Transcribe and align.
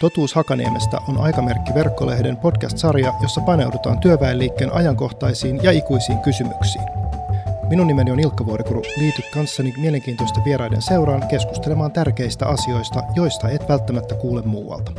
Totuus 0.00 0.34
Hakaniemestä 0.34 0.98
on 1.08 1.18
Aikamerkki 1.18 1.74
verkkolehden 1.74 2.36
podcast-sarja, 2.36 3.14
jossa 3.22 3.40
paneudutaan 3.40 3.98
työväenliikkeen 3.98 4.72
ajankohtaisiin 4.72 5.60
ja 5.62 5.70
ikuisiin 5.70 6.18
kysymyksiin. 6.18 6.84
Minun 7.68 7.86
nimeni 7.86 8.10
on 8.10 8.20
Ilkka 8.20 8.46
Vuorikuru. 8.46 8.82
Liity 8.96 9.22
kanssani 9.34 9.72
mielenkiintoisten 9.80 10.44
vieraiden 10.44 10.82
seuraan 10.82 11.28
keskustelemaan 11.28 11.92
tärkeistä 11.92 12.46
asioista, 12.46 13.02
joista 13.14 13.48
et 13.48 13.68
välttämättä 13.68 14.14
kuule 14.14 14.42
muualta. 14.42 14.92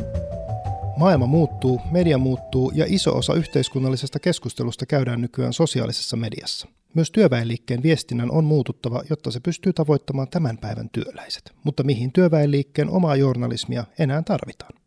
Maailma 0.97 1.25
muuttuu, 1.25 1.81
media 1.91 2.17
muuttuu 2.17 2.71
ja 2.75 2.85
iso 2.87 3.17
osa 3.17 3.33
yhteiskunnallisesta 3.33 4.19
keskustelusta 4.19 4.85
käydään 4.85 5.21
nykyään 5.21 5.53
sosiaalisessa 5.53 6.17
mediassa. 6.17 6.67
Myös 6.93 7.11
työväenliikkeen 7.11 7.83
viestinnän 7.83 8.31
on 8.31 8.43
muututtava, 8.43 9.01
jotta 9.09 9.31
se 9.31 9.39
pystyy 9.39 9.73
tavoittamaan 9.73 10.27
tämän 10.27 10.57
päivän 10.57 10.89
työläiset. 10.89 11.53
Mutta 11.63 11.83
mihin 11.83 12.11
työväenliikkeen 12.11 12.89
omaa 12.89 13.15
journalismia 13.15 13.83
enää 13.99 14.21
tarvitaan? 14.21 14.86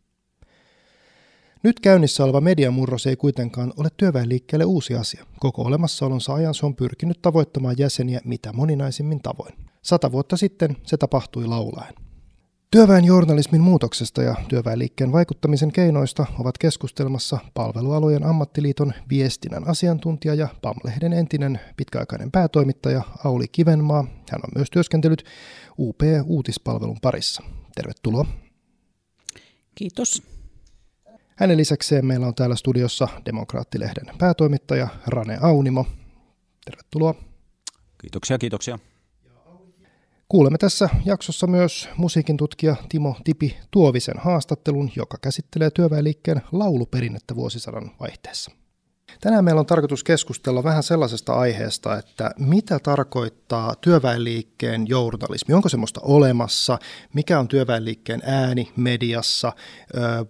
Nyt 1.63 1.81
käynnissä 1.81 2.25
oleva 2.25 2.41
mediamurros 2.41 3.07
ei 3.07 3.17
kuitenkaan 3.17 3.73
ole 3.77 3.89
työväenliikkeelle 3.97 4.65
uusi 4.65 4.95
asia. 4.95 5.27
Koko 5.41 5.63
olemassaolonsa 5.63 6.35
ajan 6.35 6.55
se 6.55 6.67
on 6.67 6.77
pyrkinyt 6.77 7.23
tavoittamaan 7.23 7.75
jäseniä 7.79 8.21
mitä 8.25 8.53
moninaisimmin 8.53 9.23
tavoin. 9.23 9.55
Sata 9.83 10.13
vuotta 10.13 10.37
sitten 10.37 10.77
se 10.87 10.97
tapahtui 10.97 11.47
laulaen. 11.47 11.95
Työväen 12.71 13.05
journalismin 13.05 13.61
muutoksesta 13.61 14.23
ja 14.23 14.35
työväenliikkeen 14.49 15.13
vaikuttamisen 15.13 15.73
keinoista 15.73 16.27
ovat 16.39 16.59
keskustelmassa 16.59 17.39
palvelualojen 17.55 18.25
ammattiliiton 18.25 18.93
viestinnän 19.09 19.69
asiantuntija 19.69 20.35
ja 20.35 20.49
PAM-lehden 20.63 21.13
entinen 21.13 21.61
pitkäaikainen 21.77 22.31
päätoimittaja 22.31 23.03
Auli 23.25 23.49
Kivenmaa. 23.53 24.03
Hän 24.03 24.41
on 24.45 24.51
myös 24.55 24.71
työskentellyt 24.71 25.25
UP-uutispalvelun 25.79 26.99
parissa. 27.03 27.43
Tervetuloa. 27.75 28.27
Kiitos. 29.75 30.23
Hänen 31.41 31.57
lisäkseen 31.57 32.07
meillä 32.07 32.27
on 32.27 32.35
täällä 32.35 32.57
studiossa 32.57 33.09
Demokraattilehden 33.27 34.15
päätoimittaja 34.19 34.89
Rane 35.07 35.39
Aunimo. 35.41 35.87
Tervetuloa. 36.65 37.15
Kiitoksia, 38.01 38.39
kiitoksia. 38.39 38.79
Kuulemme 40.29 40.59
tässä 40.59 40.89
jaksossa 41.05 41.47
myös 41.47 41.89
musiikin 41.97 42.37
tutkija 42.37 42.77
Timo 42.89 43.17
Tipi 43.25 43.57
Tuovisen 43.71 44.15
haastattelun, 44.19 44.91
joka 44.97 45.19
käsittelee 45.23 45.71
työväenliikkeen 45.71 46.43
lauluperinnettä 46.53 47.35
vuosisadan 47.37 47.91
vaihteessa. 48.01 48.51
Tänään 49.21 49.45
meillä 49.45 49.59
on 49.59 49.67
tarkoitus 49.67 50.05
keskustella 50.05 50.65
vähän 50.65 50.83
sellaisesta 50.83 51.33
aiheesta, 51.33 51.99
että 51.99 52.31
mitä 52.39 52.79
tarkoittaa 52.79 53.75
työväenliikkeen 53.81 54.89
journalismi? 54.89 55.55
Onko 55.55 55.69
semmoista 55.69 56.01
olemassa? 56.05 56.79
Mikä 57.15 57.39
on 57.39 57.49
työväenliikkeen 57.49 58.23
ääni 58.25 58.73
mediassa? 58.77 59.53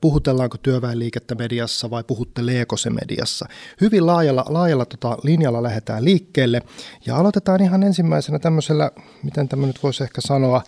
Puhutellaanko 0.00 0.58
työväenliikettä 0.58 1.34
mediassa 1.34 1.90
vai 1.90 2.04
puhutteleeko 2.04 2.76
se 2.76 2.90
mediassa? 2.90 3.46
Hyvin 3.80 4.06
laajalla, 4.06 4.44
laajalla 4.48 4.86
tota 4.86 5.18
linjalla 5.22 5.62
lähdetään 5.62 6.04
liikkeelle 6.04 6.62
ja 7.06 7.16
aloitetaan 7.16 7.62
ihan 7.62 7.82
ensimmäisenä 7.82 8.38
tämmöisellä, 8.38 8.90
miten 9.22 9.48
tämä 9.48 9.66
nyt 9.66 9.82
voisi 9.82 10.02
ehkä 10.02 10.20
sanoa, 10.20 10.62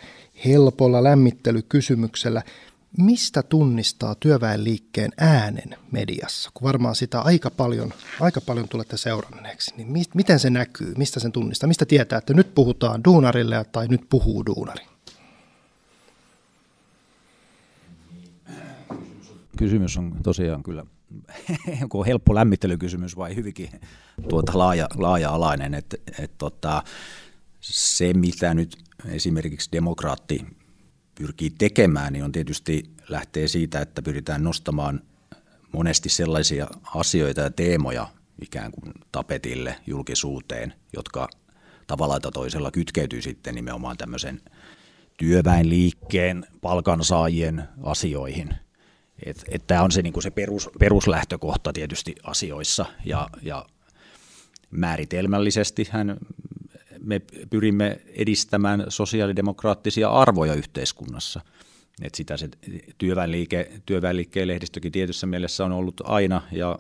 helpolla 0.45 1.05
lämmittelykysymyksellä 1.05 2.43
mistä 2.99 3.43
tunnistaa 3.43 4.15
työväenliikkeen 4.15 5.11
äänen 5.19 5.79
mediassa, 5.91 6.51
kun 6.55 6.67
varmaan 6.67 6.95
sitä 6.95 7.21
aika 7.21 7.51
paljon, 7.51 7.93
aika 8.21 8.41
paljon 8.41 8.69
tulette 8.69 8.97
seuranneeksi, 8.97 9.75
niin 9.77 9.93
mi- 9.93 10.03
miten 10.15 10.39
se 10.39 10.51
näkyy, 10.51 10.95
mistä 10.99 11.21
sen 11.21 11.33
tunnistaa, 11.33 11.67
mistä 11.67 11.87
tietää, 11.87 12.19
että 12.19 12.35
nyt 12.35 12.55
puhutaan 12.55 13.05
duunarille 13.05 13.65
tai 13.73 13.89
nyt 13.89 14.01
puhuu 14.09 14.47
duunari? 14.47 14.85
Kysymys 19.59 19.97
on 19.97 20.17
tosiaan 20.23 20.63
kyllä 20.63 20.87
onko 21.83 22.05
helppo 22.05 22.35
lämmittelykysymys 22.35 23.17
vai 23.17 23.37
hyvinkin 23.37 23.69
tuota 24.29 24.59
laaja, 24.59 24.89
laaja-alainen, 24.95 25.75
että 25.75 25.97
et 26.19 26.39
tota, 26.39 26.83
se 27.61 28.15
mitä 28.15 28.55
nyt 28.55 28.77
esimerkiksi 29.09 29.69
demokraatti 29.73 30.47
pyrkii 31.15 31.51
tekemään, 31.51 32.13
niin 32.13 32.25
on 32.25 32.33
tietysti 32.33 32.85
lähtee 33.09 33.49
siitä, 33.49 33.81
että 33.81 34.03
pyritään 34.03 34.45
nostamaan 34.45 35.01
monesti 35.73 36.09
sellaisia 36.09 36.67
asioita 36.95 37.41
ja 37.41 37.51
teemoja 37.51 38.09
ikään 38.43 38.73
kuin 38.73 38.93
tapetille, 39.13 39.77
julkisuuteen, 39.87 40.75
jotka 40.97 41.29
tavalla 41.87 42.21
tai 42.21 42.33
toisella 42.33 42.71
kytkeytyy 42.71 43.23
sitten 43.23 43.55
nimenomaan 43.55 43.97
tämmöisen 43.97 44.41
työväenliikkeen, 45.19 46.47
palkansaajien 46.61 47.63
asioihin. 47.83 48.55
Tämä 49.67 49.83
on 49.83 49.93
se, 49.93 50.03
niinku 50.03 50.21
se 50.21 50.31
perus, 50.31 50.71
peruslähtökohta 50.79 51.73
tietysti 51.73 52.15
asioissa 52.23 52.87
ja, 53.05 53.31
ja 53.43 53.67
määritelmällisesti 54.71 55.89
hän 55.91 56.17
me 57.05 57.21
pyrimme 57.51 58.01
edistämään 58.07 58.85
sosiaalidemokraattisia 58.89 60.11
arvoja 60.11 60.55
yhteiskunnassa. 60.55 61.41
Et 62.03 62.15
sitä 62.15 62.37
se 62.37 62.49
työväenliike, 62.99 63.73
työväenliikkeen 63.87 64.49
lehdistökin 64.49 64.93
tietyssä 64.93 65.27
mielessä 65.27 65.65
on 65.65 65.73
ollut 65.73 66.01
aina 66.05 66.43
ja 66.53 66.79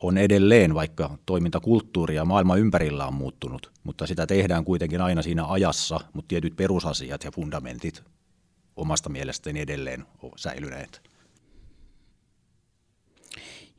on 0.00 0.18
edelleen, 0.18 0.74
vaikka 0.74 1.18
toimintakulttuuri 1.26 2.14
ja 2.14 2.24
maailma 2.24 2.56
ympärillä 2.56 3.06
on 3.06 3.14
muuttunut, 3.14 3.72
mutta 3.84 4.06
sitä 4.06 4.26
tehdään 4.26 4.64
kuitenkin 4.64 5.00
aina 5.00 5.22
siinä 5.22 5.46
ajassa, 5.46 6.00
mutta 6.12 6.28
tietyt 6.28 6.56
perusasiat 6.56 7.24
ja 7.24 7.30
fundamentit 7.30 8.02
omasta 8.76 9.08
mielestäni 9.08 9.60
edelleen 9.60 10.06
säilyneet. 10.36 11.11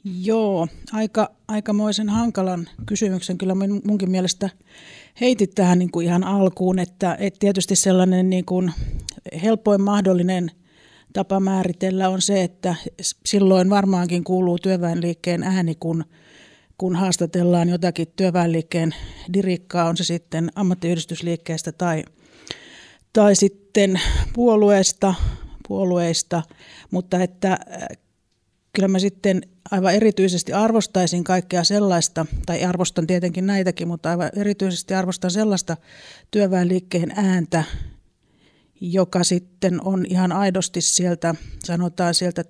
Joo, 0.03 0.67
aika, 0.93 1.31
aikamoisen 1.47 2.09
hankalan 2.09 2.69
kysymyksen 2.85 3.37
kyllä 3.37 3.55
munkin 3.83 4.11
mielestä 4.11 4.49
heitit 5.21 5.51
tähän 5.55 5.79
niin 5.79 5.91
kuin 5.91 6.05
ihan 6.05 6.23
alkuun, 6.23 6.79
että, 6.79 7.17
että 7.19 7.39
tietysti 7.39 7.75
sellainen 7.75 8.29
niin 8.29 8.45
kuin 8.45 8.71
helpoin 9.43 9.81
mahdollinen 9.81 10.51
tapa 11.13 11.39
määritellä 11.39 12.09
on 12.09 12.21
se, 12.21 12.43
että 12.43 12.75
silloin 13.25 13.69
varmaankin 13.69 14.23
kuuluu 14.23 14.59
työväenliikkeen 14.59 15.43
ääni, 15.43 15.75
kun, 15.75 16.03
kun 16.77 16.95
haastatellaan 16.95 17.69
jotakin 17.69 18.07
työväenliikkeen 18.15 18.95
dirikkaa, 19.33 19.89
on 19.89 19.97
se 19.97 20.03
sitten 20.03 20.49
ammattiyhdistysliikkeestä 20.55 21.71
tai, 21.71 22.03
tai 23.13 23.35
sitten 23.35 24.01
puolueesta, 24.33 25.13
puolueista, 25.67 26.43
mutta 26.91 27.23
että 27.23 27.57
kyllä 28.73 28.87
mä 28.87 28.99
sitten 28.99 29.41
aivan 29.71 29.93
erityisesti 29.93 30.53
arvostaisin 30.53 31.23
kaikkea 31.23 31.63
sellaista, 31.63 32.25
tai 32.45 32.63
arvostan 32.63 33.07
tietenkin 33.07 33.45
näitäkin, 33.45 33.87
mutta 33.87 34.09
aivan 34.09 34.29
erityisesti 34.35 34.93
arvostan 34.93 35.31
sellaista 35.31 35.77
työväenliikkeen 36.31 37.13
ääntä, 37.15 37.63
joka 38.81 39.23
sitten 39.23 39.79
on 39.85 40.05
ihan 40.09 40.31
aidosti 40.31 40.81
sieltä, 40.81 41.35
sanotaan 41.63 42.13
sieltä, 42.13 42.43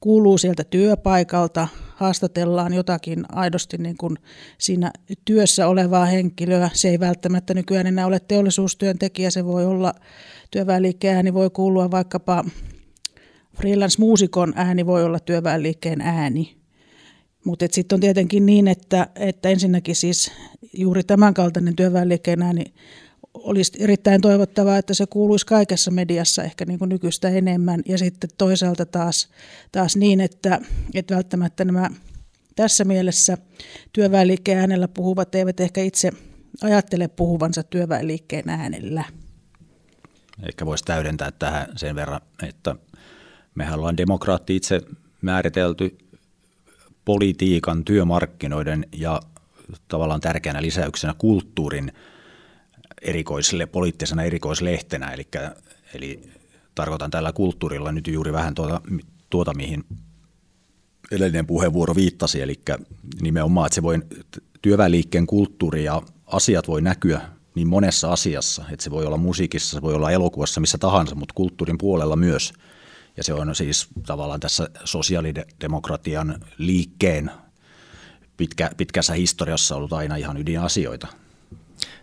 kuuluu 0.00 0.38
sieltä 0.38 0.64
työpaikalta, 0.64 1.68
haastatellaan 1.94 2.74
jotakin 2.74 3.24
aidosti 3.28 3.78
niin 3.78 3.96
kuin 3.96 4.18
siinä 4.58 4.90
työssä 5.24 5.68
olevaa 5.68 6.06
henkilöä. 6.06 6.70
Se 6.72 6.88
ei 6.88 7.00
välttämättä 7.00 7.54
nykyään 7.54 7.86
enää 7.86 8.06
ole 8.06 8.20
teollisuustyöntekijä, 8.20 9.30
se 9.30 9.44
voi 9.44 9.66
olla 9.66 9.94
työväenliikkeen 10.50 11.16
ääni, 11.16 11.34
voi 11.34 11.50
kuulua 11.50 11.90
vaikkapa 11.90 12.44
freelance-muusikon 13.56 14.52
ääni 14.56 14.86
voi 14.86 15.04
olla 15.04 15.20
työväenliikkeen 15.20 16.00
ääni. 16.00 16.56
Mutta 17.44 17.66
sitten 17.70 17.96
on 17.96 18.00
tietenkin 18.00 18.46
niin, 18.46 18.68
että, 18.68 19.06
että 19.16 19.48
ensinnäkin 19.48 19.96
siis 19.96 20.32
juuri 20.72 21.04
tämänkaltainen 21.04 21.76
työväenliikkeen 21.76 22.42
ääni 22.42 22.64
olisi 23.34 23.72
erittäin 23.78 24.20
toivottavaa, 24.20 24.78
että 24.78 24.94
se 24.94 25.06
kuuluisi 25.06 25.46
kaikessa 25.46 25.90
mediassa 25.90 26.42
ehkä 26.42 26.64
niin 26.64 26.78
kuin 26.78 26.88
nykyistä 26.88 27.28
enemmän. 27.28 27.82
Ja 27.86 27.98
sitten 27.98 28.30
toisaalta 28.38 28.86
taas, 28.86 29.28
taas 29.72 29.96
niin, 29.96 30.20
että, 30.20 30.60
että 30.94 31.14
välttämättä 31.14 31.64
nämä 31.64 31.90
tässä 32.56 32.84
mielessä 32.84 33.38
työväenliikkeen 33.92 34.58
äänellä 34.58 34.88
puhuvat 34.88 35.34
eivät 35.34 35.60
ehkä 35.60 35.82
itse 35.82 36.10
ajattele 36.62 37.08
puhuvansa 37.08 37.62
työväenliikkeen 37.62 38.48
äänellä. 38.48 39.04
Ehkä 40.48 40.66
voisi 40.66 40.84
täydentää 40.84 41.30
tähän 41.30 41.66
sen 41.76 41.96
verran, 41.96 42.20
että 42.42 42.76
mehän 43.54 43.78
ollaan 43.78 43.96
demokraatti 43.96 44.56
itse 44.56 44.80
määritelty 45.22 45.98
politiikan, 47.04 47.84
työmarkkinoiden 47.84 48.86
ja 48.92 49.20
tavallaan 49.88 50.20
tärkeänä 50.20 50.62
lisäyksenä 50.62 51.14
kulttuurin 51.18 51.92
erikoisille, 53.02 53.66
poliittisena 53.66 54.22
erikoislehtenä, 54.22 55.10
eli, 55.10 55.28
eli 55.94 56.30
tarkoitan 56.74 57.10
tällä 57.10 57.32
kulttuurilla 57.32 57.92
nyt 57.92 58.06
juuri 58.06 58.32
vähän 58.32 58.54
tuota, 58.54 58.80
tuota 59.30 59.54
mihin 59.54 59.84
edellinen 61.10 61.46
puheenvuoro 61.46 61.94
viittasi, 61.94 62.42
eli 62.42 62.60
nimenomaan, 63.22 63.66
että 63.66 63.74
se 63.74 63.82
voi, 63.82 63.98
työväenliikkeen 64.62 65.26
kulttuuri 65.26 65.84
ja 65.84 66.02
asiat 66.26 66.68
voi 66.68 66.82
näkyä 66.82 67.20
niin 67.54 67.68
monessa 67.68 68.12
asiassa, 68.12 68.64
että 68.72 68.84
se 68.84 68.90
voi 68.90 69.06
olla 69.06 69.16
musiikissa, 69.16 69.76
se 69.76 69.82
voi 69.82 69.94
olla 69.94 70.10
elokuvassa, 70.10 70.60
missä 70.60 70.78
tahansa, 70.78 71.14
mutta 71.14 71.34
kulttuurin 71.34 71.78
puolella 71.78 72.16
myös– 72.16 72.52
Ja 73.16 73.24
se 73.24 73.34
on 73.34 73.54
siis 73.54 73.88
tavallaan 74.06 74.40
tässä 74.40 74.68
sosiaalidemokratian 74.84 76.44
liikkeen 76.58 77.30
pitkä, 78.36 78.70
pitkässä 78.76 79.12
historiassa 79.12 79.76
ollut 79.76 79.92
aina 79.92 80.16
ihan 80.16 80.36
ydinasioita. 80.36 81.06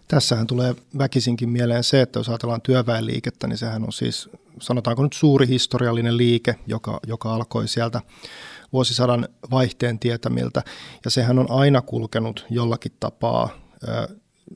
Tässähän 0.07 0.47
tulee 0.47 0.75
väkisinkin 0.97 1.49
mieleen 1.49 1.83
se, 1.83 2.01
että 2.01 2.19
jos 2.19 2.29
ajatellaan 2.29 2.61
työväenliikettä, 2.61 3.47
niin 3.47 3.57
sehän 3.57 3.83
on 3.83 3.93
siis, 3.93 4.29
sanotaanko 4.61 5.03
nyt 5.03 5.13
suuri 5.13 5.47
historiallinen 5.47 6.17
liike, 6.17 6.55
joka, 6.67 6.99
joka 7.07 7.35
alkoi 7.35 7.67
sieltä 7.67 8.01
vuosisadan 8.73 9.27
vaihteen 9.51 9.99
tietämiltä. 9.99 10.63
Ja 11.05 11.11
sehän 11.11 11.39
on 11.39 11.51
aina 11.51 11.81
kulkenut 11.81 12.45
jollakin 12.49 12.91
tapaa 12.99 13.49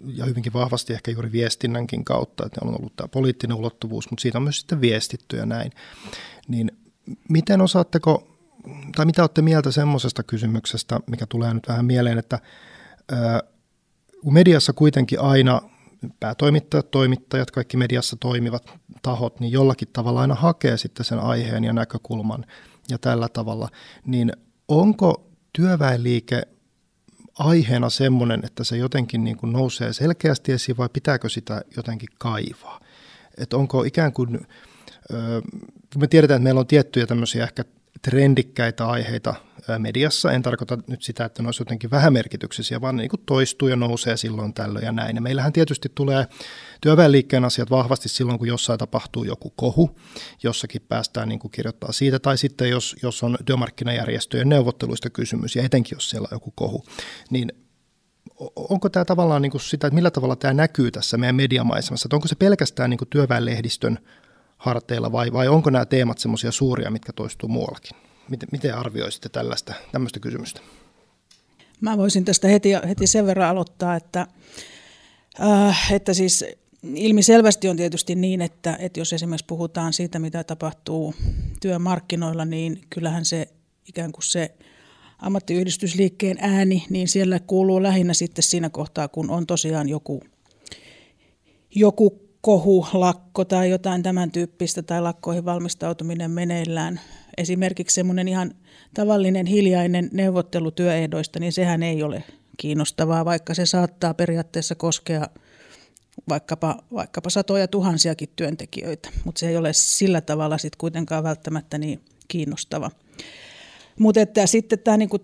ja 0.05 0.25
hyvinkin 0.25 0.53
vahvasti 0.53 0.93
ehkä 0.93 1.11
juuri 1.11 1.31
viestinnänkin 1.31 2.05
kautta, 2.05 2.45
että 2.45 2.61
on 2.63 2.79
ollut 2.79 2.95
tämä 2.95 3.07
poliittinen 3.07 3.57
ulottuvuus, 3.57 4.09
mutta 4.09 4.21
siitä 4.21 4.37
on 4.37 4.43
myös 4.43 4.59
sitten 4.59 4.81
viestitty 4.81 5.37
ja 5.37 5.45
näin. 5.45 5.71
Niin 6.47 6.71
miten 7.29 7.61
osaatteko, 7.61 8.37
tai 8.95 9.05
mitä 9.05 9.23
olette 9.23 9.41
mieltä 9.41 9.71
semmoisesta 9.71 10.23
kysymyksestä, 10.23 10.99
mikä 11.07 11.25
tulee 11.25 11.53
nyt 11.53 11.67
vähän 11.67 11.85
mieleen, 11.85 12.17
että 12.17 12.39
mediassa 14.31 14.73
kuitenkin 14.73 15.19
aina 15.19 15.61
päätoimittajat, 16.19 16.91
toimittajat, 16.91 17.51
kaikki 17.51 17.77
mediassa 17.77 18.15
toimivat 18.15 18.79
tahot, 19.01 19.39
niin 19.39 19.51
jollakin 19.51 19.87
tavalla 19.93 20.21
aina 20.21 20.35
hakee 20.35 20.77
sitten 20.77 21.05
sen 21.05 21.19
aiheen 21.19 21.63
ja 21.63 21.73
näkökulman 21.73 22.45
ja 22.89 22.97
tällä 22.97 23.29
tavalla, 23.29 23.69
niin 24.05 24.33
onko 24.67 25.29
työväenliike 25.53 26.43
aiheena 27.39 27.89
semmoinen, 27.89 28.45
että 28.45 28.63
se 28.63 28.77
jotenkin 28.77 29.23
niin 29.23 29.37
kuin 29.37 29.53
nousee 29.53 29.93
selkeästi 29.93 30.51
esiin 30.51 30.77
vai 30.77 30.89
pitääkö 30.93 31.29
sitä 31.29 31.61
jotenkin 31.75 32.09
kaivaa? 32.17 32.79
Että 33.37 33.57
onko 33.57 33.83
ikään 33.83 34.13
kuin, 34.13 34.47
me 35.97 36.07
tiedetään, 36.07 36.37
että 36.37 36.43
meillä 36.43 36.59
on 36.59 36.67
tiettyjä 36.67 37.07
tämmöisiä 37.07 37.43
ehkä 37.43 37.65
trendikkäitä 38.01 38.87
aiheita 38.87 39.35
mediassa. 39.77 40.31
En 40.31 40.41
tarkoita 40.41 40.77
nyt 40.87 41.03
sitä, 41.03 41.25
että 41.25 41.43
ne 41.43 41.47
olisi 41.47 41.61
jotenkin 41.61 41.91
vähämerkityksisiä, 41.91 42.81
vaan 42.81 42.95
ne 42.95 43.01
niin 43.01 43.23
toistuu 43.25 43.67
ja 43.67 43.75
nousee 43.75 44.17
silloin 44.17 44.53
tällöin 44.53 44.85
ja 44.85 44.91
näin. 44.91 45.15
Ja 45.15 45.21
meillähän 45.21 45.53
tietysti 45.53 45.91
tulee 45.95 46.27
työväenliikkeen 46.81 47.45
asiat 47.45 47.69
vahvasti 47.69 48.09
silloin, 48.09 48.39
kun 48.39 48.47
jossain 48.47 48.79
tapahtuu 48.79 49.23
joku 49.23 49.53
kohu, 49.55 49.99
jossakin 50.43 50.81
päästään 50.87 51.29
niin 51.29 51.39
kuin 51.39 51.51
kirjoittaa 51.51 51.91
siitä, 51.91 52.19
tai 52.19 52.37
sitten 52.37 52.69
jos, 52.69 52.95
jos 53.03 53.23
on 53.23 53.37
työmarkkinajärjestöjen 53.45 54.49
neuvotteluista 54.49 55.09
kysymys, 55.09 55.55
ja 55.55 55.63
etenkin 55.63 55.95
jos 55.95 56.09
siellä 56.09 56.27
on 56.31 56.35
joku 56.35 56.51
kohu, 56.55 56.85
niin 57.29 57.51
onko 58.55 58.89
tämä 58.89 59.05
tavallaan 59.05 59.41
niin 59.41 59.51
kuin 59.51 59.61
sitä, 59.61 59.87
että 59.87 59.95
millä 59.95 60.11
tavalla 60.11 60.35
tämä 60.35 60.53
näkyy 60.53 60.91
tässä 60.91 61.17
meidän 61.17 61.35
mediamaisemassa, 61.35 62.07
että 62.07 62.15
onko 62.15 62.27
se 62.27 62.35
pelkästään 62.35 62.89
niin 62.89 62.97
kuin 62.97 63.09
työväenlehdistön 63.09 63.99
harteilla 64.63 65.11
vai, 65.11 65.33
vai 65.33 65.47
onko 65.47 65.69
nämä 65.69 65.85
teemat 65.85 66.17
semmoisia 66.17 66.51
suuria, 66.51 66.91
mitkä 66.91 67.13
toistuu 67.13 67.49
muuallakin? 67.49 67.97
Miten, 68.29 68.49
miten 68.51 68.75
arvioisitte 68.75 69.29
tällaista, 69.29 69.73
tämmöistä 69.91 70.19
kysymystä? 70.19 70.61
Mä 71.81 71.97
voisin 71.97 72.25
tästä 72.25 72.47
heti, 72.47 72.69
heti 72.87 73.07
sen 73.07 73.25
verran 73.25 73.49
aloittaa, 73.49 73.95
että, 73.95 74.27
äh, 75.41 75.93
että 75.93 76.13
siis 76.13 76.45
ilmiselvästi 76.95 77.69
on 77.69 77.77
tietysti 77.77 78.15
niin, 78.15 78.41
että, 78.41 78.77
että 78.79 78.99
jos 78.99 79.13
esimerkiksi 79.13 79.45
puhutaan 79.45 79.93
siitä, 79.93 80.19
mitä 80.19 80.43
tapahtuu 80.43 81.15
työmarkkinoilla, 81.61 82.45
niin 82.45 82.81
kyllähän 82.89 83.25
se 83.25 83.47
ikään 83.87 84.11
kuin 84.11 84.23
se 84.23 84.55
ammattiyhdistysliikkeen 85.19 86.37
ääni, 86.41 86.85
niin 86.89 87.07
siellä 87.07 87.39
kuuluu 87.39 87.83
lähinnä 87.83 88.13
sitten 88.13 88.43
siinä 88.43 88.69
kohtaa, 88.69 89.07
kun 89.07 89.29
on 89.29 89.47
tosiaan 89.47 89.89
joku, 89.89 90.21
joku 91.75 92.23
kohu, 92.43 92.87
lakko 92.93 93.45
tai 93.45 93.69
jotain 93.69 94.03
tämän 94.03 94.31
tyyppistä 94.31 94.81
tai 94.81 95.01
lakkoihin 95.01 95.45
valmistautuminen 95.45 96.31
meneillään. 96.31 96.99
Esimerkiksi 97.37 97.95
semmoinen 97.95 98.27
ihan 98.27 98.51
tavallinen 98.93 99.45
hiljainen 99.45 100.09
neuvottelu 100.13 100.71
työehdoista, 100.71 101.39
niin 101.39 101.53
sehän 101.53 101.83
ei 101.83 102.03
ole 102.03 102.23
kiinnostavaa, 102.57 103.25
vaikka 103.25 103.53
se 103.53 103.65
saattaa 103.65 104.13
periaatteessa 104.13 104.75
koskea 104.75 105.27
vaikkapa, 106.29 106.77
vaikkapa 106.93 107.29
satoja 107.29 107.67
tuhansiakin 107.67 108.29
työntekijöitä, 108.35 109.09
mutta 109.25 109.39
se 109.39 109.49
ei 109.49 109.57
ole 109.57 109.73
sillä 109.73 110.21
tavalla 110.21 110.57
sitten 110.57 110.77
kuitenkaan 110.77 111.23
välttämättä 111.23 111.77
niin 111.77 112.01
kiinnostava. 112.27 112.91
Mutta 113.99 114.19
sitten 114.45 114.79
tämä 114.79 114.97
niinku 114.97 115.19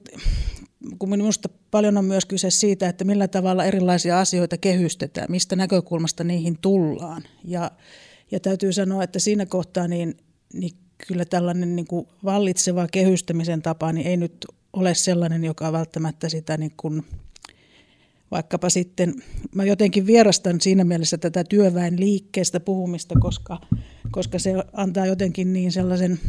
kun 0.99 1.09
minusta 1.09 1.49
paljon 1.71 1.97
on 1.97 2.05
myös 2.05 2.25
kyse 2.25 2.49
siitä, 2.49 2.89
että 2.89 3.03
millä 3.03 3.27
tavalla 3.27 3.65
erilaisia 3.65 4.19
asioita 4.19 4.57
kehystetään, 4.57 5.27
mistä 5.29 5.55
näkökulmasta 5.55 6.23
niihin 6.23 6.57
tullaan. 6.61 7.23
Ja, 7.43 7.71
ja 8.31 8.39
täytyy 8.39 8.73
sanoa, 8.73 9.03
että 9.03 9.19
siinä 9.19 9.45
kohtaa 9.45 9.87
niin, 9.87 10.17
niin 10.53 10.71
kyllä 11.07 11.25
tällainen 11.25 11.75
niin 11.75 11.87
kuin 11.87 12.07
vallitseva 12.23 12.87
kehystämisen 12.91 13.61
tapa 13.61 13.93
niin 13.93 14.07
ei 14.07 14.17
nyt 14.17 14.45
ole 14.73 14.93
sellainen, 14.93 15.45
joka 15.45 15.71
välttämättä 15.71 16.29
sitä 16.29 16.57
niin 16.57 16.73
kuin, 16.77 17.05
vaikkapa 18.31 18.69
sitten, 18.69 19.13
mä 19.55 19.63
jotenkin 19.63 20.07
vierastan 20.07 20.61
siinä 20.61 20.83
mielessä 20.83 21.17
tätä 21.17 21.43
työväen 21.43 21.99
liikkeestä 21.99 22.59
puhumista, 22.59 23.15
koska, 23.19 23.61
koska 24.11 24.39
se 24.39 24.53
antaa 24.73 25.05
jotenkin 25.05 25.53
niin 25.53 25.71
sellaisen 25.71 26.19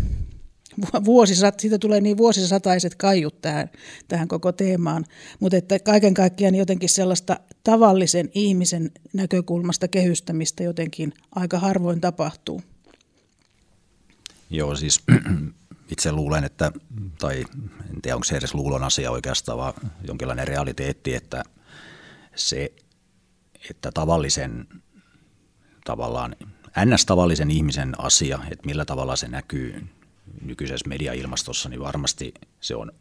vuosisat, 1.05 1.61
siitä 1.61 1.79
tulee 1.79 2.01
niin 2.01 2.17
vuosisataiset 2.17 2.95
kaiut 2.95 3.41
tähän, 3.41 3.71
tähän 4.09 4.29
koko 4.29 4.53
teemaan, 4.53 5.05
mutta 5.41 5.57
että 5.57 5.79
kaiken 5.79 6.15
kaikkiaan 6.15 6.55
jotenkin 6.55 6.89
sellaista 6.89 7.41
tavallisen 7.65 8.31
ihmisen 8.35 8.91
näkökulmasta 9.13 9.89
kehystämistä 9.89 10.63
jotenkin 10.63 11.13
aika 11.35 11.59
harvoin 11.59 12.01
tapahtuu. 12.01 12.63
Joo, 14.51 14.77
siis 14.77 15.01
itse 15.93 16.13
luulen, 16.13 16.45
että, 16.45 16.73
tai 17.19 17.45
en 17.91 18.03
tiedä 18.03 18.17
onko 18.17 18.25
se 18.25 18.37
edes 18.37 18.55
luulon 18.55 18.85
asia 18.85 19.11
oikeastaan, 19.11 19.59
vaan 19.59 19.75
jonkinlainen 20.07 20.49
realiteetti, 20.49 21.15
että 21.15 21.43
se, 22.37 22.73
että 23.71 23.93
tavallisen 23.93 24.67
tavallaan 25.85 26.37
ns-tavallisen 26.85 27.51
ihmisen 27.51 28.01
asia, 28.01 28.39
että 28.51 28.67
millä 28.67 28.85
tavalla 28.85 29.17
se 29.17 29.29
näkyy 29.29 29.85
nykyisessä 30.43 30.89
mediailmastossa, 30.89 31.69
niin 31.69 31.81
varmasti 31.81 32.35
se 32.61 32.77
on 32.77 32.93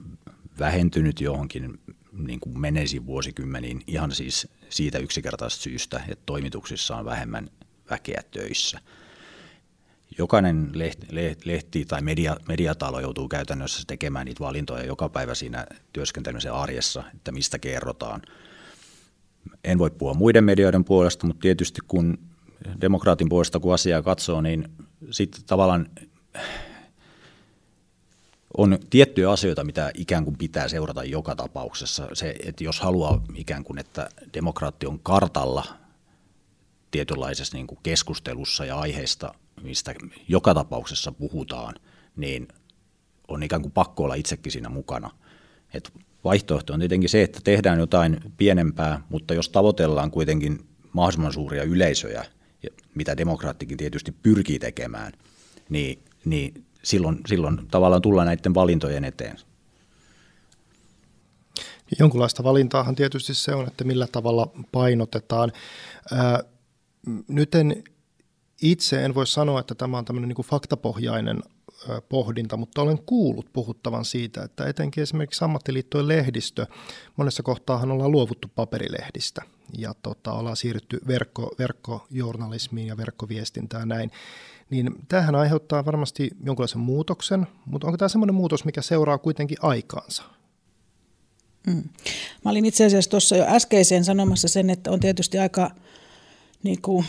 vähentynyt 0.60 1.22
johonkin 1.22 1.80
niin 2.12 2.40
kuin 2.40 2.60
menneisiin 2.60 3.06
vuosikymmeniin 3.06 3.82
ihan 3.88 4.12
siis 4.12 4.48
siitä 4.70 4.98
yksinkertaisesta 4.98 5.64
syystä, 5.64 6.02
että 6.08 6.24
toimituksissa 6.26 6.96
on 6.96 7.06
vähemmän 7.06 7.50
väkeä 7.90 8.22
töissä. 8.32 8.80
Jokainen 10.18 10.70
lehti, 10.74 11.08
lehti 11.46 11.86
tai 11.86 12.02
media, 12.02 12.38
mediatalo 12.48 13.00
joutuu 13.00 13.28
käytännössä 13.28 13.84
tekemään 13.88 14.26
niitä 14.26 14.40
valintoja 14.40 14.86
joka 14.86 15.10
päivä 15.10 15.36
siinä 15.36 15.66
työskentelemisen 15.94 16.54
arjessa, 16.54 17.04
että 17.16 17.32
mistä 17.32 17.60
kerrotaan. 17.60 18.22
En 19.64 19.80
voi 19.80 19.90
puhua 19.90 20.14
muiden 20.14 20.44
medioiden 20.44 20.86
puolesta, 20.86 21.28
mutta 21.28 21.42
tietysti 21.42 21.82
kun 21.88 22.18
demokraatin 22.82 23.30
puolesta 23.30 23.60
kun 23.60 23.74
asiaa 23.74 24.02
katsoo, 24.02 24.42
niin 24.42 24.70
sitten 25.12 25.44
tavallaan 25.46 25.90
on 28.58 28.80
tiettyjä 28.90 29.32
asioita, 29.32 29.64
mitä 29.64 29.92
ikään 29.94 30.24
kuin 30.24 30.38
pitää 30.38 30.68
seurata 30.68 31.04
joka 31.04 31.36
tapauksessa. 31.36 32.08
Se, 32.14 32.36
että 32.46 32.64
jos 32.64 32.80
haluaa 32.80 33.24
ikään 33.36 33.64
kuin, 33.64 33.80
että 33.80 34.10
demokraatti 34.34 34.86
on 34.86 35.00
kartalla 35.00 35.66
tietynlaisessa 36.92 37.58
niin 37.58 37.68
kuin 37.68 37.80
keskustelussa 37.84 38.66
ja 38.66 38.80
aiheesta, 38.80 39.34
mistä 39.62 39.96
joka 40.28 40.54
tapauksessa 40.54 41.12
puhutaan, 41.12 41.76
niin 42.16 42.48
on 43.28 43.44
ikään 43.44 43.62
kuin 43.62 43.72
pakko 43.72 44.04
olla 44.04 44.16
itsekin 44.16 44.52
siinä 44.52 44.70
mukana. 44.70 45.10
Et 45.74 45.94
vaihtoehto 46.24 46.74
on 46.74 46.80
tietenkin 46.80 47.10
se, 47.10 47.22
että 47.22 47.40
tehdään 47.44 47.80
jotain 47.80 48.20
pienempää, 48.38 49.02
mutta 49.10 49.34
jos 49.34 49.50
tavoitellaan 49.50 50.12
kuitenkin 50.12 50.60
mahdollisimman 50.94 51.34
suuria 51.34 51.64
yleisöjä, 51.64 52.26
mitä 52.96 53.18
demokraattikin 53.18 53.78
tietysti 53.78 54.12
pyrkii 54.12 54.60
tekemään, 54.60 55.14
niin, 55.70 56.00
niin 56.26 56.66
silloin, 56.84 57.20
silloin 57.28 57.68
tavallaan 57.72 58.02
tullaan 58.02 58.28
näiden 58.28 58.54
valintojen 58.54 59.06
eteen. 59.06 59.38
Jonkunlaista 62.00 62.44
valintaahan 62.44 62.96
tietysti 62.96 63.34
se 63.34 63.56
on, 63.56 63.68
että 63.68 63.84
millä 63.84 64.08
tavalla 64.08 64.52
painotetaan. 64.72 65.52
Ää, 66.12 66.44
nyt 67.28 67.56
en 67.56 67.84
itse 68.62 69.06
en 69.06 69.16
voi 69.16 69.28
sanoa, 69.28 69.60
että 69.60 69.76
tämä 69.76 69.98
on 69.98 70.06
tämmöinen 70.06 70.28
niin 70.28 70.46
faktapohjainen 70.46 71.44
pohdinta, 72.10 72.58
mutta 72.58 72.82
olen 72.82 73.00
kuullut 73.06 73.54
puhuttavan 73.54 74.06
siitä, 74.06 74.44
että 74.44 74.66
etenkin 74.66 75.02
esimerkiksi 75.02 75.44
ammattiliittojen 75.44 76.08
lehdistö, 76.08 76.66
monessa 77.16 77.44
kohtaahan 77.44 77.92
ollaan 77.92 78.12
luovuttu 78.12 78.48
paperilehdistä 78.56 79.42
ja 79.78 79.94
tota, 80.02 80.34
ollaan 80.34 80.58
siirrytty 80.58 81.00
verkko, 81.08 81.56
verkkojournalismiin 81.60 82.88
ja 82.88 82.98
verkkoviestintään 82.98 83.88
näin, 83.88 84.12
niin 84.70 84.92
tämähän 85.08 85.36
aiheuttaa 85.36 85.86
varmasti 85.86 86.30
jonkinlaisen 86.46 86.80
muutoksen, 86.80 87.48
mutta 87.66 87.88
onko 87.88 87.98
tämä 87.98 88.10
semmoinen 88.10 88.36
muutos, 88.36 88.66
mikä 88.66 88.82
seuraa 88.82 89.18
kuitenkin 89.18 89.58
aikaansa? 89.62 90.24
Mm. 91.68 91.84
Mä 92.46 92.52
olin 92.52 92.66
itse 92.66 92.86
asiassa 92.86 93.10
tuossa 93.10 93.38
jo 93.38 93.46
äskeiseen 93.48 94.06
sanomassa 94.06 94.48
sen, 94.48 94.70
että 94.70 94.92
on 94.92 95.00
tietysti 95.00 95.40
aika 95.40 95.72
niin 96.64 96.82
kuin, 96.82 97.06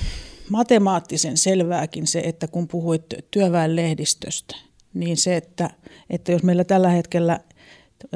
matemaattisen 0.51 1.37
selvääkin 1.37 2.07
se, 2.07 2.21
että 2.21 2.49
kun 2.49 2.69
puhuit 2.69 3.05
työväenlehdistöstä, 3.31 4.57
niin 4.95 5.17
se, 5.17 5.37
että, 5.37 5.71
että 6.11 6.33
jos 6.33 6.43
meillä 6.43 6.65
tällä 6.65 6.89
hetkellä 6.89 7.41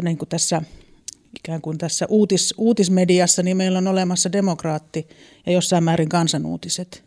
niin 0.03 0.19
kuin 0.19 0.29
tässä 0.29 0.63
ikään 1.37 1.61
kuin 1.61 1.79
tässä 1.79 2.07
uutis, 2.09 2.55
uutismediassa, 2.59 3.43
niin 3.43 3.57
meillä 3.57 3.79
on 3.79 3.89
olemassa 3.89 4.33
demokraatti 4.33 5.09
ja 5.47 5.53
jossain 5.53 5.85
määrin 5.85 6.09
kansanuutiset. 6.09 7.04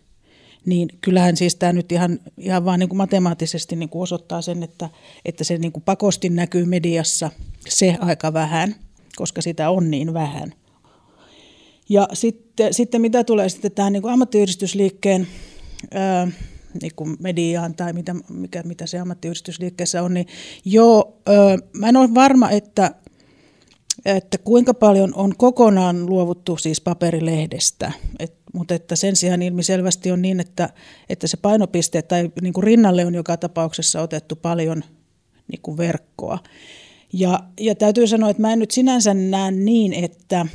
Niin 0.67 0.89
kyllähän 1.01 1.37
siis 1.37 1.55
tämä 1.55 1.73
nyt 1.73 1.91
ihan, 1.91 2.19
ihan 2.37 2.65
vaan 2.65 2.79
niin 2.79 2.89
kuin 2.89 2.97
matemaattisesti 2.97 3.75
niin 3.75 3.89
kuin 3.89 4.03
osoittaa 4.03 4.41
sen, 4.41 4.63
että, 4.63 4.89
että 5.25 5.43
se 5.43 5.57
niin 5.57 5.71
kuin 5.71 5.83
pakosti 5.83 6.29
näkyy 6.29 6.65
mediassa 6.65 7.31
se 7.69 7.97
aika 7.99 8.33
vähän, 8.33 8.75
koska 9.15 9.41
sitä 9.41 9.69
on 9.69 9.91
niin 9.91 10.13
vähän. 10.13 10.53
Ja 11.89 12.07
sitten, 12.13 12.73
sitten 12.73 13.01
mitä 13.01 13.23
tulee 13.23 13.49
sitten 13.49 13.71
tähän 13.71 13.93
niin 13.93 14.01
kuin 14.01 14.13
ammattiyhdistysliikkeen 14.13 15.27
ää, 15.93 16.27
niin 16.81 16.95
kuin 16.95 17.17
mediaan 17.19 17.73
tai 17.73 17.93
mitä, 17.93 18.15
mikä, 18.29 18.63
mitä 18.63 18.85
se 18.85 18.99
ammattiyhdistysliikkeessä 18.99 20.03
on, 20.03 20.13
niin 20.13 20.27
joo, 20.65 21.17
ää, 21.27 21.57
mä 21.73 21.89
en 21.89 21.97
ole 21.97 22.13
varma, 22.13 22.49
että 22.49 22.91
että 24.05 24.37
kuinka 24.37 24.73
paljon 24.73 25.13
on 25.15 25.33
kokonaan 25.37 26.05
luovuttu 26.05 26.57
siis 26.57 26.81
paperilehdestä, 26.81 27.91
Et, 28.19 28.33
mutta 28.53 28.75
että 28.75 28.95
sen 28.95 29.15
sijaan 29.15 29.41
ilmiselvästi 29.41 30.11
on 30.11 30.21
niin, 30.21 30.39
että, 30.39 30.69
että 31.09 31.27
se 31.27 31.37
painopiste 31.37 32.01
tai 32.01 32.31
niin 32.41 32.53
kuin 32.53 32.63
rinnalle 32.63 33.05
on 33.05 33.15
joka 33.15 33.37
tapauksessa 33.37 34.01
otettu 34.01 34.35
paljon 34.35 34.83
niin 35.51 35.61
kuin 35.61 35.77
verkkoa. 35.77 36.39
Ja, 37.13 37.43
ja 37.59 37.75
täytyy 37.75 38.07
sanoa, 38.07 38.29
että 38.29 38.41
mä 38.41 38.53
en 38.53 38.59
nyt 38.59 38.71
sinänsä 38.71 39.13
näe 39.13 39.51
niin, 39.51 39.93
että, 39.93 40.45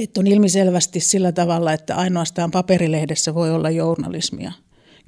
että 0.00 0.20
on 0.20 0.26
ilmiselvästi 0.26 1.00
sillä 1.00 1.32
tavalla, 1.32 1.72
että 1.72 1.96
ainoastaan 1.96 2.50
paperilehdessä 2.50 3.34
voi 3.34 3.50
olla 3.50 3.70
journalismia. 3.70 4.52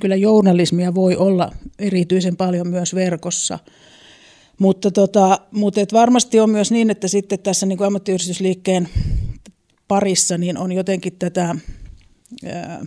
Kyllä 0.01 0.17
journalismia 0.17 0.95
voi 0.95 1.17
olla 1.17 1.53
erityisen 1.79 2.37
paljon 2.37 2.69
myös 2.69 2.95
verkossa– 2.95 3.59
mutta, 4.59 4.91
tota, 4.91 5.39
mutta 5.51 5.81
et 5.81 5.93
varmasti 5.93 6.41
on 6.41 6.51
myös 6.51 6.73
niin, 6.73 6.91
että 6.91 7.09
sitten 7.09 7.39
tässä 7.39 7.67
niin 7.67 7.79
kuin 7.79 7.87
ammattiyhdistysliikkeen 7.87 8.89
parissa 9.89 10.39
niin 10.39 10.59
on 10.59 10.73
jotenkin 10.73 11.13
tätä, 11.19 11.57
ää, 12.47 12.87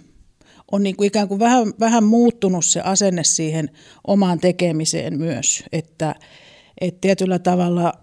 on 0.71 0.83
niin 0.83 0.95
kuin 0.95 1.07
ikään 1.07 1.27
kuin 1.27 1.39
vähän, 1.39 1.74
vähän 1.79 2.03
muuttunut 2.03 2.65
se 2.65 2.81
asenne 2.81 3.24
siihen 3.24 3.69
omaan 4.07 4.39
tekemiseen 4.39 5.17
myös, 5.17 5.63
että 5.71 6.15
et 6.81 7.01
tietyllä 7.01 7.39
tavalla, 7.39 7.93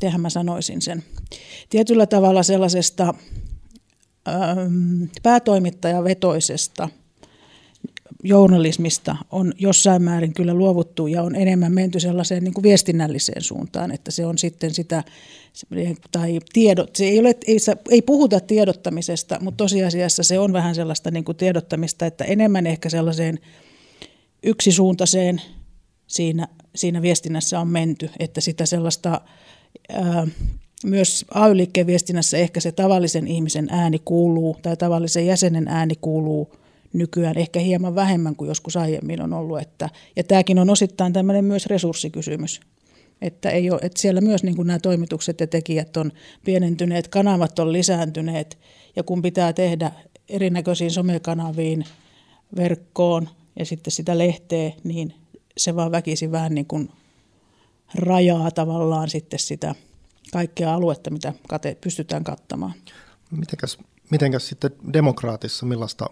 tehän 0.00 0.20
mä 0.20 0.30
sanoisin 0.30 0.82
sen, 0.82 1.02
tietyllä 1.70 2.06
tavalla 2.06 2.42
sellaisesta 2.42 3.14
ää, 4.26 4.56
päätoimittajavetoisesta– 5.22 6.88
journalismista 8.22 9.16
on 9.30 9.52
jossain 9.58 10.02
määrin 10.02 10.34
kyllä 10.34 10.54
luovuttu 10.54 11.06
ja 11.06 11.22
on 11.22 11.36
enemmän 11.36 11.72
menty 11.72 12.00
sellaiseen 12.00 12.44
niin 12.44 12.54
kuin 12.54 12.62
viestinnälliseen 12.62 13.42
suuntaan, 13.42 13.90
että 13.90 14.10
se 14.10 14.26
on 14.26 14.38
sitten 14.38 14.74
sitä, 14.74 15.04
tai 16.12 16.40
tiedot, 16.52 16.96
se 16.96 17.04
ei, 17.04 17.18
ole, 17.18 17.34
ei, 17.46 17.56
ei 17.90 18.02
puhuta 18.02 18.40
tiedottamisesta, 18.40 19.38
mutta 19.40 19.64
tosiasiassa 19.64 20.22
se 20.22 20.38
on 20.38 20.52
vähän 20.52 20.74
sellaista 20.74 21.10
niin 21.10 21.24
kuin 21.24 21.36
tiedottamista, 21.36 22.06
että 22.06 22.24
enemmän 22.24 22.66
ehkä 22.66 22.90
sellaiseen 22.90 23.38
yksisuuntaiseen 24.42 25.42
siinä, 26.06 26.48
siinä 26.74 27.02
viestinnässä 27.02 27.60
on 27.60 27.68
menty, 27.68 28.10
että 28.18 28.40
sitä 28.40 28.66
sellaista 28.66 29.20
ää, 29.88 30.26
myös 30.84 31.24
AY-liikkeen 31.34 31.86
viestinnässä 31.86 32.38
ehkä 32.38 32.60
se 32.60 32.72
tavallisen 32.72 33.26
ihmisen 33.26 33.68
ääni 33.70 33.98
kuuluu 34.04 34.56
tai 34.62 34.76
tavallisen 34.76 35.26
jäsenen 35.26 35.68
ääni 35.68 35.94
kuuluu 36.00 36.61
nykyään 36.92 37.38
ehkä 37.38 37.60
hieman 37.60 37.94
vähemmän 37.94 38.36
kuin 38.36 38.48
joskus 38.48 38.76
aiemmin 38.76 39.22
on 39.22 39.32
ollut. 39.32 39.60
Että, 39.60 39.88
ja 40.16 40.24
tämäkin 40.24 40.58
on 40.58 40.70
osittain 40.70 41.12
tämmöinen 41.12 41.44
myös 41.44 41.66
resurssikysymys. 41.66 42.60
Että, 43.22 43.50
ei 43.50 43.70
ole, 43.70 43.80
että 43.82 44.00
siellä 44.00 44.20
myös 44.20 44.42
niin 44.42 44.56
kuin 44.56 44.66
nämä 44.66 44.78
toimitukset 44.78 45.40
ja 45.40 45.46
tekijät 45.46 45.96
on 45.96 46.12
pienentyneet, 46.44 47.08
kanavat 47.08 47.58
on 47.58 47.72
lisääntyneet 47.72 48.58
ja 48.96 49.02
kun 49.02 49.22
pitää 49.22 49.52
tehdä 49.52 49.92
erinäköisiin 50.28 50.90
somekanaviin, 50.90 51.84
verkkoon 52.56 53.28
ja 53.58 53.64
sitten 53.66 53.90
sitä 53.90 54.18
lehteä, 54.18 54.72
niin 54.84 55.14
se 55.56 55.76
vaan 55.76 55.92
väkisin 55.92 56.32
vähän 56.32 56.54
niin 56.54 56.66
kuin 56.66 56.88
rajaa 57.94 58.50
tavallaan 58.50 59.10
sitten 59.10 59.38
sitä 59.38 59.74
kaikkea 60.32 60.74
aluetta, 60.74 61.10
mitä 61.10 61.32
kate, 61.48 61.76
pystytään 61.80 62.24
kattamaan. 62.24 62.74
Mitenkäs, 63.30 63.78
mitenkäs 64.10 64.48
sitten 64.48 64.70
demokraatissa, 64.92 65.66
millaista 65.66 66.06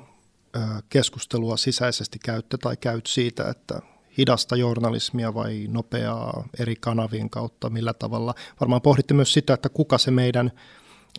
keskustelua 0.88 1.56
sisäisesti 1.56 2.18
käytte 2.18 2.58
tai 2.58 2.76
käyt 2.76 3.06
siitä, 3.06 3.48
että 3.48 3.82
hidasta 4.18 4.56
journalismia 4.56 5.34
vai 5.34 5.66
nopeaa 5.68 6.48
eri 6.58 6.76
kanavien 6.76 7.30
kautta, 7.30 7.70
millä 7.70 7.94
tavalla. 7.94 8.34
Varmaan 8.60 8.82
pohditte 8.82 9.14
myös 9.14 9.32
sitä, 9.32 9.54
että 9.54 9.68
kuka 9.68 9.98
se 9.98 10.10
meidän 10.10 10.50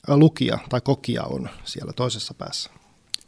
lukija 0.08 0.58
tai 0.70 0.82
kokija 0.82 1.24
on 1.24 1.50
siellä 1.64 1.94
toisessa 1.94 2.34
päässä. 2.34 2.70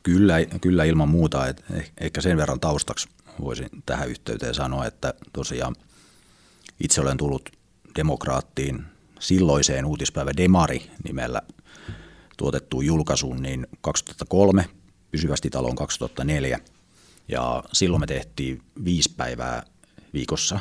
Kyllä, 0.04 0.36
kyllä 0.62 0.84
ilman 0.84 1.10
muuta. 1.10 1.48
että 1.48 1.64
eh, 1.74 1.92
ehkä 1.98 2.22
sen 2.22 2.38
verran 2.38 2.60
taustaksi 2.60 3.10
voisin 3.42 3.70
tähän 3.86 4.10
yhteyteen 4.10 4.54
sanoa, 4.54 4.86
että 4.86 5.14
tosiaan 5.34 5.76
itse 6.80 7.02
olen 7.02 7.18
tullut 7.18 7.50
demokraattiin 7.96 8.84
silloiseen 9.20 9.86
uutispäivä 9.86 10.32
Demari 10.38 10.92
nimellä 11.04 11.42
tuotettuun 12.38 12.86
julkaisuun 12.86 13.42
niin 13.42 13.68
2003 13.82 14.66
pysyvästi 15.14 15.50
taloon 15.50 15.76
2004. 15.76 16.60
Ja 17.28 17.64
silloin 17.74 18.02
me 18.02 18.08
tehtiin 18.08 18.62
viisi 18.86 19.14
päivää 19.18 19.64
viikossa, 20.14 20.60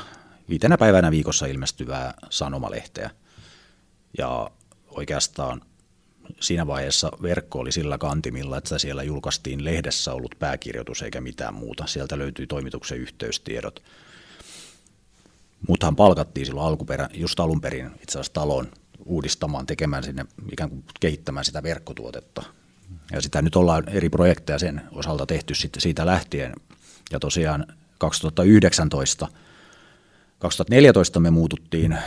viitenä 0.49 0.79
päivänä 0.79 1.11
viikossa 1.11 1.47
ilmestyvää 1.47 2.15
sanomalehteä. 2.31 3.11
Ja 4.19 4.51
oikeastaan 4.87 5.63
siinä 6.41 6.67
vaiheessa 6.67 7.11
verkko 7.23 7.59
oli 7.59 7.73
sillä 7.73 7.99
kantimilla, 7.99 8.59
että 8.59 8.79
siellä 8.79 9.03
julkaistiin 9.03 9.65
lehdessä 9.65 10.13
ollut 10.13 10.35
pääkirjoitus 10.39 11.03
eikä 11.03 11.21
mitään 11.21 11.55
muuta. 11.55 11.87
Sieltä 11.87 12.19
löytyi 12.19 12.47
toimituksen 12.47 12.99
yhteystiedot. 12.99 13.83
Muthan 15.69 15.97
palkattiin 15.97 16.47
silloin 16.47 16.67
alkuperä, 16.67 17.09
just 17.15 17.41
alun 17.41 17.61
perin 17.61 17.87
itse 17.87 18.13
asiassa 18.13 18.33
talon 18.33 18.69
uudistamaan, 19.05 19.67
tekemään 19.67 20.05
sinne, 20.05 20.27
ikään 20.53 20.71
kuin 20.71 20.85
kehittämään 21.01 21.45
sitä 21.45 21.63
verkkotuotetta. 21.63 22.43
Ja 23.13 23.21
sitä 23.21 23.43
nyt 23.43 23.57
ollaan 23.57 23.89
eri 23.89 24.09
projekteja 24.09 24.59
sen 24.59 24.81
osalta 24.93 25.27
tehty 25.27 25.55
sitten 25.55 25.81
siitä 25.81 26.07
lähtien. 26.07 26.53
Ja 27.11 27.21
tosiaan 27.21 27.67
2019, 27.99 29.29
2014 30.39 31.21
me 31.21 31.31
muututtiin 31.31 31.99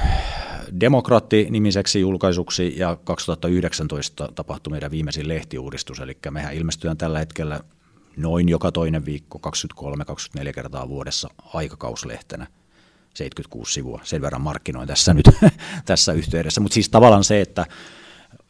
Demokraatti-nimiseksi 0.79 1.99
julkaisuksi 1.99 2.73
ja 2.77 2.97
2019 3.03 4.29
tapahtui 4.35 4.71
meidän 4.71 4.91
viimeisin 4.91 5.27
lehtiuudistus, 5.27 5.99
eli 5.99 6.17
mehän 6.31 6.53
ilmestyään 6.53 6.97
tällä 6.97 7.19
hetkellä 7.19 7.59
noin 8.17 8.49
joka 8.49 8.71
toinen 8.71 9.05
viikko 9.05 9.39
23-24 10.39 10.53
kertaa 10.53 10.89
vuodessa 10.89 11.29
aikakauslehtenä. 11.53 12.47
76 13.13 13.73
sivua, 13.73 14.01
sen 14.03 14.21
verran 14.21 14.41
markkinoin 14.41 14.87
tässä 14.87 15.13
nyt 15.13 15.25
tässä 15.85 16.13
yhteydessä. 16.13 16.61
Mutta 16.61 16.73
siis 16.73 16.89
tavallaan 16.89 17.23
se, 17.23 17.41
että 17.41 17.65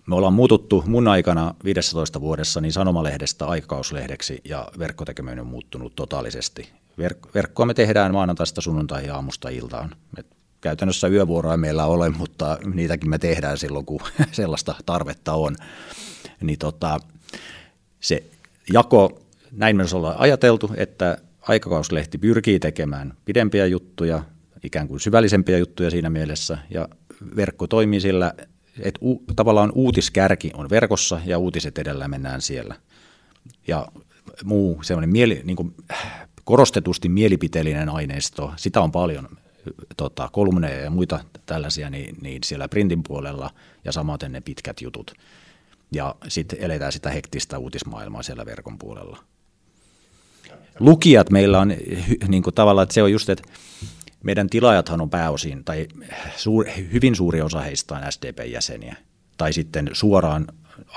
me 0.07 0.15
ollaan 0.15 0.33
muututtu 0.33 0.83
mun 0.88 1.07
aikana 1.07 1.55
15 1.63 2.21
vuodessa 2.21 2.62
niin 2.62 2.74
sanomalehdestä 2.74 3.47
aikakauslehdeksi 3.47 4.41
ja 4.43 4.67
verkkotekeminen 4.79 5.39
on 5.39 5.47
muuttunut 5.47 5.95
totaalisesti. 5.95 6.69
Verk- 7.01 7.29
verkkoa 7.35 7.65
me 7.65 7.74
tehdään 7.74 8.13
maanantaista 8.13 8.62
sunnuntaihin 8.62 9.13
aamusta 9.13 9.50
iltaan. 9.50 9.95
Et 10.17 10.27
käytännössä 10.62 11.07
yövuoroja 11.07 11.57
meillä 11.57 11.85
ole, 11.85 12.09
mutta 12.09 12.57
niitäkin 12.74 13.09
me 13.09 13.17
tehdään 13.17 13.57
silloin, 13.57 13.85
kun 13.85 14.00
sellaista 14.31 14.75
tarvetta 14.85 15.33
on. 15.33 15.55
Niin 16.41 16.59
tota, 16.59 17.00
se 18.00 18.24
jako, 18.74 19.21
näin 19.51 19.77
me 19.77 19.83
ollaan 19.93 20.17
ajateltu, 20.17 20.71
että 20.77 21.17
aikakauslehti 21.41 22.17
pyrkii 22.17 22.59
tekemään 22.59 23.13
pidempiä 23.25 23.65
juttuja, 23.65 24.24
ikään 24.63 24.88
kuin 24.88 25.00
syvällisempiä 25.00 25.57
juttuja 25.57 25.91
siinä 25.91 26.09
mielessä, 26.09 26.57
ja 26.69 26.89
verkko 27.35 27.67
toimii 27.67 28.01
sillä 28.01 28.33
että 28.79 29.00
u, 29.03 29.24
tavallaan 29.36 29.72
uutiskärki 29.75 30.51
on 30.53 30.70
verkossa 30.70 31.22
ja 31.25 31.38
uutiset 31.38 31.77
edellä 31.77 32.08
mennään 32.08 32.41
siellä. 32.41 32.75
Ja 33.67 33.88
muu 34.44 34.84
semmoinen 34.84 35.10
mieli, 35.10 35.41
niin 35.44 35.55
kuin 35.55 35.75
korostetusti 36.44 37.10
mielipiteellinen 37.10 37.89
aineisto, 37.89 38.53
sitä 38.55 38.82
on 38.82 38.91
paljon, 38.91 39.29
tota, 39.98 40.29
kolumneja 40.32 40.79
ja 40.79 40.89
muita 40.89 41.20
tällaisia, 41.46 41.89
niin, 41.89 42.17
niin 42.22 42.44
siellä 42.44 42.67
printin 42.67 43.03
puolella 43.03 43.50
ja 43.86 43.91
samaten 43.91 44.32
ne 44.32 44.41
pitkät 44.41 44.82
jutut. 44.82 45.12
Ja 45.91 46.15
sitten 46.27 46.60
eletään 46.62 46.91
sitä 46.91 47.10
hektistä 47.10 47.58
uutismaailmaa 47.58 48.24
siellä 48.24 48.46
verkon 48.46 48.77
puolella. 48.77 49.17
Lukijat 50.79 51.29
meillä 51.29 51.60
on 51.60 51.74
niin 52.27 52.44
kuin 52.44 52.53
tavallaan, 52.53 52.84
että 52.84 52.94
se 52.94 53.03
on 53.03 53.12
just, 53.12 53.29
että 53.29 53.44
meidän 54.25 54.50
tilaajathan 54.50 55.01
on 55.01 55.10
pääosin, 55.10 55.63
tai 55.63 55.88
suur, 56.36 56.65
hyvin 56.94 57.15
suuri 57.15 57.41
osa 57.41 57.60
heistä 57.60 57.96
on 57.96 58.12
SDP-jäseniä, 58.12 58.96
tai 59.38 59.53
sitten 59.53 59.89
suoraan 59.94 60.48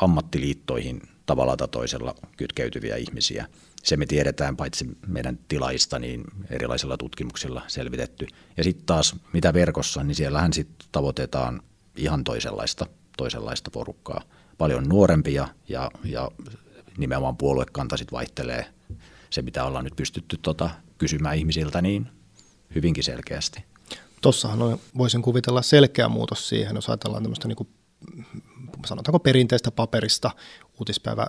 ammattiliittoihin 0.02 1.02
tavalla 1.26 1.56
tai 1.56 1.68
toisella 1.68 2.14
kytkeytyviä 2.37 2.97
ihmisiä. 2.97 3.47
Se 3.82 3.97
me 3.97 4.06
tiedetään 4.06 4.56
paitsi 4.56 4.99
meidän 5.06 5.38
tilaista, 5.49 5.99
niin 5.99 6.25
erilaisilla 6.50 6.97
tutkimuksilla 6.97 7.62
selvitetty. 7.66 8.26
Ja 8.56 8.64
sitten 8.64 8.87
taas 8.87 9.16
mitä 9.32 9.54
verkossa, 9.54 10.04
niin 10.04 10.14
siellähän 10.14 10.52
sitten 10.52 10.88
tavoitetaan 10.92 11.62
ihan 11.97 12.25
toisenlaista, 12.25 12.87
toisenlaista 13.16 13.70
porukkaa. 13.70 14.23
Paljon 14.58 14.88
nuorempia 14.88 15.49
ja, 15.68 15.90
ja 16.04 16.30
nimenomaan 16.99 17.37
puoluekanta 17.37 17.97
sitten 17.97 18.16
vaihtelee 18.16 18.66
se, 19.30 19.42
mitä 19.42 19.64
ollaan 19.64 19.85
nyt 19.85 19.97
pystytty 19.97 20.38
tota, 20.42 20.70
kysymään 20.99 21.37
ihmisiltä, 21.37 21.82
niin 21.82 22.08
hyvinkin 22.75 23.04
selkeästi. 23.04 23.64
Tuossahan 24.22 24.62
on, 24.62 24.78
voisin 24.98 25.22
kuvitella 25.22 25.62
selkeä 25.62 26.08
muutos 26.08 26.48
siihen, 26.48 26.75
jos 26.75 26.88
ajatellaan 26.88 27.22
tämmöistä 27.22 27.48
niin 27.48 27.56
kuin, 27.56 27.68
sanotaanko 28.87 29.18
perinteistä 29.18 29.70
paperista 29.70 30.30
uutispäivä 30.78 31.26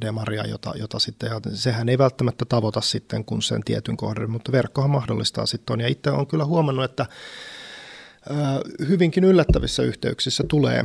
demaria, 0.00 0.46
jota, 0.46 0.72
jota 0.76 0.98
sitten, 0.98 1.30
ja 1.30 1.40
sehän 1.54 1.88
ei 1.88 1.98
välttämättä 1.98 2.44
tavoita 2.44 2.80
sitten 2.80 3.24
kun 3.24 3.42
sen 3.42 3.62
tietyn 3.64 3.96
kohdan, 3.96 4.30
mutta 4.30 4.52
verkkohan 4.52 4.90
mahdollistaa 4.90 5.46
sitten 5.46 5.74
on. 5.74 5.80
Ja 5.80 5.88
itse 5.88 6.10
olen 6.10 6.26
kyllä 6.26 6.44
huomannut, 6.44 6.84
että 6.84 7.06
hyvinkin 8.88 9.24
yllättävissä 9.24 9.82
yhteyksissä 9.82 10.44
tulee 10.48 10.84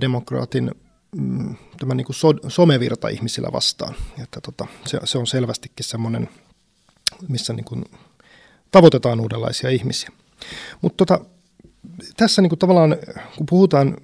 demokraatin 0.00 0.70
mm, 1.16 1.56
tämä 1.78 1.94
niin 1.94 2.04
kuin 2.04 2.16
so, 2.16 2.28
somevirta 2.48 3.08
ihmisillä 3.08 3.48
vastaan. 3.52 3.94
Että 4.22 4.40
tota, 4.40 4.66
se, 4.86 5.00
se 5.04 5.18
on 5.18 5.26
selvästikin 5.26 5.84
semmoinen, 5.84 6.28
missä 7.28 7.52
niin 7.52 7.64
kuin 7.64 7.84
tavoitetaan 8.74 9.20
uudenlaisia 9.20 9.70
ihmisiä. 9.70 10.10
Mutta 10.82 10.96
tota, 10.96 11.24
tässä 12.16 12.42
niin 12.42 12.50
kuin 12.50 12.58
tavallaan, 12.58 12.96
kun 13.36 13.46
puhutaan 13.46 13.96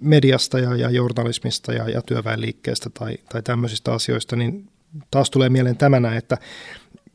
mediasta 0.00 0.58
ja, 0.58 0.76
ja 0.76 0.90
journalismista 0.90 1.72
ja, 1.72 1.88
ja 1.88 2.02
työväenliikkeestä 2.02 2.90
tai, 2.90 3.18
tai 3.28 3.42
tämmöisistä 3.42 3.92
asioista, 3.92 4.36
niin 4.36 4.68
taas 5.10 5.30
tulee 5.30 5.48
mieleen 5.48 5.76
tämänä, 5.76 6.16
että 6.16 6.38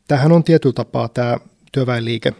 tähän 0.08 0.32
on 0.32 0.44
tietyllä 0.44 0.74
tapaa 0.74 1.08
tämä 1.08 1.38
työväenliike 1.72 2.34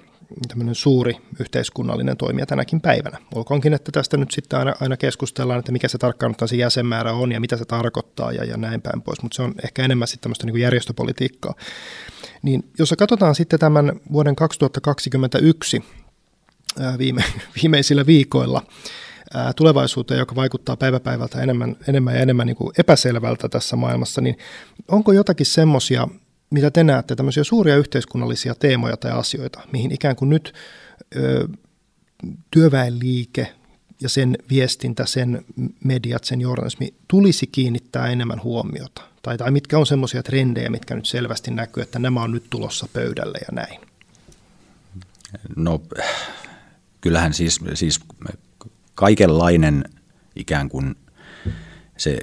tämmöinen 0.48 0.76
suuri 0.76 1.18
yhteiskunnallinen 1.40 2.18
toimija 2.18 2.46
tänäkin 2.46 2.82
päivänä. 2.82 3.18
Olkoonkin, 3.36 3.74
että 3.74 3.92
tästä 3.92 4.18
nyt 4.18 4.32
sitten 4.32 4.60
aina, 4.60 4.74
aina 4.82 4.98
keskustellaan, 4.98 5.60
että 5.60 5.72
mikä 5.72 5.88
se 5.88 5.98
tarkkaan 5.98 6.36
se 6.46 6.56
jäsenmäärä 6.56 7.14
on 7.14 7.32
ja 7.32 7.40
mitä 7.40 7.58
se 7.58 7.66
tarkoittaa 7.66 8.32
ja, 8.32 8.44
ja 8.44 8.58
näin 8.58 8.82
päin 8.82 9.02
pois, 9.02 9.22
mutta 9.24 9.36
se 9.36 9.42
on 9.42 9.54
ehkä 9.64 9.84
enemmän 9.84 10.08
sitten 10.08 10.22
tämmöistä 10.22 10.46
niin 10.46 10.54
kuin 10.54 10.62
järjestöpolitiikkaa. 10.62 11.54
Niin 12.42 12.72
jos 12.80 12.94
katsotaan 12.98 13.36
sitten 13.36 13.60
tämän 13.60 14.00
vuoden 14.12 14.36
2021 14.36 15.84
viime, 16.98 17.24
viimeisillä 17.62 18.06
viikoilla 18.06 18.62
tulevaisuuteen, 19.56 20.20
joka 20.20 20.36
vaikuttaa 20.36 20.78
päivä 20.78 21.00
päivältä 21.00 21.42
enemmän, 21.42 21.76
enemmän 21.88 22.16
ja 22.16 22.22
enemmän 22.22 22.48
niin 22.48 22.58
kuin 22.58 22.72
epäselvältä 22.78 23.50
tässä 23.50 23.76
maailmassa, 23.76 24.22
niin 24.22 24.38
onko 24.88 25.12
jotakin 25.12 25.46
semmoisia, 25.46 26.08
mitä 26.50 26.72
te 26.72 26.84
näette, 26.84 27.16
tämmöisiä 27.16 27.44
suuria 27.44 27.78
yhteiskunnallisia 27.78 28.56
teemoja 28.56 28.98
tai 28.98 29.12
asioita, 29.12 29.60
mihin 29.72 29.92
ikään 29.92 30.16
kuin 30.16 30.30
nyt 30.30 30.54
ö, 31.16 31.48
työväenliike 32.52 33.48
ja 34.02 34.10
sen 34.10 34.38
viestintä, 34.50 35.06
sen 35.06 35.46
mediat, 35.84 36.24
sen 36.24 36.42
journalismi 36.42 36.94
tulisi 37.08 37.48
kiinnittää 37.48 38.08
enemmän 38.08 38.44
huomiota? 38.44 39.02
Tai, 39.22 39.38
tai 39.38 39.52
mitkä 39.52 39.78
on 39.78 39.86
semmoisia 39.86 40.24
trendejä, 40.24 40.70
mitkä 40.70 40.96
nyt 40.96 41.06
selvästi 41.06 41.52
näkyy, 41.52 41.84
että 41.84 42.00
nämä 42.00 42.24
on 42.24 42.32
nyt 42.32 42.44
tulossa 42.50 42.88
pöydälle 42.94 43.38
ja 43.38 43.48
näin? 43.52 43.80
No 45.56 45.82
kyllähän 47.02 47.34
siis, 47.34 47.60
siis 47.74 48.00
kaikenlainen 48.96 49.84
ikään 50.36 50.70
kuin 50.70 50.96
se 51.98 52.20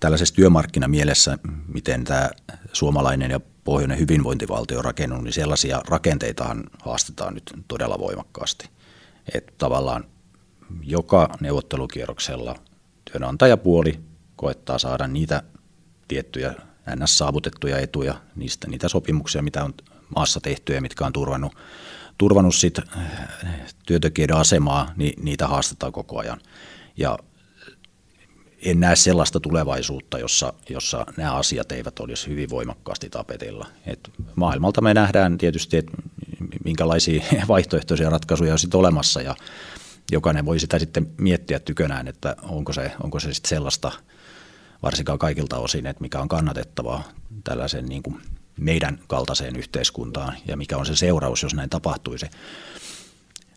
tällaisessa 0.00 0.34
työmarkkinamielessä, 0.34 1.38
miten 1.68 2.04
tämä 2.04 2.30
suomalainen 2.72 3.30
ja 3.30 3.40
pohjoinen 3.64 3.98
hyvinvointivaltio 3.98 4.78
on 4.78 4.84
rakennut, 4.84 5.24
niin 5.24 5.32
sellaisia 5.32 5.82
rakenteitahan 5.88 6.64
haastetaan 6.82 7.34
nyt 7.34 7.52
todella 7.68 7.98
voimakkaasti. 7.98 8.68
Että 9.34 9.52
tavallaan 9.58 10.04
joka 10.82 11.28
neuvottelukierroksella 11.40 12.56
työnantajapuoli 13.12 14.00
koettaa 14.36 14.78
saada 14.78 15.06
niitä 15.06 15.42
tiettyjä 16.08 16.54
ns. 16.96 17.18
saavutettuja 17.18 17.78
etuja, 17.78 18.14
niistä, 18.36 18.68
niitä 18.68 18.88
sopimuksia, 18.88 19.42
mitä 19.42 19.64
on 19.64 19.74
maassa 20.16 20.40
tehty 20.40 20.74
ja 20.74 20.80
mitkä 20.80 21.06
on 21.06 21.12
turvannut 21.12 21.52
turvannut 22.18 22.54
sit 22.54 22.78
äh, 22.78 23.02
työntekijöiden 23.86 24.36
asemaa, 24.36 24.92
niin 24.96 25.24
niitä 25.24 25.46
haastetaan 25.46 25.92
koko 25.92 26.18
ajan. 26.18 26.40
Ja 26.96 27.18
en 28.62 28.80
näe 28.80 28.96
sellaista 28.96 29.40
tulevaisuutta, 29.40 30.18
jossa, 30.18 30.52
jossa 30.68 31.06
nämä 31.16 31.34
asiat 31.34 31.72
eivät 31.72 32.00
olisi 32.00 32.26
hyvin 32.26 32.50
voimakkaasti 32.50 33.10
tapetilla. 33.10 33.66
Et 33.86 34.10
maailmalta 34.34 34.80
me 34.80 34.94
nähdään 34.94 35.38
tietysti, 35.38 35.76
että 35.76 35.92
minkälaisia 36.64 37.22
vaihtoehtoisia 37.48 38.10
ratkaisuja 38.10 38.52
on 38.52 38.58
sitten 38.58 38.80
olemassa 38.80 39.22
ja 39.22 39.34
jokainen 40.12 40.46
voi 40.46 40.60
sitä 40.60 40.78
sitten 40.78 41.10
miettiä 41.18 41.60
tykönään, 41.60 42.08
että 42.08 42.36
onko 42.42 42.72
se, 42.72 42.92
onko 43.02 43.20
se 43.20 43.34
sitten 43.34 43.48
sellaista 43.48 43.92
varsinkaan 44.82 45.18
kaikilta 45.18 45.58
osin, 45.58 45.86
että 45.86 46.02
mikä 46.02 46.20
on 46.20 46.28
kannatettavaa 46.28 47.02
tällaisen 47.44 47.86
niin 47.86 48.02
kuin 48.02 48.20
meidän 48.56 48.98
kaltaiseen 49.06 49.56
yhteiskuntaan 49.56 50.34
ja 50.48 50.56
mikä 50.56 50.76
on 50.76 50.86
se 50.86 50.96
seuraus, 50.96 51.42
jos 51.42 51.54
näin 51.54 51.70
tapahtuisi. 51.70 52.26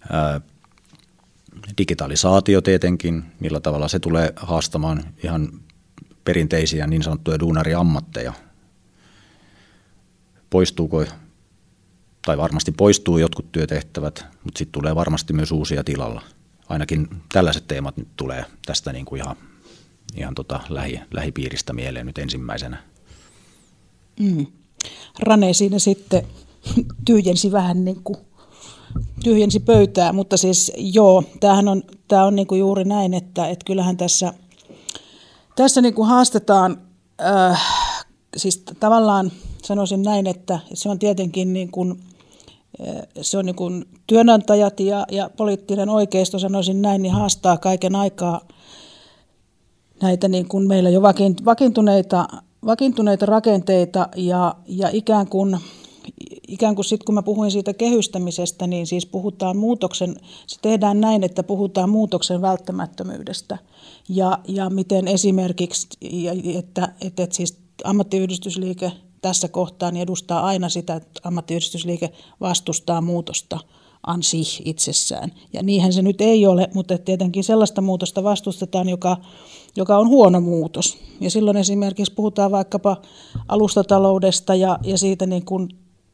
Ää, 0.10 0.42
digitalisaatio 1.78 2.62
tietenkin, 2.62 3.24
millä 3.40 3.60
tavalla 3.60 3.88
se 3.88 4.00
tulee 4.00 4.34
haastamaan 4.36 5.04
ihan 5.24 5.50
perinteisiä 6.24 6.88
niin 6.88 7.04
sanottuja 7.04 7.40
duunariammatteja. 7.40 8.34
Poistuuko, 10.50 11.06
tai 12.26 12.38
varmasti 12.38 12.72
poistuu 12.72 13.18
jotkut 13.18 13.52
työtehtävät, 13.52 14.26
mutta 14.44 14.58
sitten 14.58 14.72
tulee 14.72 14.96
varmasti 14.96 15.34
myös 15.34 15.52
uusia 15.52 15.84
tilalla. 15.84 16.22
Ainakin 16.72 17.08
tällaiset 17.34 17.68
teemat 17.68 17.98
nyt 17.98 18.08
tulee 18.16 18.46
tästä 18.66 18.94
niin 18.94 19.06
kuin 19.06 19.22
ihan, 19.22 19.36
ihan 20.16 20.36
tota 20.36 20.60
lähi, 20.70 21.00
lähipiiristä 21.14 21.74
mieleen 21.74 22.06
nyt 22.06 22.18
ensimmäisenä. 22.18 22.78
Mm. 24.20 24.46
Rane 25.20 25.54
siinä 25.54 25.80
sitten 25.80 26.28
tyhjensi 27.06 27.52
vähän 27.52 27.86
niin 27.86 28.04
kuin 28.04 28.18
tyhjensi 29.24 29.60
pöytää, 29.60 30.14
mutta 30.14 30.38
siis 30.38 30.72
joo, 30.78 31.24
tämähän 31.40 31.68
on, 31.68 31.84
tämä 32.08 32.26
on 32.26 32.36
niin 32.36 32.48
kuin 32.48 32.60
juuri 32.60 32.84
näin, 32.84 33.14
että, 33.14 33.48
että 33.48 33.66
kyllähän 33.66 33.98
tässä, 33.98 34.34
tässä 35.56 35.82
niin 35.82 35.94
kuin 35.94 36.08
haastetaan, 36.08 36.82
äh, 37.22 37.62
siis 38.38 38.64
tavallaan 38.80 39.32
sanoisin 39.64 40.02
näin, 40.02 40.28
että 40.28 40.60
se 40.74 40.90
on 40.90 41.00
tietenkin 41.00 41.54
niin 41.54 41.72
kuin, 41.72 42.04
se 43.22 43.38
on 43.38 43.46
niin 43.46 43.56
kuin 43.56 43.86
työnantajat 44.08 44.80
ja, 44.80 45.06
ja 45.12 45.30
poliittinen 45.38 45.90
oikeisto, 45.90 46.40
sanoisin 46.40 46.82
näin, 46.82 47.02
niin 47.02 47.14
haastaa 47.14 47.58
kaiken 47.58 47.96
aikaa 47.96 48.42
näitä 50.02 50.28
niin 50.28 50.48
kuin 50.48 50.68
meillä 50.68 50.90
jo 50.90 51.02
vakiintuneita 51.46 52.28
vakiintuneita 52.66 53.26
rakenteita 53.26 54.10
ja, 54.16 54.56
ja 54.68 54.90
ikään 54.94 55.28
kuin, 55.28 55.58
ikään 56.48 56.76
kuin 56.76 56.86
sitten 56.86 57.06
kun 57.06 57.16
mä 57.16 57.22
puhuin 57.22 57.52
siitä 57.52 57.74
kehystämisestä, 57.74 58.68
niin 58.68 58.88
siis 58.88 59.06
puhutaan 59.06 59.58
muutoksen, 59.58 60.16
se 60.48 60.58
tehdään 60.62 61.02
näin, 61.02 61.24
että 61.24 61.44
puhutaan 61.44 61.90
muutoksen 61.90 62.42
välttämättömyydestä. 62.42 63.58
Ja, 64.10 64.40
ja 64.48 64.70
miten 64.70 65.08
esimerkiksi, 65.08 65.88
että, 66.58 66.94
että, 67.02 67.24
että 67.24 67.36
siis 67.36 67.58
ammattiyhdistysliike 67.84 68.92
tässä 69.22 69.48
kohtaa 69.48 69.92
niin 69.92 70.02
edustaa 70.02 70.46
aina 70.46 70.70
sitä, 70.70 70.96
että 70.96 71.22
ammattiyhdistysliike 71.24 72.12
vastustaa 72.42 73.02
muutosta 73.02 73.60
ansi 74.08 74.42
itsessään. 74.66 75.32
Ja 75.54 75.64
niinhän 75.64 75.94
se 75.94 76.02
nyt 76.02 76.22
ei 76.22 76.48
ole, 76.48 76.70
mutta 76.74 76.98
tietenkin 76.98 77.44
sellaista 77.44 77.82
muutosta 77.82 78.24
vastustetaan, 78.24 78.90
joka 78.90 79.18
joka 79.76 79.98
on 79.98 80.08
huono 80.08 80.42
muutos. 80.42 80.98
Ja 81.20 81.30
silloin 81.30 81.58
esimerkiksi 81.58 82.14
puhutaan 82.14 82.52
vaikkapa 82.52 82.98
alustataloudesta 83.48 84.56
ja, 84.56 84.80
ja 84.84 84.98
siitä 84.98 85.26
niin 85.26 85.46
kuin 85.46 85.70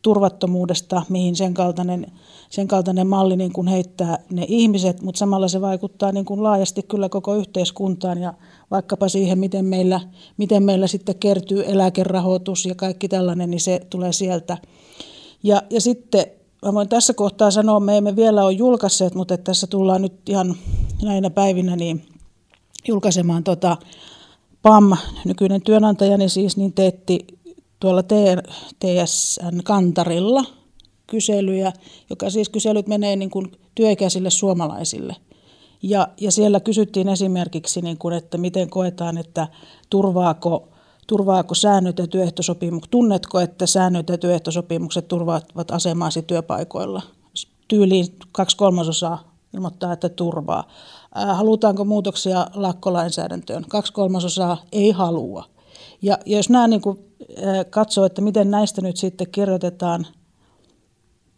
turvattomuudesta, 0.07 1.01
mihin 1.09 1.35
sen 1.35 1.53
kaltainen, 1.53 2.11
sen 2.49 2.67
kaltainen 2.67 3.07
malli 3.07 3.35
niin 3.35 3.53
kuin 3.53 3.67
heittää 3.67 4.19
ne 4.31 4.45
ihmiset, 4.47 5.01
mutta 5.01 5.19
samalla 5.19 5.47
se 5.47 5.61
vaikuttaa 5.61 6.11
niin 6.11 6.25
kuin 6.25 6.43
laajasti 6.43 6.83
kyllä 6.83 7.09
koko 7.09 7.35
yhteiskuntaan 7.35 8.21
ja 8.21 8.33
vaikkapa 8.71 9.09
siihen, 9.09 9.39
miten 9.39 9.65
meillä, 9.65 10.01
miten 10.37 10.63
meillä 10.63 10.87
sitten 10.87 11.15
kertyy 11.15 11.63
eläkerahoitus 11.65 12.65
ja 12.65 12.75
kaikki 12.75 13.07
tällainen, 13.07 13.49
niin 13.49 13.59
se 13.59 13.81
tulee 13.89 14.13
sieltä. 14.13 14.57
Ja, 15.43 15.61
ja 15.69 15.81
sitten 15.81 16.25
mä 16.65 16.73
voin 16.73 16.89
tässä 16.89 17.13
kohtaa 17.13 17.51
sanoa, 17.51 17.79
me 17.79 17.97
emme 17.97 18.15
vielä 18.15 18.43
ole 18.43 18.51
julkaisseet, 18.51 19.15
mutta 19.15 19.37
tässä 19.37 19.67
tullaan 19.67 20.01
nyt 20.01 20.29
ihan 20.29 20.55
näinä 21.03 21.29
päivinä 21.29 21.75
niin 21.75 22.05
julkaisemaan 22.87 23.43
tota, 23.43 23.77
PAM, 24.61 24.91
nykyinen 25.25 25.61
työnantajani 25.61 26.29
siis, 26.29 26.57
niin 26.57 26.73
teetti 26.73 27.36
tuolla 27.79 28.03
TSN 28.79 29.63
Kantarilla 29.63 30.43
kyselyjä, 31.07 31.73
joka 32.09 32.29
siis 32.29 32.49
kyselyt 32.49 32.87
menee 32.87 33.15
niin 33.15 33.29
kuin 33.29 33.51
työikäisille 33.75 34.29
suomalaisille. 34.29 35.15
Ja, 35.83 36.07
ja 36.21 36.31
siellä 36.31 36.59
kysyttiin 36.59 37.09
esimerkiksi, 37.09 37.81
niin 37.81 37.97
kuin, 37.97 38.13
että 38.15 38.37
miten 38.37 38.69
koetaan, 38.69 39.17
että 39.17 39.47
turvaako, 39.89 40.67
turvaako 41.07 41.55
säännöt 41.55 41.99
ja 41.99 42.07
työehtosopimukset, 42.07 42.91
tunnetko, 42.91 43.39
että 43.39 43.65
säännöt 43.65 44.09
ja 44.09 44.17
työehtosopimukset 44.17 45.07
turvaavat 45.07 45.71
asemaasi 45.71 46.21
työpaikoilla? 46.21 47.01
Tyyliin 47.67 48.05
kaksi 48.31 48.57
kolmasosaa 48.57 49.35
ilmoittaa, 49.53 49.93
että 49.93 50.09
turvaa. 50.09 50.67
Halutaanko 51.33 51.85
muutoksia 51.85 52.47
lakkolainsäädäntöön? 52.53 53.65
Kaksi 53.69 53.93
kolmasosaa 53.93 54.57
ei 54.71 54.91
halua. 54.91 55.56
Ja 56.01 56.17
jos 56.25 56.49
nämä 56.49 56.67
niin 56.67 56.81
kuin, 56.81 56.99
katsoo, 57.69 58.05
että 58.05 58.21
miten 58.21 58.51
näistä 58.51 58.81
nyt 58.81 58.97
sitten 58.97 59.27
kirjoitetaan 59.31 60.07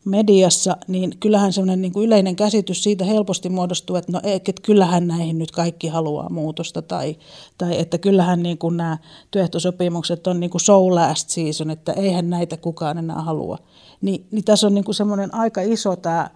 mediassa, 0.06 0.78
niin 0.88 1.20
kyllähän 1.20 1.54
semmoinen 1.54 1.82
niin 1.82 1.94
kuin 1.94 2.06
yleinen 2.06 2.36
käsitys 2.36 2.84
siitä 2.84 3.06
helposti 3.06 3.50
muodostuu, 3.50 3.96
että 3.96 4.12
no 4.12 4.20
että 4.24 4.52
kyllähän 4.62 5.08
näihin 5.08 5.38
nyt 5.38 5.52
kaikki 5.52 5.88
haluaa 5.88 6.30
muutosta 6.30 6.82
tai, 6.82 7.16
tai 7.58 7.80
että 7.80 7.98
kyllähän 7.98 8.44
niin 8.44 8.58
kuin 8.58 8.78
nämä 8.78 8.98
työehtosopimukset 9.32 10.28
on 10.28 10.40
niin 10.40 10.50
kuin 10.50 10.62
so 10.62 10.96
last 10.96 11.30
season, 11.30 11.70
että 11.70 11.94
eihän 11.94 12.30
näitä 12.30 12.58
kukaan 12.58 12.98
enää 12.98 13.22
halua. 13.22 13.58
Ni, 14.02 14.26
niin 14.32 14.44
tässä 14.44 14.68
on 14.68 14.74
niin 14.74 14.86
kuin 14.86 14.96
semmoinen 14.96 15.36
aika 15.36 15.62
iso 15.62 15.96
tämä, 15.96 16.30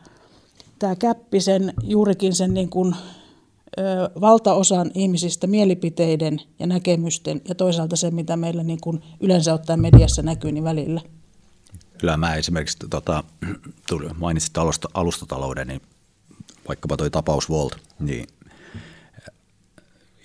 tämä 0.79 0.95
käppi 0.95 1.39
sen, 1.39 1.73
juurikin 1.83 2.35
sen 2.35 2.53
niin 2.53 2.69
kuin, 2.69 2.95
valtaosan 4.21 4.91
ihmisistä 4.93 5.47
mielipiteiden 5.47 6.41
ja 6.59 6.67
näkemysten 6.67 7.41
ja 7.47 7.55
toisaalta 7.55 7.95
se, 7.95 8.11
mitä 8.11 8.37
meillä 8.37 8.63
niin 8.63 8.81
kuin 8.81 9.01
yleensä 9.19 9.53
ottaen 9.53 9.81
mediassa 9.81 10.21
näkyy, 10.21 10.51
niin 10.51 10.63
välillä. 10.63 11.01
Kyllä 11.97 12.17
mä 12.17 12.35
esimerkiksi 12.35 12.77
tota, 12.89 13.23
mainitsit 14.19 14.57
alusta, 14.57 14.89
alustatalouden, 14.93 15.67
niin 15.67 15.81
vaikkapa 16.67 16.97
toi 16.97 17.09
tapaus 17.09 17.49
Volt, 17.49 17.77
niin 17.99 18.27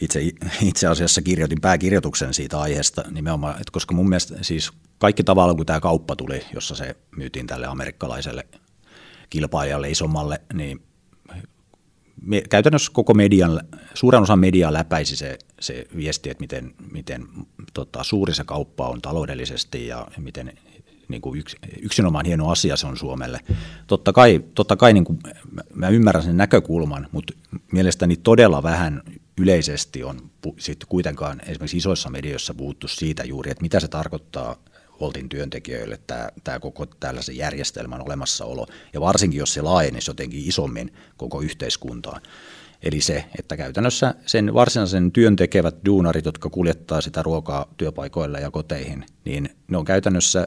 itse, 0.01 0.21
itse 0.63 0.87
asiassa 0.87 1.23
kirjoitin 1.23 1.61
pääkirjoituksen 1.61 2.35
siitä 2.35 2.61
aiheesta 2.61 3.05
nimenomaan, 3.11 3.55
että 3.55 3.73
koska 3.73 3.95
mun 3.95 4.09
mielestä 4.09 4.35
siis 4.43 4.71
kaikki 4.99 5.25
tavalla, 5.25 5.55
kun 5.55 5.67
tämä 5.67 5.81
kauppa 5.81 6.17
tuli, 6.17 6.43
jossa 6.55 6.75
se 6.75 6.97
myytiin 7.17 7.47
tälle 7.47 7.67
amerikkalaiselle 7.67 8.47
kilpailijalle 9.31 9.91
isommalle, 9.91 10.41
niin 10.55 10.88
me, 12.23 12.43
käytännössä 12.51 12.93
koko 12.95 13.15
median, 13.15 13.61
suuren 13.95 14.23
osan 14.23 14.39
mediaa 14.39 14.73
läpäisi 14.73 15.17
se, 15.17 15.39
se 15.61 15.87
viesti, 15.97 16.31
että 16.31 16.41
miten, 16.41 16.75
miten 16.93 17.27
tota, 17.75 18.05
suuri 18.05 18.35
se 18.35 18.45
kauppa 18.45 18.89
on 18.89 19.03
taloudellisesti 19.03 19.87
ja 19.87 20.07
miten 20.19 20.53
niin 21.09 21.23
kuin 21.23 21.41
yks, 21.41 21.57
yksinomaan 21.83 22.27
hieno 22.27 22.51
asia 22.51 22.77
se 22.77 22.87
on 22.87 22.97
Suomelle. 22.97 23.41
Totta 23.87 24.13
kai, 24.13 24.45
totta 24.55 24.77
kai 24.77 24.93
niin 24.93 25.05
kuin, 25.05 25.19
mä 25.75 25.89
ymmärrän 25.89 26.25
sen 26.25 26.37
näkökulman, 26.37 27.09
mutta 27.13 27.33
mielestäni 27.73 28.17
todella 28.17 28.63
vähän 28.63 29.03
yleisesti 29.41 30.05
on 30.05 30.31
sit 30.59 30.85
kuitenkaan 30.89 31.41
esimerkiksi 31.47 31.77
isoissa 31.77 32.11
medioissa 32.11 32.55
puhuttu 32.55 32.89
siitä 32.89 33.25
juuri, 33.25 33.51
että 33.51 33.63
mitä 33.63 33.81
se 33.81 33.89
tarkoittaa 33.89 34.57
Voltin 35.01 35.29
työntekijöille 35.29 35.99
tämä, 36.07 36.29
tämä 36.45 36.61
koko 36.61 36.87
tällaisen 36.87 37.37
järjestelmän 37.37 38.03
olemassaolo, 38.03 38.67
ja 38.93 39.01
varsinkin 39.01 39.39
jos 39.39 39.55
se 39.55 39.63
laajenisi 39.63 40.11
jotenkin 40.11 40.49
isommin 40.49 40.93
koko 41.17 41.41
yhteiskuntaan. 41.41 42.23
Eli 42.83 43.01
se, 43.01 43.25
että 43.39 43.57
käytännössä 43.57 44.15
sen 44.27 44.55
varsinaisen 44.55 45.13
työn 45.13 45.37
tekevät 45.37 45.75
duunarit, 45.85 46.25
jotka 46.25 46.51
kuljettaa 46.51 47.01
sitä 47.01 47.23
ruokaa 47.23 47.75
työpaikoille 47.77 48.41
ja 48.41 48.51
koteihin, 48.51 49.07
niin 49.25 49.51
ne 49.69 49.79
on 49.79 49.85
käytännössä 49.85 50.47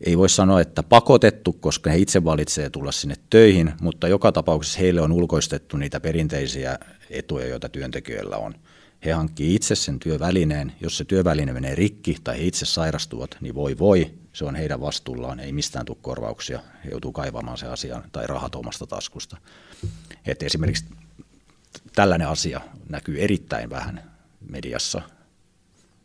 ei 0.00 0.18
voi 0.18 0.28
sanoa, 0.28 0.60
että 0.60 0.82
pakotettu, 0.82 1.52
koska 1.52 1.90
he 1.90 1.98
itse 1.98 2.24
valitsee 2.24 2.70
tulla 2.70 2.92
sinne 2.92 3.14
töihin, 3.30 3.72
mutta 3.80 4.08
joka 4.08 4.32
tapauksessa 4.32 4.78
heille 4.78 5.00
on 5.00 5.12
ulkoistettu 5.12 5.76
niitä 5.76 6.00
perinteisiä 6.00 6.78
etuja, 7.10 7.46
joita 7.46 7.68
työntekijöillä 7.68 8.36
on. 8.36 8.54
He 9.04 9.12
hankkii 9.12 9.54
itse 9.54 9.74
sen 9.74 9.98
työvälineen. 9.98 10.72
Jos 10.80 10.98
se 10.98 11.04
työväline 11.04 11.52
menee 11.52 11.74
rikki 11.74 12.16
tai 12.24 12.38
he 12.38 12.44
itse 12.44 12.66
sairastuvat, 12.66 13.36
niin 13.40 13.54
voi 13.54 13.78
voi, 13.78 14.14
se 14.32 14.44
on 14.44 14.54
heidän 14.54 14.80
vastuullaan, 14.80 15.40
ei 15.40 15.52
mistään 15.52 15.86
tule 15.86 15.98
korvauksia. 16.00 16.60
He 16.84 16.90
joutuu 16.90 17.12
kaivamaan 17.12 17.58
se 17.58 17.66
asian 17.66 18.04
tai 18.12 18.26
rahat 18.26 18.54
omasta 18.54 18.86
taskusta. 18.86 19.36
Et 20.26 20.42
esimerkiksi 20.42 20.84
tällainen 21.94 22.28
asia 22.28 22.60
näkyy 22.88 23.20
erittäin 23.20 23.70
vähän 23.70 24.12
mediassa, 24.50 25.02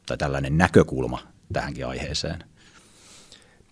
tai 0.06 0.18
tällainen 0.18 0.58
näkökulma 0.58 1.20
tähänkin 1.54 1.88
aiheeseen. 1.88 2.44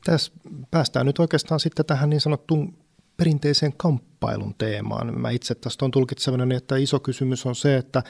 Tässä 0.06 0.32
päästään 0.72 1.06
nyt 1.06 1.20
oikeastaan 1.20 1.60
sitten 1.60 1.86
tähän 1.86 2.10
niin 2.10 2.22
sanottuun 2.22 2.78
perinteiseen 3.18 3.74
kamppailun 3.78 4.56
teemaan. 4.58 5.20
Mä 5.20 5.30
itse 5.30 5.56
tästä 5.56 5.86
on 5.86 5.92
tulkitsevana, 5.92 6.56
että 6.56 6.78
iso 6.78 7.00
kysymys 7.00 7.46
on 7.46 7.56
se, 7.56 7.78
että 7.78 8.04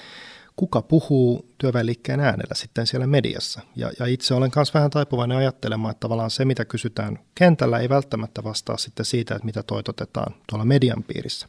kuka 0.60 0.82
puhuu 0.82 1.46
työväenliikkeen 1.58 2.20
äänellä 2.20 2.56
sitten 2.56 2.88
siellä 2.88 3.08
mediassa. 3.08 3.62
Ja, 3.76 3.92
ja 4.00 4.06
itse 4.06 4.34
olen 4.34 4.52
myös 4.56 4.74
vähän 4.74 4.90
taipuvainen 4.90 5.38
ajattelemaan, 5.38 5.92
että 5.92 6.00
tavallaan 6.00 6.30
se, 6.30 6.46
mitä 6.46 6.66
kysytään 6.66 7.20
kentällä, 7.36 7.80
ei 7.80 7.90
välttämättä 7.90 8.44
vastaa 8.44 8.78
sitten 8.78 9.06
siitä, 9.06 9.36
että 9.36 9.46
mitä 9.46 9.64
toitotetaan 9.64 10.36
tuolla 10.50 10.66
median 10.66 11.04
piirissä. 11.04 11.48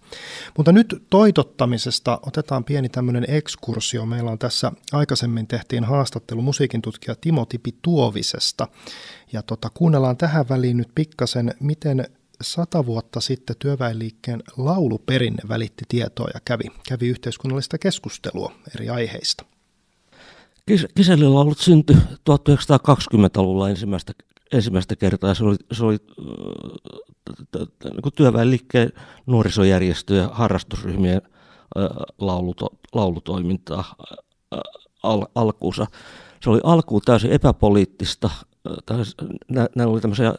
Mutta 0.57 0.73
nyt 0.73 1.07
toitottamisesta 1.11 2.21
otetaan 2.27 2.65
pieni 2.65 2.89
tämmöinen 2.89 3.25
ekskursio. 3.29 4.07
Meillä 4.07 4.31
on 4.31 4.39
tässä 4.39 4.73
aikaisemmin 4.93 5.47
tehtiin 5.47 5.85
haastattelu 5.85 6.43
musiikin 6.43 6.83
tutkija 6.83 7.15
Timo 7.21 7.47
Tipi 7.47 7.75
Tuovisesta. 7.83 8.69
Ja 9.33 9.43
tota, 9.43 9.71
kuunnellaan 9.75 10.17
tähän 10.17 10.49
väliin 10.49 10.77
nyt 10.77 10.91
pikkasen, 10.95 11.55
miten 11.61 12.07
sata 12.41 12.87
vuotta 12.87 13.21
sitten 13.21 13.57
työväenliikkeen 13.59 14.43
lauluperinne 14.57 15.43
välitti 15.49 15.85
tietoa 15.89 16.29
ja 16.35 16.41
kävi, 16.45 16.65
kävi 16.89 17.09
yhteiskunnallista 17.09 17.79
keskustelua 17.79 18.53
eri 18.75 18.89
aiheista. 18.89 19.45
Kisälilaulut 20.95 21.59
syntyi 21.59 21.97
1920-luvulla 21.97 23.71
ensimmäistä, 23.71 24.13
ensimmäistä 24.53 24.97
kertaa. 24.97 25.35
Se 25.35 25.45
oli, 25.45 25.57
se 25.73 25.85
oli 25.85 25.97
niin 27.85 28.13
työväenliikkeen 28.17 28.93
nuorisojärjestö 29.27 30.15
ja 30.15 30.29
harrastusryhmien 30.33 31.23
lauluto, 32.19 32.67
laulutoimintaa 32.93 33.95
al, 35.03 35.27
alkuunsa. 35.35 35.87
Se 36.43 36.51
oli 36.51 36.61
alkuun 36.65 37.03
täysin 37.05 37.33
epäpoliittista. 37.33 38.31
Nämä 39.77 39.91
oli 39.91 40.01
tämmöisiä 40.01 40.35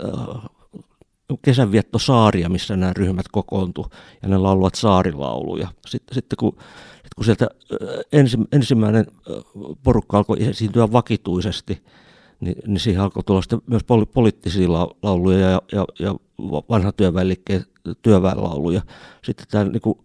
kesänviettosaaria, 1.42 2.50
missä 2.50 2.76
nämä 2.78 2.94
ryhmät 2.94 3.26
kokoontu 3.32 3.86
ja 4.24 4.30
ne 4.30 4.38
lauluvat 4.38 4.76
saarilauluja. 4.76 5.68
Sitten, 5.88 6.16
sitten 6.16 6.38
kun, 6.38 6.56
kun 7.16 7.26
sieltä 7.26 7.48
ensi, 8.12 8.38
ensimmäinen 8.52 9.06
porukka 9.84 10.18
alkoi 10.18 10.44
esiintyä 10.44 10.92
vakituisesti, 10.92 11.84
niin, 12.40 12.56
niin 12.68 12.80
siihen 12.80 13.02
alkoi 13.02 13.24
tulla 13.24 13.42
sitten 13.42 13.62
myös 13.68 13.84
poli, 13.84 14.06
poliittisia 14.06 14.70
lauluja 15.04 15.50
ja, 15.50 15.62
ja, 15.72 15.86
ja 16.00 16.16
vanha 16.70 16.92
työväenliikkeen 16.92 17.66
työväenlauluja. 18.02 18.82
Sitten 19.24 19.46
tämä, 19.52 19.64
niin 19.64 19.82
kuin, 19.82 19.98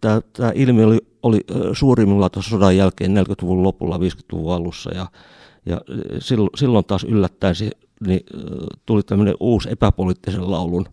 tämä, 0.00 0.20
tämä 0.32 0.52
ilmiö 0.54 0.86
oli, 0.86 0.98
oli 1.22 1.40
suurimmillaan 1.72 2.30
tuossa 2.30 2.50
sodan 2.50 2.76
jälkeen 2.76 3.16
40-luvun 3.16 3.62
lopulla, 3.62 3.96
50-luvun 3.96 4.54
alussa 4.54 4.94
ja, 4.94 5.06
ja 5.66 5.80
silloin, 6.18 6.50
silloin 6.56 6.84
taas 6.84 7.04
yllättäen 7.04 7.54
niin 8.06 8.20
tuli 8.86 9.02
tämmöinen 9.02 9.34
uusi 9.40 9.70
epäpoliittisen 9.70 10.50
laulun, 10.50 10.86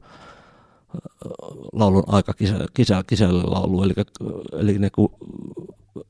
laulun 1.73 2.03
aika 2.07 2.33
kisä, 2.33 2.65
kisä, 2.73 3.03
kisälle 3.07 3.43
laulu. 3.43 3.83
Eli, 3.83 3.93
eli 4.51 4.79
ne, 4.79 4.89
kun, 4.89 5.09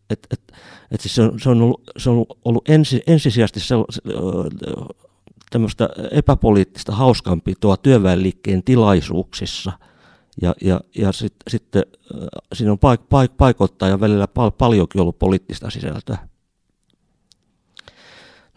et, 0.09 0.27
et, 0.31 0.53
et 0.91 1.01
siis 1.01 1.15
se, 1.15 1.21
on, 1.21 1.39
se 1.39 1.49
on 1.49 1.61
ollut, 1.61 1.81
se 1.97 2.09
on 2.09 2.25
ollut 2.45 2.69
ensi, 2.69 3.03
ensisijaisesti 3.07 3.59
se, 3.59 3.75
tämmöistä 5.49 5.89
epäpoliittista 6.11 6.91
hauskampitoa 6.91 7.77
työväenliikkeen 7.77 8.63
tilaisuuksissa. 8.63 9.71
Ja, 10.41 10.55
ja, 10.61 10.81
ja 10.95 11.11
sitten 11.11 11.43
sit, 11.47 11.63
siinä 12.53 12.71
on 12.71 12.79
paik, 12.79 13.01
paik, 13.09 13.37
paikoittaa 13.37 13.89
ja 13.89 13.99
välillä 13.99 14.27
pal, 14.27 14.51
paljonkin 14.51 15.01
ollut 15.01 15.19
poliittista 15.19 15.69
sisältöä. 15.69 16.17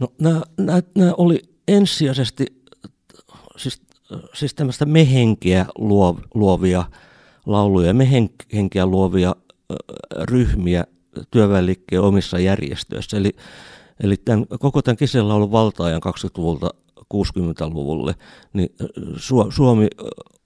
No, 0.01 0.09
nämä, 0.21 0.43
nämä, 0.59 0.83
nämä 0.95 1.15
oli 1.17 1.43
ensisijaisesti 1.69 2.47
siis, 3.57 3.83
siis 4.35 4.55
tämmöistä 4.55 4.85
mehenkiä 4.85 5.67
luovia 6.35 6.85
lauluja, 7.47 7.95
mehenkiä 7.95 8.87
luovia 8.87 9.37
ryhmiä 10.23 10.85
työväenliikkeen 11.31 12.03
omissa 12.03 12.39
järjestöissä. 12.39 13.17
Eli, 13.17 13.33
eli 14.01 14.17
tämän, 14.17 14.47
koko 14.61 14.83
tämän 14.83 14.97
kiselaulun 14.97 15.53
valtaajan 15.53 16.03
20-luvulta 16.07 16.71
60-luvulle, 17.15 18.15
niin 18.53 18.69
Suomi 19.51 19.89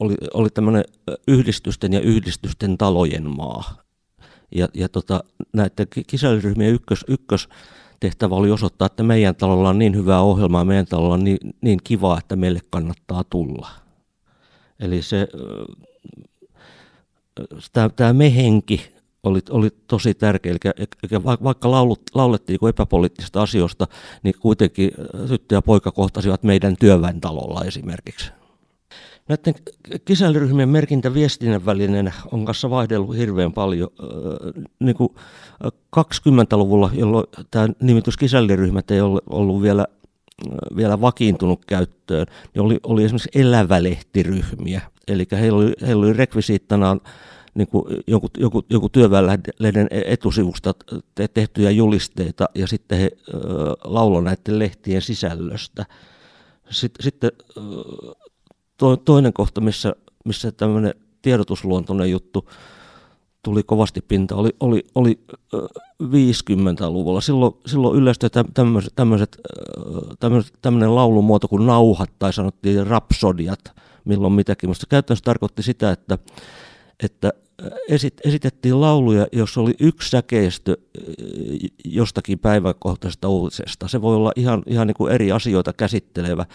oli, 0.00 0.14
oli 0.34 0.50
tämmöinen 0.50 0.84
yhdistysten 1.28 1.92
ja 1.92 2.00
yhdistysten 2.00 2.78
talojen 2.78 3.30
maa. 3.30 3.82
Ja, 4.54 4.68
ja 4.74 4.88
tota, 4.88 5.24
näiden 5.52 5.86
kisälryhmien 6.06 6.74
ykkös, 6.74 7.04
ykkös 7.08 7.48
tehtävä 8.00 8.34
oli 8.34 8.50
osoittaa, 8.50 8.86
että 8.86 9.02
meidän 9.02 9.36
talolla 9.36 9.68
on 9.68 9.78
niin 9.78 9.96
hyvää 9.96 10.20
ohjelmaa, 10.20 10.64
meidän 10.64 10.86
talolla 10.86 11.14
on 11.14 11.24
niin, 11.24 11.38
niin 11.60 11.78
kivaa, 11.84 12.18
että 12.18 12.36
meille 12.36 12.60
kannattaa 12.70 13.24
tulla. 13.24 13.68
Eli 14.80 15.02
se, 15.02 15.28
tämä, 17.96 18.12
mehenki 18.12 18.92
oli, 19.22 19.40
oli 19.50 19.70
tosi 19.86 20.14
tärkeä. 20.14 20.52
Eli, 20.52 20.74
eli 20.78 21.24
vaikka 21.24 21.70
laulut, 21.70 22.02
laulettiin 22.14 22.68
epäpoliittisista 22.68 23.42
asioista, 23.42 23.86
niin 24.22 24.34
kuitenkin 24.40 24.90
tyttö 25.28 25.54
ja 25.54 25.62
poika 25.62 25.92
kohtasivat 25.92 26.42
meidän 26.42 26.76
työväentalolla 26.76 27.64
esimerkiksi. 27.64 28.39
Näiden 29.30 29.54
kisäryhmien 30.04 30.68
merkintä 30.68 31.14
viestinnän 31.14 31.66
välinen 31.66 32.12
on 32.32 32.44
kanssa 32.44 32.70
vaihdellut 32.70 33.16
hirveän 33.16 33.52
paljon. 33.52 33.88
Niin 34.80 34.96
kuin 34.96 35.08
20-luvulla, 35.96 36.90
jolloin 36.94 37.26
tämä 37.50 37.68
nimitys 37.82 38.16
kisälliryhmät 38.16 38.90
ei 38.90 39.00
ollut, 39.00 39.22
ollut 39.30 39.62
vielä, 39.62 39.86
vielä 40.76 41.00
vakiintunut 41.00 41.64
käyttöön, 41.64 42.26
niin 42.54 42.62
oli, 42.62 42.80
oli 42.82 43.04
esimerkiksi 43.04 43.30
elävälehtiryhmiä. 43.34 44.80
Eli 45.08 45.26
heillä 45.32 45.58
oli, 45.58 45.72
heillä 45.86 46.06
oli 46.06 46.12
rekvisiittanaan 46.12 47.00
niin 47.54 47.68
kuin 47.68 47.84
joku, 48.06 48.28
joku, 48.38 48.62
joku 48.70 48.88
työväenlehden 48.88 49.88
etusivusta 49.90 50.74
tehtyjä 51.34 51.70
julisteita 51.70 52.48
ja 52.54 52.66
sitten 52.66 52.98
he 52.98 53.10
lauloivat 53.84 54.24
näiden 54.24 54.58
lehtien 54.58 55.02
sisällöstä. 55.02 55.86
Sitten, 56.70 57.04
sitten 57.04 57.30
to, 58.80 58.96
toinen 58.96 59.32
kohta, 59.32 59.60
missä, 59.60 59.92
missä 60.24 60.52
tämmöinen 60.52 60.94
tiedotusluontoinen 61.22 62.10
juttu 62.10 62.48
tuli 63.42 63.62
kovasti 63.62 64.00
pinta, 64.00 64.36
oli, 64.36 64.50
oli, 64.60 64.86
oli 64.94 65.20
50-luvulla. 66.02 67.20
Silloin, 67.20 67.54
silloin 67.66 67.98
yleistyi 67.98 68.30
tämmöinen 70.62 70.94
laulumuoto 70.94 71.48
kuin 71.48 71.66
nauhat 71.66 72.10
tai 72.18 72.32
sanottiin 72.32 72.86
rapsodiat, 72.86 73.60
milloin 74.04 74.32
mitäkin. 74.32 74.70
Mutta 74.70 74.86
käytännössä 74.88 75.24
tarkoitti 75.24 75.62
sitä, 75.62 75.90
että, 75.90 76.18
että 77.02 77.32
esit, 77.88 78.20
esitettiin 78.24 78.80
lauluja, 78.80 79.26
jos 79.32 79.58
oli 79.58 79.74
yksi 79.80 80.10
säkeistö 80.10 80.76
jostakin 81.84 82.38
päiväkohtaisesta 82.38 83.28
uutisesta. 83.28 83.88
Se 83.88 84.02
voi 84.02 84.16
olla 84.16 84.32
ihan, 84.36 84.62
ihan 84.66 84.86
niin 84.86 84.94
kuin 84.94 85.12
eri 85.12 85.32
asioita 85.32 85.72
käsittelevä 85.72 86.46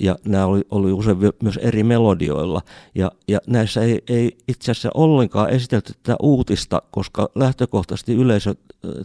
ja 0.00 0.16
nämä 0.24 0.46
oli, 0.46 0.62
oli 0.70 0.92
usein 0.92 1.16
myös 1.42 1.56
eri 1.56 1.84
melodioilla. 1.84 2.62
Ja, 2.94 3.12
ja 3.28 3.38
näissä 3.46 3.80
ei, 3.80 4.02
ei 4.08 4.36
itse 4.48 4.70
asiassa 4.70 4.90
ollenkaan 4.94 5.50
esitelty 5.50 5.92
tätä 6.02 6.16
uutista, 6.22 6.82
koska 6.90 7.28
lähtökohtaisesti 7.34 8.14
yleisö 8.14 8.54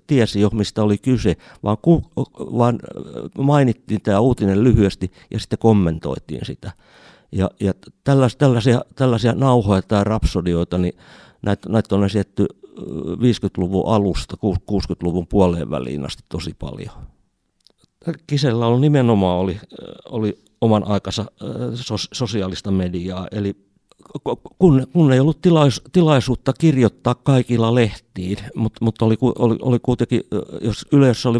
tiesi 0.07 0.41
jo, 0.41 0.49
mistä 0.49 0.83
oli 0.83 0.97
kyse, 0.97 1.37
vaan, 1.63 1.77
ku, 1.81 2.03
vaan 2.37 2.79
mainittiin 3.37 4.01
tämä 4.01 4.19
uutinen 4.19 4.63
lyhyesti 4.63 5.11
ja 5.31 5.39
sitten 5.39 5.59
kommentoitiin 5.59 6.45
sitä. 6.45 6.71
Ja, 7.31 7.49
ja 7.59 7.73
tällais, 8.03 8.35
tällaisia, 8.35 8.81
tällaisia 8.95 9.33
nauhoja 9.33 9.81
tai 9.81 10.03
rapsodioita, 10.03 10.77
niin 10.77 10.93
näitä, 11.41 11.69
näitä 11.69 11.95
on 11.95 12.03
esitetty 12.03 12.45
50-luvun 13.11 13.87
alusta 13.87 14.37
60-luvun 14.43 15.27
puoleen 15.27 15.69
väliin 15.69 16.05
asti 16.05 16.23
tosi 16.29 16.55
paljon. 16.59 16.91
Kisellä 18.27 18.67
on 18.67 18.81
nimenomaan 18.81 19.39
oli, 19.39 19.59
oli 20.09 20.44
oman 20.61 20.87
aikansa 20.87 21.25
sosiaalista 22.13 22.71
mediaa, 22.71 23.27
eli 23.31 23.65
kun, 24.59 24.87
kun 24.93 25.13
ei 25.13 25.19
ollut 25.19 25.41
tilais, 25.41 25.81
tilaisuutta 25.91 26.53
kirjoittaa 26.53 27.15
kaikilla 27.15 27.75
lehtiin, 27.75 28.37
mutta 28.55 28.85
mut 28.85 29.01
oli, 29.01 29.17
oli, 29.21 29.57
oli 29.61 29.79
kuitenkin, 29.79 30.21
jos 30.61 30.85
yleisössä 30.91 31.29
oli 31.29 31.39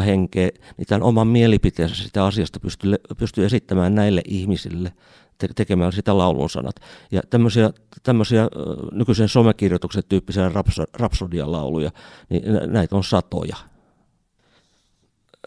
50-100 0.00 0.02
henkeä, 0.02 0.48
niin 0.76 0.86
tämän 0.86 1.02
oman 1.02 1.26
mielipiteensä 1.26 1.94
sitä 1.94 2.24
asiasta 2.24 2.60
pystyi, 2.60 2.94
pystyi 3.18 3.44
esittämään 3.44 3.94
näille 3.94 4.22
ihmisille 4.28 4.92
te, 5.38 5.48
tekemään 5.54 5.92
sitä 5.92 6.18
laulun 6.18 6.50
sanat. 6.50 6.76
Ja 7.10 7.22
tämmöisiä, 7.30 7.70
tämmöisiä 8.02 8.48
nykyisen 8.92 9.28
somekirjoituksen 9.28 10.02
tyyppisiä 10.08 10.50
rapsodian 10.92 11.52
lauluja, 11.52 11.90
niin 12.28 12.42
näitä 12.66 12.96
on 12.96 13.04
satoja. 13.04 13.56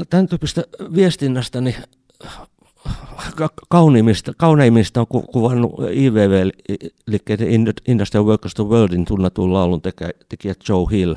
Tämän 0.09 0.27
tyyppistä 0.27 0.63
viestinnästä 0.95 1.61
niin 1.61 1.75
kauneimmista, 3.69 4.31
kauneimmista 4.37 4.99
on 4.99 5.07
kuvannut 5.07 5.73
IVV, 5.91 6.49
eli 7.07 7.19
Industrial 7.87 8.25
Workers 8.25 8.53
the 8.53 8.63
Worldin 8.63 9.05
tunnetun 9.05 9.53
laulun 9.53 9.81
tekijä 10.29 10.53
Joe 10.69 10.85
Hill. 10.91 11.15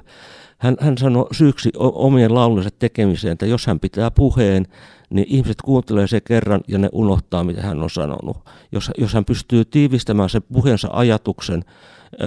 Hän, 0.59 0.77
hän 0.81 0.99
sanoi 0.99 1.27
syyksi 1.33 1.71
omien 1.77 2.35
laulunsa 2.35 2.71
tekemiseen, 2.79 3.33
että 3.33 3.47
jos 3.47 3.67
hän 3.67 3.81
pitää 3.81 4.11
puheen, 4.11 4.67
niin 5.11 5.27
ihmiset 5.31 5.63
kuuntelee 5.65 6.07
se 6.07 6.21
kerran 6.21 6.61
ja 6.69 6.79
ne 6.79 6.89
unohtaa, 6.93 7.45
mitä 7.45 7.63
hän 7.63 7.83
on 7.83 7.91
sanonut. 7.91 8.37
Jos, 8.73 8.91
jos 8.99 9.15
hän 9.15 9.25
pystyy 9.25 9.65
tiivistämään 9.65 10.31
sen 10.31 10.43
puheensa 10.53 10.89
ajatuksen 10.93 11.65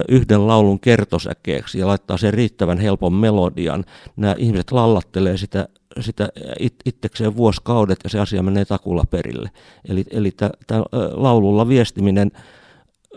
yhden 0.08 0.46
laulun 0.46 0.80
kertosäkeeksi 0.80 1.78
ja 1.78 1.86
laittaa 1.86 2.16
sen 2.16 2.34
riittävän 2.34 2.78
helpon 2.78 3.12
melodian, 3.12 3.84
nämä 4.16 4.34
ihmiset 4.38 4.72
lallattelee 4.72 5.36
sitä 5.36 5.68
sitä 6.00 6.28
it, 6.58 6.74
itsekseen 6.84 7.36
vuosikaudet 7.36 7.98
ja 8.04 8.10
se 8.10 8.20
asia 8.20 8.42
menee 8.42 8.64
takulla 8.64 9.04
perille. 9.10 9.50
Eli, 9.88 10.04
eli 10.10 10.30
tämä 10.66 10.82
laululla 11.12 11.68
viestiminen 11.68 12.32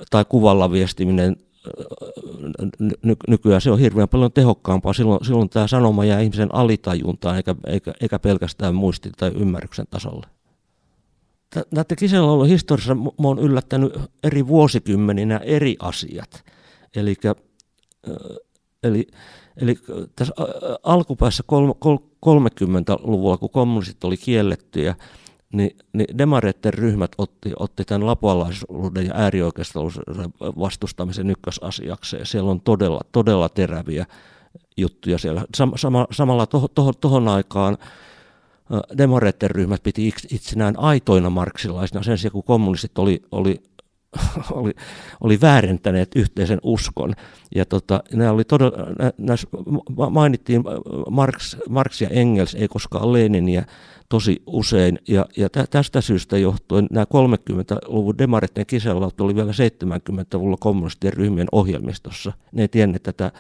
tai 0.10 0.26
kuvalla 0.30 0.72
viestiminen 0.72 1.36
ny, 3.04 3.16
nykyään 3.28 3.62
se 3.62 3.72
on 3.72 3.80
hirveän 3.80 4.10
paljon 4.10 4.32
tehokkaampaa. 4.32 4.94
Silloin, 4.94 5.26
silloin 5.26 5.50
tämä 5.50 5.68
sanoma 5.68 6.06
jää 6.06 6.20
ihmisen 6.20 6.56
alitajuntaan 6.56 7.38
eikä, 7.38 7.56
eikä, 7.68 7.94
eikä 8.02 8.20
pelkästään 8.20 8.76
muistin 8.76 9.12
tai 9.18 9.32
ymmärryksen 9.36 9.86
tasolle. 9.90 10.28
Näiden 11.56 11.98
kiselaulun 11.98 12.48
historiassa 12.48 12.96
mä 12.96 13.28
oon 13.28 13.40
yllättänyt 13.40 13.94
eri 14.24 14.48
vuosikymmeninä 14.48 15.38
eri 15.38 15.76
asiat. 15.80 16.44
Elikkä, 16.96 17.36
eli 18.84 19.08
Eli 19.08 19.08
tässä 20.16 20.34
alkupäässä 20.84 21.44
30-luvulla, 22.26 23.38
kun 23.38 23.50
kommunistit 23.50 24.04
oli 24.04 24.18
kiellettyjä, 24.18 24.96
niin, 25.54 25.78
niin 25.94 26.18
demareiden 26.18 26.74
ryhmät 26.74 27.12
otti, 27.18 27.52
otti 27.60 27.86
tämän 27.86 28.08
lapualaisuuden 28.08 29.06
ja 29.06 29.14
äärioikeistolaisuuden 29.16 30.30
vastustamisen 30.40 31.30
ykkösasiakseen. 31.30 32.26
Siellä 32.26 32.52
on 32.52 32.62
todella, 32.62 33.02
todella 33.12 33.50
teräviä 33.50 34.06
juttuja 34.78 35.18
siellä. 35.18 35.46
Sam, 35.56 35.72
sama, 35.76 36.08
samalla 36.12 36.46
toho, 36.46 36.68
toho 37.02 37.32
aikaan 37.32 37.78
demareiden 38.98 39.52
ryhmät 39.52 39.84
piti 39.84 40.14
itsenään 40.32 40.80
aitoina 40.80 41.30
marksilaisina 41.30 42.04
sen 42.04 42.18
sijaan, 42.18 42.32
kun 42.32 42.44
kommunistit 42.44 42.98
oli, 42.98 43.22
oli 43.32 43.64
oli, 44.52 44.74
oli 45.22 45.42
väärentäneet 45.42 46.12
yhteisen 46.16 46.60
uskon. 46.64 47.14
Ja 47.56 47.66
tota, 47.66 48.04
nämä 48.14 48.32
oli 48.32 48.44
todella, 48.44 48.78
näissä 49.18 49.48
mainittiin 50.10 50.64
Marx, 51.10 51.58
Marx 51.70 52.02
ja 52.02 52.10
Engels, 52.10 52.56
ei 52.56 52.68
koskaan 52.68 53.14
Leniniä 53.14 53.66
tosi 54.10 54.42
usein. 54.46 55.00
Ja, 55.08 55.26
ja 55.38 55.50
tästä 55.70 56.02
syystä 56.02 56.38
johtuen 56.38 56.88
nämä 56.92 57.04
30-luvun 57.04 58.18
demaritten 58.18 58.66
kisälaut 58.66 59.22
oli 59.22 59.36
vielä 59.36 59.52
70-luvulla 59.52 60.58
kommunistien 60.60 61.14
ryhmien 61.14 61.48
ohjelmistossa. 61.52 62.34
Ne 62.52 62.62
ei 62.62 62.68
tienneet 62.68 63.04
tätä, 63.04 63.32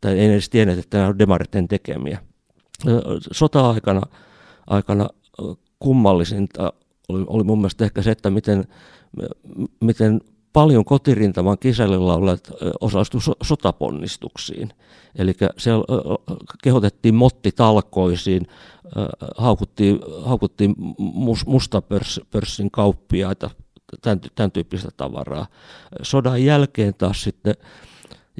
tai 0.00 0.18
ei 0.18 0.26
edes 0.26 0.48
tienneet, 0.48 0.78
että 0.78 0.98
nämä 0.98 1.08
on 1.08 1.18
demaritten 1.18 1.68
tekemiä. 1.68 2.18
Sota-aikana 3.32 4.02
aikana 4.66 5.08
kummallisinta 5.78 6.72
oli, 7.08 7.24
oli 7.26 7.44
mun 7.44 7.58
mielestä 7.58 7.84
ehkä 7.84 8.02
se, 8.02 8.10
että 8.10 8.30
miten 8.30 8.64
miten 9.80 10.20
paljon 10.52 10.84
kotirintaman 10.84 11.58
kisällilaulat 11.58 12.50
osallistu 12.80 13.18
sotaponnistuksiin. 13.42 14.72
Eli 15.14 15.32
siellä 15.56 15.84
kehotettiin 16.62 17.14
mottitalkoisiin, 17.14 18.46
haukuttiin, 19.36 20.00
haukuttiin 20.22 20.74
mustapörssin 21.46 22.70
kauppiaita, 22.70 23.50
tämän, 24.02 24.20
tämän 24.34 24.50
tyyppistä 24.50 24.88
tavaraa. 24.96 25.46
Sodan 26.02 26.44
jälkeen 26.44 26.94
taas 26.94 27.22
sitten 27.22 27.54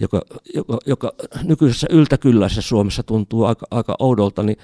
joka, 0.01 0.23
joka, 0.55 0.79
joka 0.87 1.13
nykyisessä 1.43 1.87
yltäkylläisessä 1.91 2.63
Suomessa 2.63 3.03
tuntuu 3.03 3.45
aika, 3.45 3.67
aika 3.71 3.97
oudolta, 3.99 4.43
niin 4.43 4.59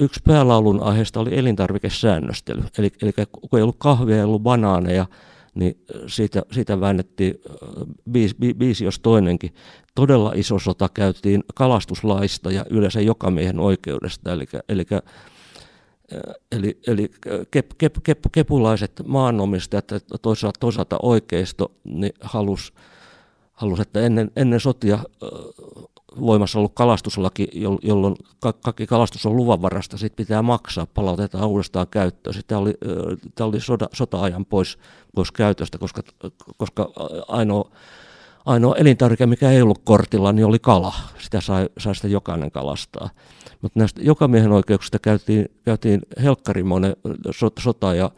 yksi 0.00 0.20
päälaulun 0.24 0.82
aiheesta 0.82 1.20
oli 1.20 1.38
elintarvikesäännöstely. 1.38 2.62
Eli, 2.78 2.90
eli 3.02 3.12
kun 3.30 3.58
ei 3.58 3.62
ollut 3.62 3.76
kahvia, 3.78 4.16
ei 4.16 4.24
ollut 4.24 4.42
banaaneja, 4.42 5.06
niin 5.56 5.84
siitä, 6.06 6.42
siitä 6.52 6.80
väännettiin 6.80 7.34
biisi, 8.10 8.36
biisi 8.58 8.84
jos 8.84 8.98
toinenkin. 8.98 9.54
Todella 9.94 10.32
iso 10.34 10.58
sota 10.58 10.88
käytiin 10.94 11.44
kalastuslaista 11.54 12.50
ja 12.50 12.64
yleensä 12.70 13.00
jokamiehen 13.00 13.60
oikeudesta, 13.60 14.32
eli, 14.32 14.46
eli 14.68 14.84
Eli, 16.52 16.78
eli 16.86 17.10
kep, 17.50 17.70
kep, 17.78 17.96
kep, 18.02 18.18
kepulaiset 18.32 19.02
maanomistajat 19.06 19.90
ja 19.90 20.00
toisaalta, 20.22 20.60
toisaalta 20.60 20.96
oikeisto 21.02 21.72
niin 21.84 22.12
halusi, 22.20 22.72
halus, 23.52 23.80
että 23.80 24.00
ennen, 24.00 24.30
ennen 24.36 24.60
sotia 24.60 24.98
voimassa 26.20 26.58
ollut 26.58 26.74
kalastuslaki, 26.74 27.48
jolloin 27.82 28.16
kaikki 28.62 28.86
kalastus 28.86 29.26
on 29.26 29.36
luvanvarasta, 29.36 29.98
sitten 29.98 30.26
pitää 30.26 30.42
maksaa, 30.42 30.86
palautetaan 30.86 31.48
uudestaan 31.48 31.86
käyttöön. 31.90 32.34
Sitten 32.34 32.58
oli, 32.58 32.74
tämä 33.34 33.48
oli 33.48 33.60
sota, 33.60 33.88
sota-ajan 33.92 34.46
pois, 34.46 34.78
pois 35.14 35.32
käytöstä, 35.32 35.78
koska, 35.78 36.02
koska 36.56 36.92
ainoa, 37.28 37.70
ainoa 38.46 38.76
elintarvike, 38.76 39.26
mikä 39.26 39.50
ei 39.50 39.62
ollut 39.62 39.80
kortilla, 39.84 40.32
niin 40.32 40.46
oli 40.46 40.58
kala. 40.58 40.94
Sitä 41.18 41.40
sai, 41.40 41.68
sai 41.78 41.94
sitä 41.94 42.08
jokainen 42.08 42.50
kalastaa. 42.50 43.10
Mutta 43.62 43.78
näistä 43.78 44.00
jokamiehen 44.02 44.52
oikeuksista 44.52 44.98
käytiin, 44.98 45.48
käytiin 45.64 46.00
helkkarimoinen 46.22 46.96
sota 47.58 47.94
ja 47.94 48.10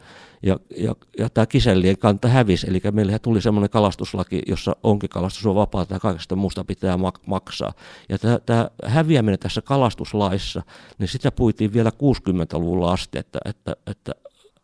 ja, 0.43 0.59
ja, 0.77 0.95
ja 1.17 1.29
tämä 1.29 1.45
kisellien 1.45 1.97
kanta 1.97 2.27
hävisi, 2.27 2.67
eli 2.69 2.81
meillä 2.91 3.19
tuli 3.19 3.41
semmoinen 3.41 3.69
kalastuslaki, 3.69 4.41
jossa 4.47 4.75
onkikalastus 4.83 5.45
on 5.45 5.55
vapaata 5.55 5.93
ja 5.93 5.99
kaikesta 5.99 6.35
muusta 6.35 6.63
pitää 6.63 6.95
mak- 6.95 7.23
maksaa. 7.25 7.73
Ja 8.09 8.17
tämä 8.45 8.69
häviäminen 8.85 9.39
tässä 9.39 9.61
kalastuslaissa, 9.61 10.61
niin 10.99 11.07
sitä 11.07 11.31
puitiin 11.31 11.73
vielä 11.73 11.89
60-luvulla 11.89 12.91
asti, 12.91 13.17
että, 13.17 13.39
että, 13.45 13.75
että, 13.87 14.11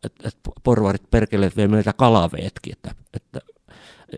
että, 0.03 0.27
että 0.27 0.51
porvarit 0.63 1.09
perkeleet 1.11 1.57
vielä 1.57 1.71
meiltä 1.71 1.93
kalaveetkin, 1.93 2.73
että, 2.73 2.91
että 3.13 3.54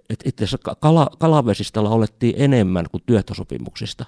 että 0.09 0.29
itse 0.29 0.43
asiassa 0.43 0.75
kala, 0.79 1.09
kalavesistä 1.19 1.83
laulettiin 1.83 2.35
enemmän 2.37 2.85
kuin 2.91 3.03
työhtosopimuksista 3.05 4.05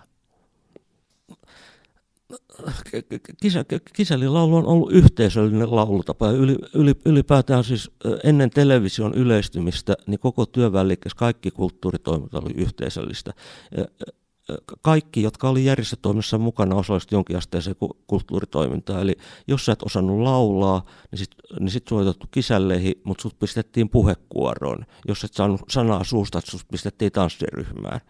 kisä, 3.41 3.65
kisälilaulu 3.93 4.55
on 4.55 4.65
ollut 4.65 4.91
yhteisöllinen 4.91 5.75
laulutapa. 5.75 6.31
Yli, 6.31 6.57
yli, 6.73 6.95
ylipäätään 7.05 7.63
siis 7.63 7.91
ennen 8.23 8.49
television 8.49 9.13
yleistymistä, 9.13 9.95
niin 10.07 10.19
koko 10.19 10.45
työvälikäs 10.45 11.13
kaikki 11.13 11.51
kulttuuritoiminta 11.51 12.39
oli 12.39 12.53
yhteisöllistä. 12.55 13.33
Kaikki, 14.81 15.21
jotka 15.21 15.49
oli 15.49 15.65
järjestötoiminnassa 15.65 16.37
mukana, 16.37 16.75
osallistuivat 16.75 17.19
jonkinasteiseen 17.19 17.75
kulttuuritoimintaan. 18.07 19.01
Eli 19.01 19.15
jos 19.47 19.65
sä 19.65 19.71
et 19.71 19.83
osannut 19.83 20.19
laulaa, 20.19 20.85
niin 21.11 21.19
sitten 21.19 21.39
niin 21.59 21.71
sit 21.71 21.87
soitettu 21.87 22.27
kisälleihin, 22.31 23.01
mutta 23.03 23.21
sut 23.21 23.39
pistettiin 23.39 23.89
puhekuoroon. 23.89 24.85
Jos 25.07 25.23
et 25.23 25.33
saanut 25.33 25.61
sanaa 25.69 26.03
suusta, 26.03 26.41
sut 26.43 26.65
pistettiin 26.71 27.11
tanssiryhmään. 27.11 28.01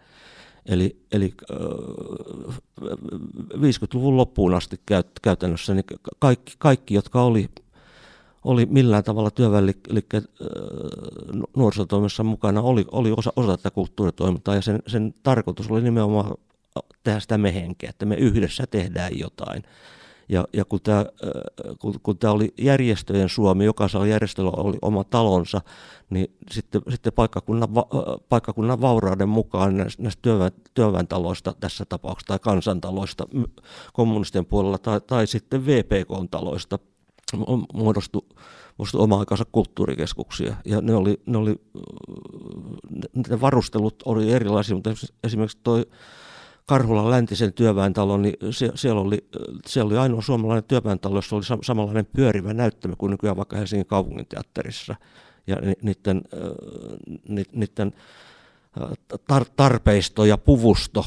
Eli, 0.66 1.04
eli 1.12 1.34
50-luvun 3.54 4.16
loppuun 4.16 4.54
asti 4.54 4.80
käytännössä 5.22 5.74
niin 5.74 5.84
kaikki, 6.18 6.52
kaikki, 6.58 6.94
jotka 6.94 7.22
oli, 7.22 7.48
oli 8.44 8.66
millään 8.66 9.04
tavalla 9.04 9.30
työväenliikkeen 9.30 10.24
nuorisotoimessa 11.56 12.24
mukana, 12.24 12.62
oli, 12.62 12.84
oli 12.92 13.12
osa, 13.16 13.32
osa 13.36 13.56
tätä 13.56 13.70
kulttuuritoimintaa 13.70 14.54
ja 14.54 14.62
sen, 14.62 14.82
sen 14.86 15.14
tarkoitus 15.22 15.70
oli 15.70 15.82
nimenomaan 15.82 16.34
tehdä 17.02 17.20
sitä 17.20 17.38
mehenkeä, 17.38 17.90
että 17.90 18.06
me 18.06 18.14
yhdessä 18.14 18.66
tehdään 18.66 19.18
jotain. 19.18 19.62
Ja, 20.28 20.44
ja 20.52 20.64
kun, 20.64 20.80
tämä, 20.82 21.06
kun, 21.78 21.94
kun 22.02 22.18
tämä 22.18 22.32
oli 22.32 22.54
järjestöjen 22.58 23.28
Suomi, 23.28 23.64
jokaisella 23.64 24.06
järjestöllä 24.06 24.50
oli 24.50 24.78
oma 24.82 25.04
talonsa, 25.04 25.60
niin 26.10 26.36
sitten, 26.50 26.82
sitten 26.88 27.12
paikkakunnan, 27.12 27.68
paikkakunnan 28.28 28.80
vaurauden 28.80 29.28
mukaan 29.28 29.76
näistä 29.76 30.22
työväen, 30.22 30.52
työväentaloista 30.74 31.54
tässä 31.60 31.84
tapauksessa 31.84 32.28
tai 32.28 32.38
kansantaloista 32.38 33.24
kommunistien 33.92 34.46
puolella 34.46 34.78
tai, 34.78 35.00
tai 35.00 35.26
sitten 35.26 35.66
VPK-taloista 35.66 36.78
muodostui, 37.74 38.22
muodostui 38.78 39.00
oma-aikansa 39.00 39.44
kulttuurikeskuksia. 39.52 40.56
Ja 40.64 40.80
ne, 40.80 40.94
oli, 40.94 41.20
ne, 41.26 41.38
oli, 41.38 41.54
ne 43.28 43.40
varustelut 43.40 44.02
oli 44.04 44.32
erilaisia, 44.32 44.74
mutta 44.74 44.90
esimerkiksi 45.24 45.58
toi 45.62 45.86
Karhulan 46.66 47.10
läntisen 47.10 47.52
työväentalon, 47.52 48.22
niin 48.22 48.34
siellä 48.74 49.00
oli, 49.00 49.28
siellä 49.66 49.88
oli 49.88 49.98
ainoa 49.98 50.22
suomalainen 50.22 50.64
työväentalo, 50.64 51.16
jossa 51.16 51.36
oli 51.36 51.44
samanlainen 51.64 52.06
pyörivä 52.06 52.54
näyttämä 52.54 52.96
kuin 52.98 53.10
nykyään 53.10 53.36
vaikka 53.36 53.56
Helsingin 53.56 53.86
kaupunginteatterissa. 53.86 54.94
Ja 55.46 55.56
niiden, 55.82 56.22
niiden 57.52 57.92
tar- 59.32 59.50
tarpeisto 59.56 60.24
ja 60.24 60.38
puvusto 60.38 61.04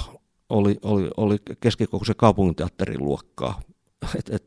oli, 0.50 0.78
oli, 0.82 1.10
oli 1.18 1.38
keskikokoisen 1.60 2.16
kaupunginteatterin 2.16 3.04
luokkaa. 3.04 3.62
Et, 4.20 4.30
et, 4.30 4.44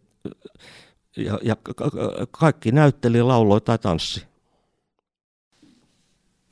ja, 1.16 1.38
ja 1.42 1.56
kaikki 2.30 2.72
näytteli, 2.72 3.22
lauloi 3.22 3.60
tai 3.60 3.78
tanssi. 3.78 4.24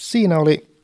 Siinä 0.00 0.38
oli 0.38 0.74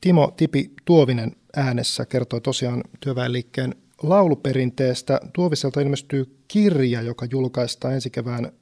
Timo 0.00 0.30
Tipi 0.36 0.70
Tuovinen 0.84 1.36
äänessä 1.56 2.06
kertoi 2.06 2.40
tosiaan 2.40 2.84
työväenliikkeen 3.00 3.74
lauluperinteestä. 4.02 5.20
Tuoviselta 5.32 5.80
ilmestyy 5.80 6.36
kirja, 6.48 7.02
joka 7.02 7.26
julkaistaan 7.30 7.94
ensi 7.94 8.10
kevään 8.10 8.52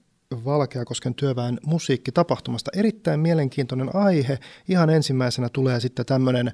Valkeakosken 0.44 1.14
työväen 1.14 1.60
musiikkitapahtumasta. 1.66 2.70
Erittäin 2.76 3.20
mielenkiintoinen 3.20 3.96
aihe. 3.96 4.38
Ihan 4.68 4.90
ensimmäisenä 4.90 5.48
tulee 5.48 5.80
sitten 5.80 6.06
tämmöinen 6.06 6.52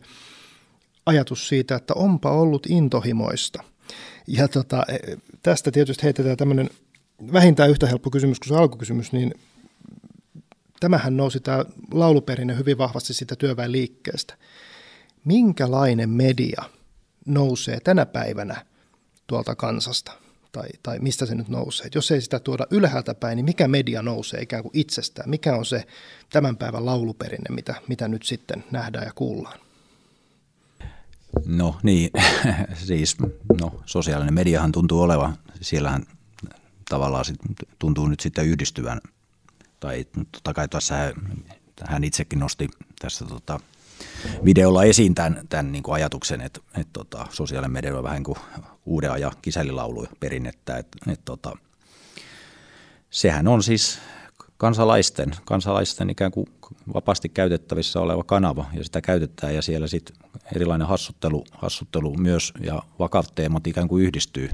ajatus 1.07 1.49
siitä, 1.49 1.75
että 1.77 1.95
onpa 1.95 2.31
ollut 2.31 2.67
intohimoista. 2.67 3.63
Ja 4.27 4.49
tota, 4.49 4.85
e, 4.89 4.99
tästä 5.43 5.71
tietysti 5.71 6.03
heitetään 6.03 6.37
tämmöinen 6.37 6.71
vähintään 7.33 7.71
yhtä 7.71 7.87
helppo 7.87 8.11
kysymys 8.11 8.41
kuin 8.41 8.49
se 8.49 8.57
alkukysymys, 8.57 9.13
niin 9.13 9.35
tämähän 10.81 11.17
nousi 11.17 11.41
tämä 11.41 11.65
lauluperinne 11.93 12.57
hyvin 12.59 12.79
vahvasti 12.79 13.15
siitä 13.15 13.37
työväenliikkeestä 13.37 14.35
minkälainen 15.25 16.11
media 16.11 16.63
nousee 17.27 17.81
tänä 17.81 18.07
päivänä 18.07 18.67
tuolta 19.27 19.55
kansasta, 19.55 20.13
tai, 20.53 20.69
tai 20.83 20.99
mistä 20.99 21.27
se 21.27 21.35
nyt 21.35 21.49
nousee. 21.49 21.89
Jos 21.95 22.11
ei 22.11 22.21
sitä 22.21 22.41
tuoda 22.41 22.67
ylhäältä 22.71 23.15
päin, 23.15 23.37
niin 23.37 23.45
mikä 23.45 23.69
media 23.69 24.03
nousee 24.03 24.41
ikään 24.41 24.63
kuin 24.63 24.73
itsestään? 24.75 25.31
Mikä 25.31 25.57
on 25.57 25.67
se 25.67 25.87
tämän 26.31 26.57
päivän 26.57 26.87
lauluperinne, 26.87 27.55
mitä, 27.55 27.75
mitä 27.89 28.09
nyt 28.09 28.23
sitten 28.23 28.65
nähdään 28.71 29.07
ja 29.07 29.13
kuullaan? 29.15 29.59
No 31.47 31.77
niin, 31.83 32.11
siis 32.87 33.17
no, 33.61 33.73
sosiaalinen 33.87 34.35
mediahan 34.35 34.73
tuntuu 34.73 35.01
olevan, 35.01 35.39
siellähän 35.61 36.03
tavallaan 36.95 37.25
sit, 37.25 37.39
tuntuu 37.79 38.09
nyt 38.09 38.21
sitten 38.21 38.47
yhdistyvän, 38.47 39.01
tai 39.81 40.07
totta 40.33 40.55
kai 40.55 40.69
tässä 40.69 41.15
hän 41.87 42.05
itsekin 42.05 42.39
nosti 42.39 42.69
tässä 42.99 43.25
tota, 43.25 43.61
videolla 44.45 44.85
esiin 44.85 45.15
tämän, 45.15 45.41
tämän 45.49 45.73
niin 45.73 45.83
kuin 45.83 45.95
ajatuksen, 45.95 46.41
että, 46.41 46.61
että 46.77 46.93
tota, 46.93 47.27
sosiaalinen 47.31 47.73
media 47.73 47.97
on 47.97 48.03
vähän 48.03 48.23
kuin 48.23 48.39
uuden 48.87 49.13
ajan 49.13 49.33
kisälilaulu 49.43 50.07
perinnettä. 50.21 50.77
Että, 50.77 50.99
että 51.13 51.25
tota, 51.25 51.57
sehän 53.11 53.49
on 53.49 53.63
siis 53.63 53.99
kansalaisten, 54.57 55.31
kansalaisten 55.45 56.11
ikään 56.11 56.31
kuin 56.31 56.47
vapaasti 56.95 57.29
käytettävissä 57.29 58.01
oleva 58.01 58.25
kanava 58.25 58.67
ja 58.73 58.85
sitä 58.85 59.01
käytetään 59.01 59.55
ja 59.55 59.63
siellä 59.63 59.87
sitten 59.87 60.17
erilainen 60.55 60.89
hassuttelu, 60.89 61.45
hassuttelu 61.53 62.17
myös 62.17 62.53
ja 62.61 62.83
vakavat 62.99 63.35
teemat 63.35 63.67
ikään 63.67 63.89
kuin 63.89 64.05
yhdistyy 64.05 64.51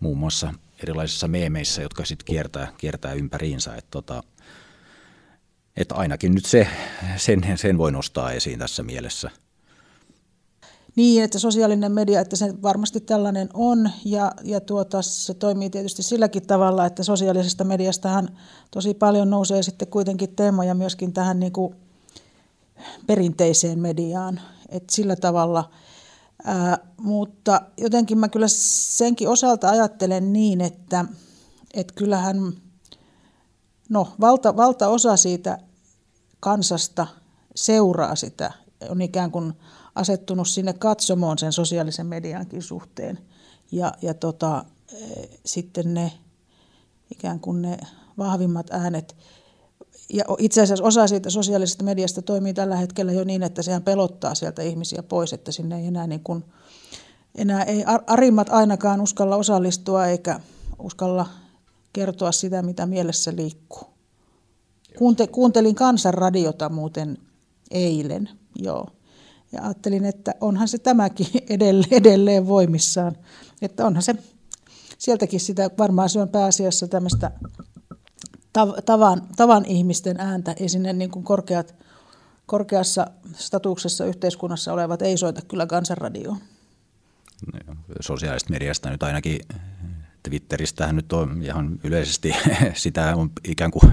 muun 0.00 0.18
muassa 0.18 0.54
erilaisissa 0.82 1.28
meemeissä, 1.28 1.82
jotka 1.82 2.04
sitten 2.04 2.26
kiertää, 2.26 2.72
kiertää 2.78 3.12
ympäriinsä. 3.12 3.76
Että 3.76 3.90
tota, 3.90 4.22
että 5.76 5.94
ainakin 5.94 6.34
nyt 6.34 6.44
se, 6.44 6.68
sen, 7.16 7.40
sen 7.56 7.78
voi 7.78 7.92
nostaa 7.92 8.32
esiin 8.32 8.58
tässä 8.58 8.82
mielessä. 8.82 9.30
Niin, 10.96 11.24
että 11.24 11.38
sosiaalinen 11.38 11.92
media, 11.92 12.20
että 12.20 12.36
se 12.36 12.62
varmasti 12.62 13.00
tällainen 13.00 13.48
on 13.54 13.90
ja, 14.04 14.32
ja 14.44 14.60
tuota, 14.60 15.02
se 15.02 15.34
toimii 15.34 15.70
tietysti 15.70 16.02
silläkin 16.02 16.46
tavalla, 16.46 16.86
että 16.86 17.02
sosiaalisesta 17.02 17.64
mediastahan 17.64 18.28
tosi 18.70 18.94
paljon 18.94 19.30
nousee 19.30 19.62
sitten 19.62 19.88
kuitenkin 19.88 20.36
teemoja 20.36 20.74
myöskin 20.74 21.12
tähän 21.12 21.40
niin 21.40 21.52
kuin 21.52 21.74
perinteiseen 23.06 23.78
mediaan, 23.78 24.40
että 24.68 24.96
sillä 24.96 25.16
tavalla. 25.16 25.70
Ää, 26.44 26.78
mutta 26.96 27.60
jotenkin 27.76 28.18
mä 28.18 28.28
kyllä 28.28 28.48
senkin 28.48 29.28
osalta 29.28 29.68
ajattelen 29.68 30.32
niin, 30.32 30.60
että, 30.60 31.04
että 31.74 31.94
kyllähän 31.94 32.36
no, 33.88 34.08
valta, 34.20 34.56
valtaosa 34.56 35.16
siitä 35.16 35.58
kansasta 36.40 37.06
seuraa 37.54 38.16
sitä, 38.16 38.52
on 38.88 39.02
ikään 39.02 39.30
kuin 39.30 39.52
asettunut 39.94 40.48
sinne 40.48 40.72
katsomoon 40.72 41.38
sen 41.38 41.52
sosiaalisen 41.52 42.06
mediankin 42.06 42.62
suhteen. 42.62 43.18
Ja, 43.72 43.92
ja 44.02 44.14
tota, 44.14 44.64
e, 44.92 45.28
sitten 45.46 45.94
ne 45.94 46.12
ikään 47.10 47.40
kuin 47.40 47.62
ne 47.62 47.78
vahvimmat 48.18 48.66
äänet, 48.70 49.16
ja 50.12 50.24
itse 50.38 50.62
asiassa 50.62 50.84
osa 50.84 51.06
siitä 51.06 51.30
sosiaalisesta 51.30 51.84
mediasta 51.84 52.22
toimii 52.22 52.54
tällä 52.54 52.76
hetkellä 52.76 53.12
jo 53.12 53.24
niin, 53.24 53.42
että 53.42 53.62
sehän 53.62 53.82
pelottaa 53.82 54.34
sieltä 54.34 54.62
ihmisiä 54.62 55.02
pois, 55.02 55.32
että 55.32 55.52
sinne 55.52 55.78
ei 55.80 55.86
enää, 55.86 56.06
niin 56.06 56.24
kuin, 56.24 56.44
enää 57.34 57.62
ei 57.62 57.84
arimmat 58.06 58.48
ainakaan 58.50 59.00
uskalla 59.00 59.36
osallistua 59.36 60.06
eikä 60.06 60.40
uskalla 60.78 61.26
kertoa 61.92 62.32
sitä, 62.32 62.62
mitä 62.62 62.86
mielessä 62.86 63.32
liikkuu. 63.36 63.88
Kuunte, 64.98 65.26
kuuntelin 65.26 65.74
kansanradiota 65.74 66.68
muuten 66.68 67.18
eilen, 67.70 68.28
joo. 68.56 68.86
Ja 69.52 69.62
ajattelin, 69.62 70.04
että 70.04 70.34
onhan 70.40 70.68
se 70.68 70.78
tämäkin 70.78 71.26
edelleen, 71.50 71.92
edelleen 71.92 72.48
voimissaan. 72.48 73.16
Että 73.62 73.86
onhan 73.86 74.02
se, 74.02 74.14
sieltäkin 74.98 75.40
sitä, 75.40 75.70
varmaan 75.78 76.08
se 76.08 76.20
on 76.20 76.28
pääasiassa 76.28 76.88
tämmöistä 76.88 77.30
tavan, 78.86 79.22
tavan 79.36 79.64
ihmisten 79.64 80.20
ääntä, 80.20 80.54
ei 80.60 80.68
sinne 80.68 80.92
niin 80.92 81.10
kuin 81.10 81.24
korkeat 81.24 81.74
korkeassa 82.46 83.06
statuksessa 83.32 84.04
yhteiskunnassa 84.04 84.72
olevat 84.72 85.02
ei 85.02 85.16
soita 85.16 85.42
kyllä 85.42 85.66
kansanradioon. 85.66 86.38
No 87.66 87.74
sosiaalista 88.00 88.50
mediasta 88.50 88.90
nyt 88.90 89.02
ainakin 89.02 89.40
Twitteristähän 90.22 90.96
nyt 90.96 91.12
on 91.12 91.42
ihan 91.42 91.80
yleisesti 91.84 92.34
sitä 92.74 93.16
on 93.16 93.30
ikään 93.44 93.70
kuin 93.70 93.92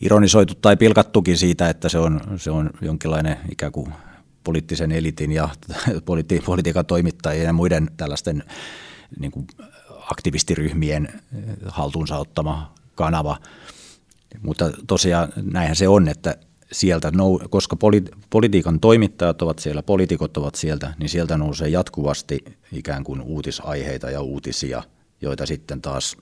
ironisoitu 0.00 0.54
tai 0.54 0.76
pilkattukin 0.76 1.38
siitä, 1.38 1.70
että 1.70 1.88
se 1.88 1.98
on, 1.98 2.20
se 2.36 2.50
on 2.50 2.70
jonkinlainen 2.80 3.36
ikään 3.52 3.72
kuin 3.72 3.92
poliittisen 4.44 4.92
elitin 4.92 5.32
ja 5.32 5.48
politi- 6.08 6.42
politiikan 6.46 6.86
toimittajien 6.86 7.46
ja 7.46 7.52
muiden 7.52 7.90
tällaisten 7.96 8.44
niin 9.18 9.32
kuin 9.32 9.46
aktivistiryhmien 10.10 11.08
haltuunsa 11.68 12.18
ottama 12.18 12.74
kanava. 12.94 13.38
Mutta 14.42 14.70
tosiaan 14.86 15.32
näinhän 15.42 15.76
se 15.76 15.88
on, 15.88 16.08
että 16.08 16.36
sieltä, 16.72 17.12
koska 17.50 17.76
politiikan 18.30 18.80
toimittajat 18.80 19.42
ovat 19.42 19.58
siellä, 19.58 19.82
poliitikot 19.82 20.36
ovat 20.36 20.54
sieltä, 20.54 20.94
niin 20.98 21.08
sieltä 21.08 21.36
nousee 21.36 21.68
jatkuvasti 21.68 22.44
ikään 22.72 23.04
kuin 23.04 23.20
uutisaiheita 23.20 24.10
ja 24.10 24.20
uutisia, 24.20 24.82
joita 25.20 25.46
sitten 25.46 25.82
taas 25.82 26.16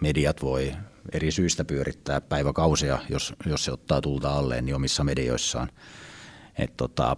mediat 0.00 0.42
voi 0.42 0.72
eri 1.12 1.30
syistä 1.30 1.64
pyörittää 1.64 2.20
päiväkausia, 2.20 2.98
jos, 3.10 3.34
jos 3.46 3.64
se 3.64 3.72
ottaa 3.72 4.00
tulta 4.00 4.30
alleen 4.30 4.64
niin 4.64 4.76
omissa 4.76 5.04
medioissaan. 5.04 5.68
Et 6.58 6.76
tota, 6.76 7.16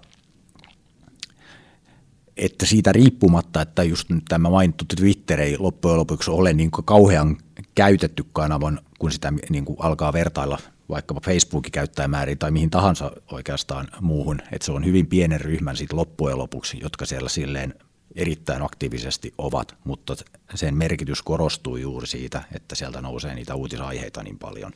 että 2.36 2.66
siitä 2.66 2.92
riippumatta, 2.92 3.62
että 3.62 3.82
just 3.82 4.10
nyt 4.10 4.24
tämä 4.28 4.50
mainittu 4.50 4.84
Twitter 4.96 5.40
ei 5.40 5.58
loppujen 5.58 5.98
lopuksi 5.98 6.30
ole 6.30 6.52
niin 6.52 6.70
kauhean 6.70 7.36
käytetty 7.74 8.24
kanavan, 8.32 8.80
kun 8.98 9.12
sitä 9.12 9.32
niin 9.50 9.64
kuin 9.64 9.76
alkaa 9.80 10.12
vertailla 10.12 10.58
vaikkapa 10.88 11.20
Facebookin 11.24 11.72
käyttäjämääriin 11.72 12.38
tai 12.38 12.50
mihin 12.50 12.70
tahansa 12.70 13.10
oikeastaan 13.32 13.88
muuhun, 14.00 14.40
että 14.52 14.66
se 14.66 14.72
on 14.72 14.84
hyvin 14.84 15.06
pienen 15.06 15.40
ryhmän 15.40 15.76
sit 15.76 15.92
loppujen 15.92 16.38
lopuksi, 16.38 16.78
jotka 16.82 17.06
siellä 17.06 17.28
silleen 17.28 17.74
erittäin 18.14 18.62
aktiivisesti 18.62 19.34
ovat, 19.38 19.74
mutta 19.84 20.16
sen 20.54 20.74
merkitys 20.74 21.22
korostuu 21.22 21.76
juuri 21.76 22.06
siitä, 22.06 22.42
että 22.52 22.74
sieltä 22.74 23.00
nousee 23.00 23.34
niitä 23.34 23.54
uutisaiheita 23.54 24.22
niin 24.22 24.38
paljon. 24.38 24.72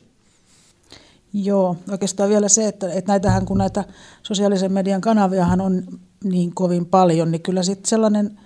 Joo, 1.33 1.77
oikeastaan 1.91 2.29
vielä 2.29 2.49
se, 2.49 2.67
että, 2.67 2.93
että 2.93 3.11
näitähän 3.11 3.45
kun 3.45 3.57
näitä 3.57 3.83
sosiaalisen 4.23 4.71
median 4.71 5.01
kanaviahan 5.01 5.61
on 5.61 5.83
niin 6.23 6.55
kovin 6.55 6.85
paljon, 6.85 7.31
niin 7.31 7.41
kyllä 7.41 7.63
sitten 7.63 7.89
sellainen, 7.89 8.39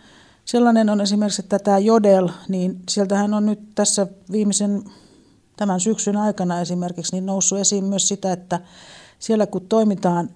sellainen 0.45 0.89
on 0.89 1.01
esimerkiksi, 1.01 1.41
että 1.41 1.59
tämä 1.59 1.79
Jodel, 1.79 2.29
niin 2.47 2.79
sieltähän 2.89 3.33
on 3.33 3.45
nyt 3.45 3.59
tässä 3.75 4.07
viimeisen 4.31 4.83
tämän 5.57 5.79
syksyn 5.79 6.17
aikana 6.17 6.61
esimerkiksi 6.61 7.15
niin 7.15 7.25
noussut 7.25 7.59
esiin 7.59 7.85
myös 7.85 8.07
sitä, 8.07 8.33
että 8.33 8.59
siellä 9.19 9.47
kun 9.47 9.67
toimitaan 9.69 10.29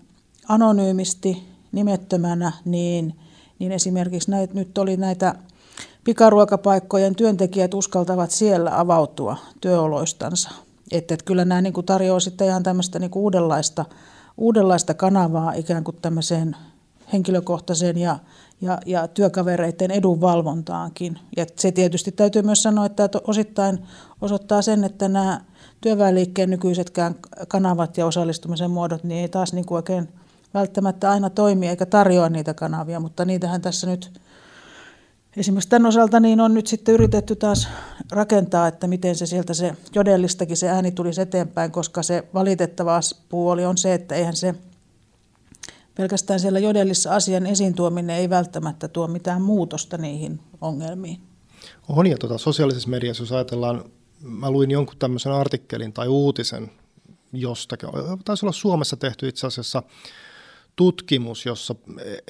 anonyymisti, 0.48 1.48
nimettömänä, 1.72 2.52
niin, 2.66 3.20
niin 3.60 3.72
esimerkiksi 3.72 4.32
näitä, 4.32 4.54
nyt 4.54 4.78
oli 4.78 4.98
näitä 4.98 5.36
pikaruokapaikkojen 6.04 7.16
työntekijät 7.16 7.74
uskaltavat 7.74 8.32
siellä 8.32 8.80
avautua 8.80 9.38
työoloistansa. 9.62 10.50
Että, 10.92 11.14
että 11.14 11.26
kyllä 11.26 11.46
nämä 11.46 11.62
niin 11.62 11.74
kuin 11.74 11.86
tarjoaa 11.86 12.20
sitten 12.20 12.48
ihan 12.48 12.64
tämmöistä 12.64 13.00
niin 13.00 13.12
kuin 13.12 13.24
uudenlaista, 13.24 13.86
uudenlaista 14.38 14.94
kanavaa 14.94 15.54
ikään 15.54 15.84
kuin 15.84 15.98
tämmöiseen 16.02 16.56
henkilökohtaiseen 17.14 17.98
ja, 17.98 18.20
ja, 18.62 18.78
ja 18.86 19.08
työkavereiden 19.08 19.92
edunvalvontaankin. 19.92 21.20
Ja 21.38 21.46
se 21.56 21.72
tietysti 21.72 22.12
täytyy 22.12 22.42
myös 22.42 22.64
sanoa, 22.64 22.86
että 22.86 23.10
osittain 23.28 23.80
osoittaa 24.22 24.62
sen, 24.62 24.84
että 24.84 25.08
nämä 25.08 25.42
työväenliikkeen 25.82 26.50
nykyisetkään 26.50 27.16
kanavat 27.48 27.98
ja 27.98 28.06
osallistumisen 28.06 28.72
muodot 28.72 29.04
niin 29.04 29.22
ei 29.22 29.30
taas 29.30 29.54
niin 29.54 29.66
kuin 29.66 29.76
oikein 29.76 30.10
välttämättä 30.54 31.12
aina 31.12 31.30
toimi 31.30 31.68
eikä 31.68 31.86
tarjoa 31.86 32.30
niitä 32.30 32.54
kanavia, 32.54 33.00
mutta 33.00 33.26
niitähän 33.26 33.62
tässä 33.62 33.88
nyt 33.88 34.22
Esimerkiksi 35.38 35.70
tämän 35.70 35.90
osalta 35.90 36.20
niin 36.20 36.42
on 36.42 36.54
nyt 36.54 36.68
sitten 36.68 36.94
yritetty 36.94 37.36
taas 37.36 37.68
rakentaa, 38.12 38.68
että 38.68 38.88
miten 38.88 39.16
se 39.16 39.26
sieltä 39.26 39.54
se 39.54 39.74
jodellistakin 39.96 40.58
se 40.58 40.70
ääni 40.70 40.92
tulisi 40.92 41.22
eteenpäin, 41.22 41.72
koska 41.72 42.04
se 42.04 42.24
valitettava 42.34 43.00
puoli 43.30 43.66
on 43.66 43.78
se, 43.78 43.94
että 43.94 44.16
eihän 44.16 44.36
se 44.36 44.56
pelkästään 45.96 46.40
siellä 46.40 46.60
jodellissa 46.60 47.16
asian 47.16 47.46
esiin 47.46 47.74
tuominen 47.74 48.16
ei 48.16 48.30
välttämättä 48.30 48.88
tuo 48.88 49.08
mitään 49.08 49.42
muutosta 49.42 49.98
niihin 49.98 50.40
ongelmiin. 50.62 51.22
On 51.90 52.08
ja 52.08 52.18
tuota, 52.18 52.38
sosiaalisessa 52.38 52.90
mediassa, 52.90 53.24
jos 53.24 53.32
ajatellaan, 53.32 53.84
mä 54.22 54.52
luin 54.52 54.72
jonkun 54.72 54.98
tämmöisen 55.00 55.32
artikkelin 55.32 55.94
tai 55.94 56.08
uutisen 56.08 56.72
jostakin, 57.34 57.90
taisi 58.26 58.46
olla 58.46 58.54
Suomessa 58.54 58.98
tehty 58.98 59.28
itse 59.28 59.48
asiassa 59.48 59.84
tutkimus, 60.76 61.46
jossa 61.46 61.76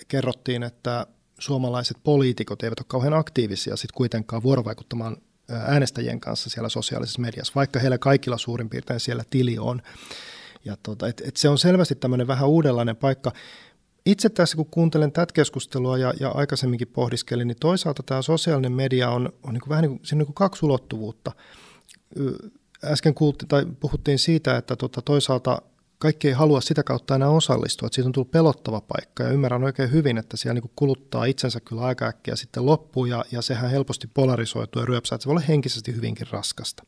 kerrottiin, 0.08 0.64
että 0.64 1.08
suomalaiset 1.40 1.98
poliitikot 2.04 2.64
eivät 2.64 2.80
ole 2.80 2.86
kauhean 2.88 3.14
aktiivisia 3.14 3.76
sit 3.76 3.92
kuitenkaan 3.92 4.44
vuorovaikuttamaan 4.44 5.18
äänestäjien 5.50 6.20
kanssa 6.20 6.50
siellä 6.50 6.70
sosiaalisessa 6.70 7.22
mediassa, 7.22 7.54
vaikka 7.56 7.80
heillä 7.80 7.98
kaikilla 7.98 8.38
suurin 8.38 8.70
piirtein 8.70 9.00
siellä 9.00 9.24
tili 9.30 9.58
on. 9.60 9.82
Ja 10.66 10.78
tota, 10.84 11.08
et, 11.08 11.22
et 11.26 11.38
se 11.38 11.50
on 11.50 11.58
selvästi 11.58 11.96
tämmöinen 11.96 12.28
vähän 12.28 12.50
uudenlainen 12.50 12.96
paikka. 12.96 13.32
Itse 14.06 14.30
tässä 14.30 14.56
kun 14.56 14.66
kuuntelen 14.66 15.12
tätä 15.12 15.34
keskustelua 15.34 15.98
ja, 15.98 16.14
ja 16.20 16.30
aikaisemminkin 16.30 16.88
pohdiskelin, 16.88 17.48
niin 17.48 17.58
toisaalta 17.60 18.04
tämä 18.04 18.22
sosiaalinen 18.22 18.72
media 18.72 19.10
on, 19.10 19.34
on 19.44 19.54
niin 19.54 19.62
kuin 19.62 19.70
vähän 19.70 19.82
niin 19.82 19.98
kuin, 19.98 20.06
siinä 20.06 20.18
niin 20.18 20.26
kuin 20.26 20.36
kaksi 20.36 20.66
ulottuvuutta. 20.66 21.32
Äsken 22.84 23.14
kuultiin, 23.14 23.48
tai 23.48 23.66
puhuttiin 23.80 24.20
siitä, 24.20 24.58
että 24.58 24.76
tota, 24.76 25.02
toisaalta 25.02 25.62
kaikki 25.98 26.28
ei 26.28 26.34
halua 26.34 26.62
sitä 26.62 26.84
kautta 26.84 27.16
enää 27.16 27.30
osallistua, 27.30 27.88
että 27.88 27.96
siitä 27.96 28.08
on 28.08 28.12
tullut 28.12 28.32
pelottava 28.32 28.82
paikka 28.82 29.24
ja 29.24 29.30
ymmärrän 29.30 29.64
oikein 29.64 29.92
hyvin, 29.92 30.18
että 30.18 30.38
siellä 30.38 30.60
niin 30.62 30.72
kuluttaa 30.76 31.26
itsensä 31.26 31.60
kyllä 31.60 31.82
aika 31.82 32.06
äkkiä 32.06 32.36
sitten 32.36 32.66
loppuun 32.66 33.10
ja, 33.10 33.26
ja 33.32 33.42
sehän 33.42 33.72
helposti 33.72 34.08
polarisoituu 34.08 34.82
ja 34.82 34.86
ryöpsää, 34.86 35.16
että 35.16 35.24
se 35.24 35.28
voi 35.28 35.34
olla 35.34 35.46
henkisesti 35.48 35.96
hyvinkin 35.96 36.28
raskasta. 36.32 36.84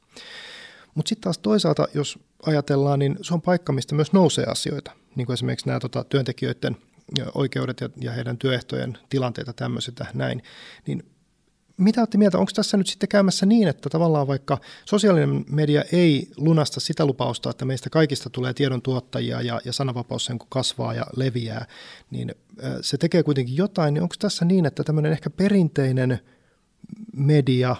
Mutta 0.96 1.10
sitten 1.10 1.24
taas 1.24 1.38
toisaalta, 1.38 1.88
jos 1.94 2.20
ajatellaan, 2.46 3.00
niin 3.00 3.18
se 3.22 3.34
on 3.34 3.42
paikka, 3.42 3.74
mistä 3.74 3.96
myös 3.96 4.14
nousee 4.14 4.46
asioita, 4.46 4.92
niin 5.16 5.26
kuin 5.26 5.34
esimerkiksi 5.34 5.68
nämä 5.68 5.80
tota, 5.80 6.04
työntekijöiden 6.04 6.78
oikeudet 7.36 7.82
ja, 7.82 7.90
ja 8.02 8.12
heidän 8.12 8.38
työehtojen 8.38 8.98
tilanteita 9.10 9.54
tämmöiset 9.54 10.02
näin, 10.14 10.44
niin 10.88 11.04
mitä 11.78 12.02
olette 12.02 12.18
mieltä, 12.18 12.38
onko 12.38 12.52
tässä 12.56 12.78
nyt 12.78 12.88
sitten 12.88 13.10
käymässä 13.10 13.46
niin, 13.46 13.68
että 13.68 13.90
tavallaan 13.90 14.28
vaikka 14.28 14.58
sosiaalinen 14.86 15.46
media 15.50 15.84
ei 15.92 16.28
lunasta 16.38 16.80
sitä 16.80 17.06
lupausta, 17.06 17.50
että 17.50 17.66
meistä 17.66 17.90
kaikista 17.90 18.30
tulee 18.30 18.54
tiedon 18.54 18.82
tuottajia 18.82 19.42
ja, 19.42 19.62
ja 19.66 19.74
sananvapaus 19.74 20.26
sen 20.26 20.40
kun 20.40 20.48
kasvaa 20.50 20.94
ja 20.94 21.06
leviää, 21.16 21.66
niin 22.12 22.36
se 22.82 22.98
tekee 22.98 23.24
kuitenkin 23.24 23.58
jotain, 23.58 23.94
niin 23.94 24.02
onko 24.02 24.16
tässä 24.20 24.46
niin, 24.46 24.66
että 24.66 24.84
tämmöinen 24.84 25.12
ehkä 25.12 25.30
perinteinen 25.30 26.20
media 27.14 27.76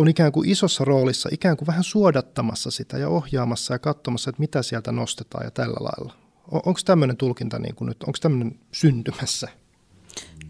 on 0.00 0.08
ikään 0.08 0.32
kuin 0.32 0.48
isossa 0.48 0.84
roolissa, 0.84 1.28
ikään 1.32 1.56
kuin 1.56 1.66
vähän 1.66 1.84
suodattamassa 1.84 2.70
sitä 2.70 2.98
ja 2.98 3.08
ohjaamassa 3.08 3.74
ja 3.74 3.78
katsomassa, 3.78 4.30
että 4.30 4.40
mitä 4.40 4.62
sieltä 4.62 4.92
nostetaan 4.92 5.44
ja 5.44 5.50
tällä 5.50 5.76
lailla. 5.80 6.14
Onko 6.50 6.80
tämmöinen 6.84 7.16
tulkinta 7.16 7.58
niin 7.58 7.74
kuin 7.74 7.88
nyt, 7.88 8.02
onko 8.02 8.18
tämmöinen 8.22 8.58
syntymässä? 8.72 9.48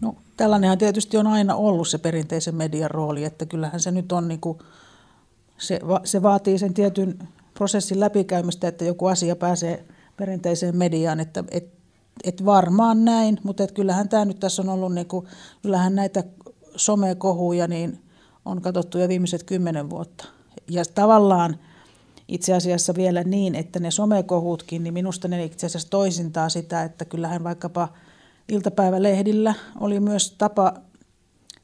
No 0.01 0.15
tällainenhan 0.37 0.77
tietysti 0.77 1.17
on 1.17 1.27
aina 1.27 1.55
ollut 1.55 1.87
se 1.87 1.97
perinteisen 1.97 2.55
median 2.55 2.91
rooli, 2.91 3.23
että 3.23 3.45
kyllähän 3.45 3.79
se 3.79 3.91
nyt 3.91 4.11
on 4.11 4.27
niin 4.27 4.39
kuin, 4.39 4.59
se, 5.57 5.79
se 6.03 6.21
vaatii 6.21 6.59
sen 6.59 6.73
tietyn 6.73 7.19
prosessin 7.53 7.99
läpikäymistä, 7.99 8.67
että 8.67 8.85
joku 8.85 9.05
asia 9.05 9.35
pääsee 9.35 9.85
perinteiseen 10.17 10.77
mediaan, 10.77 11.19
että 11.19 11.43
et, 11.51 11.73
et 12.23 12.45
varmaan 12.45 13.05
näin, 13.05 13.39
mutta 13.43 13.63
et 13.63 13.71
kyllähän 13.71 14.09
tämä 14.09 14.25
nyt 14.25 14.39
tässä 14.39 14.61
on 14.61 14.69
ollut, 14.69 14.93
niin 14.93 15.07
kuin, 15.07 15.27
kyllähän 15.61 15.95
näitä 15.95 16.23
somekohuja 16.75 17.67
niin 17.67 18.08
on 18.49 18.61
katsottu 18.61 18.97
jo 18.97 19.07
viimeiset 19.07 19.43
kymmenen 19.43 19.89
vuotta. 19.89 20.25
Ja 20.69 20.83
tavallaan 20.95 21.59
itse 22.27 22.53
asiassa 22.53 22.95
vielä 22.95 23.23
niin, 23.23 23.55
että 23.55 23.79
ne 23.79 23.91
somekohutkin, 23.91 24.83
niin 24.83 24.93
minusta 24.93 25.27
ne 25.27 25.43
itse 25.43 25.65
asiassa 25.65 25.89
toisintaa 25.89 26.49
sitä, 26.49 26.83
että 26.83 27.05
kyllähän 27.05 27.43
vaikkapa– 27.43 27.87
iltapäivälehdillä 28.49 29.53
oli 29.79 29.99
myös 29.99 30.35
tapa, 30.37 30.73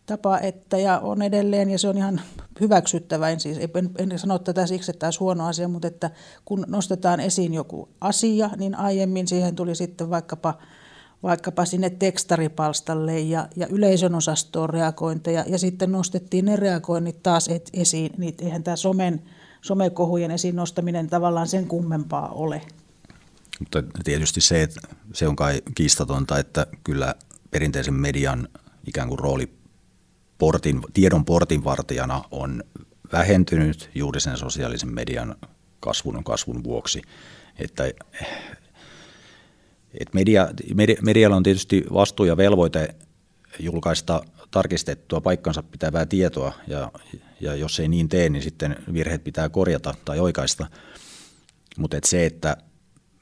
tapa, 0.06 0.40
että 0.40 0.78
ja 0.78 1.00
on 1.00 1.22
edelleen, 1.22 1.70
ja 1.70 1.80
se 1.80 1.88
on 1.88 1.98
ihan 1.98 2.22
hyväksyttävä, 2.60 3.30
en, 3.30 3.40
siis, 3.40 3.58
en, 3.58 4.12
en 4.12 4.20
sano 4.20 4.40
tätä 4.40 4.68
siksi, 4.68 4.92
että 4.92 5.00
tämä 5.00 5.12
huono 5.20 5.48
asia, 5.48 5.68
mutta 5.68 5.88
että 5.88 6.12
kun 6.46 6.66
nostetaan 6.68 7.20
esiin 7.20 7.54
joku 7.54 7.90
asia, 8.02 8.50
niin 8.58 8.76
aiemmin 8.76 9.28
siihen 9.28 9.56
tuli 9.56 9.76
sitten 9.76 10.10
vaikkapa 10.10 10.58
vaikkapa 11.24 11.66
sinne 11.66 11.90
tekstaripalstalle 11.90 13.20
ja, 13.20 13.48
ja 13.56 13.68
yleisön 13.68 14.16
osastoon 14.16 14.70
reagointeja, 14.70 15.46
ja 15.48 15.58
sitten 15.58 15.92
nostettiin 15.92 16.46
ne 16.46 16.56
reagoinnit 16.56 17.24
taas 17.24 17.48
et, 17.48 17.70
esiin, 17.74 18.12
niin 18.18 18.36
eihän 18.40 18.64
tämä 18.64 18.76
somen, 18.76 19.22
somekohujen 19.62 20.32
esiin 20.32 20.56
nostaminen 20.56 21.08
tavallaan 21.08 21.48
sen 21.48 21.68
kummempaa 21.68 22.30
ole. 22.30 22.62
Mutta 23.60 23.84
tietysti 24.04 24.42
se, 24.42 24.64
että 24.64 24.80
se 25.14 25.28
on 25.28 25.36
kai 25.36 25.62
kiistatonta, 25.76 26.40
että 26.40 26.68
kyllä 26.84 27.16
perinteisen 27.52 27.94
median 27.94 28.48
ikään 28.88 29.08
kuin 29.08 29.20
rooli 29.20 29.54
portin, 30.38 30.82
tiedon 30.94 31.26
portinvartijana 31.26 32.24
on 32.32 32.64
vähentynyt 33.12 33.90
juuri 33.96 34.20
sen 34.20 34.38
sosiaalisen 34.38 34.94
median 34.94 35.36
kasvun 35.80 36.24
kasvun 36.24 36.64
vuoksi. 36.64 37.02
Että 37.60 37.84
Et 40.00 40.14
media, 40.14 40.50
media, 40.74 40.96
medialla 41.02 41.36
on 41.36 41.44
tietysti 41.44 41.86
vastuu 41.94 42.26
ja 42.26 42.38
velvoite 42.38 42.96
julkaista 43.60 44.22
tarkistettua 44.52 45.22
paikkansa 45.22 45.64
pitävää 45.64 46.06
tietoa, 46.06 46.54
ja, 46.68 46.92
ja 47.40 47.56
jos 47.56 47.80
ei 47.80 47.88
niin 47.88 48.10
tee, 48.10 48.30
niin 48.30 48.44
sitten 48.44 48.76
virheet 48.94 49.24
pitää 49.24 49.50
korjata 49.50 49.94
tai 50.06 50.20
oikaista. 50.20 50.68
Mutta 51.78 51.98
et 51.98 52.04
se, 52.04 52.26
että 52.26 52.58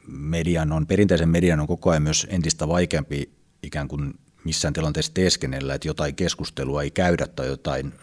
median 0.08 0.72
on, 0.72 0.88
perinteisen 0.88 1.30
median 1.30 1.60
on 1.60 1.68
koko 1.68 1.90
ajan 1.90 2.04
myös 2.04 2.28
entistä 2.30 2.68
vaikeampi 2.68 3.32
ikään 3.64 3.88
kuin 3.88 4.14
missään 4.44 4.74
tilanteessa 4.74 5.14
teeskennellä, 5.14 5.74
että 5.74 5.88
jotain 5.88 6.16
keskustelua 6.16 6.84
ei 6.84 6.92
käydä 6.92 7.28
tai 7.28 7.48
jotain 7.48 7.94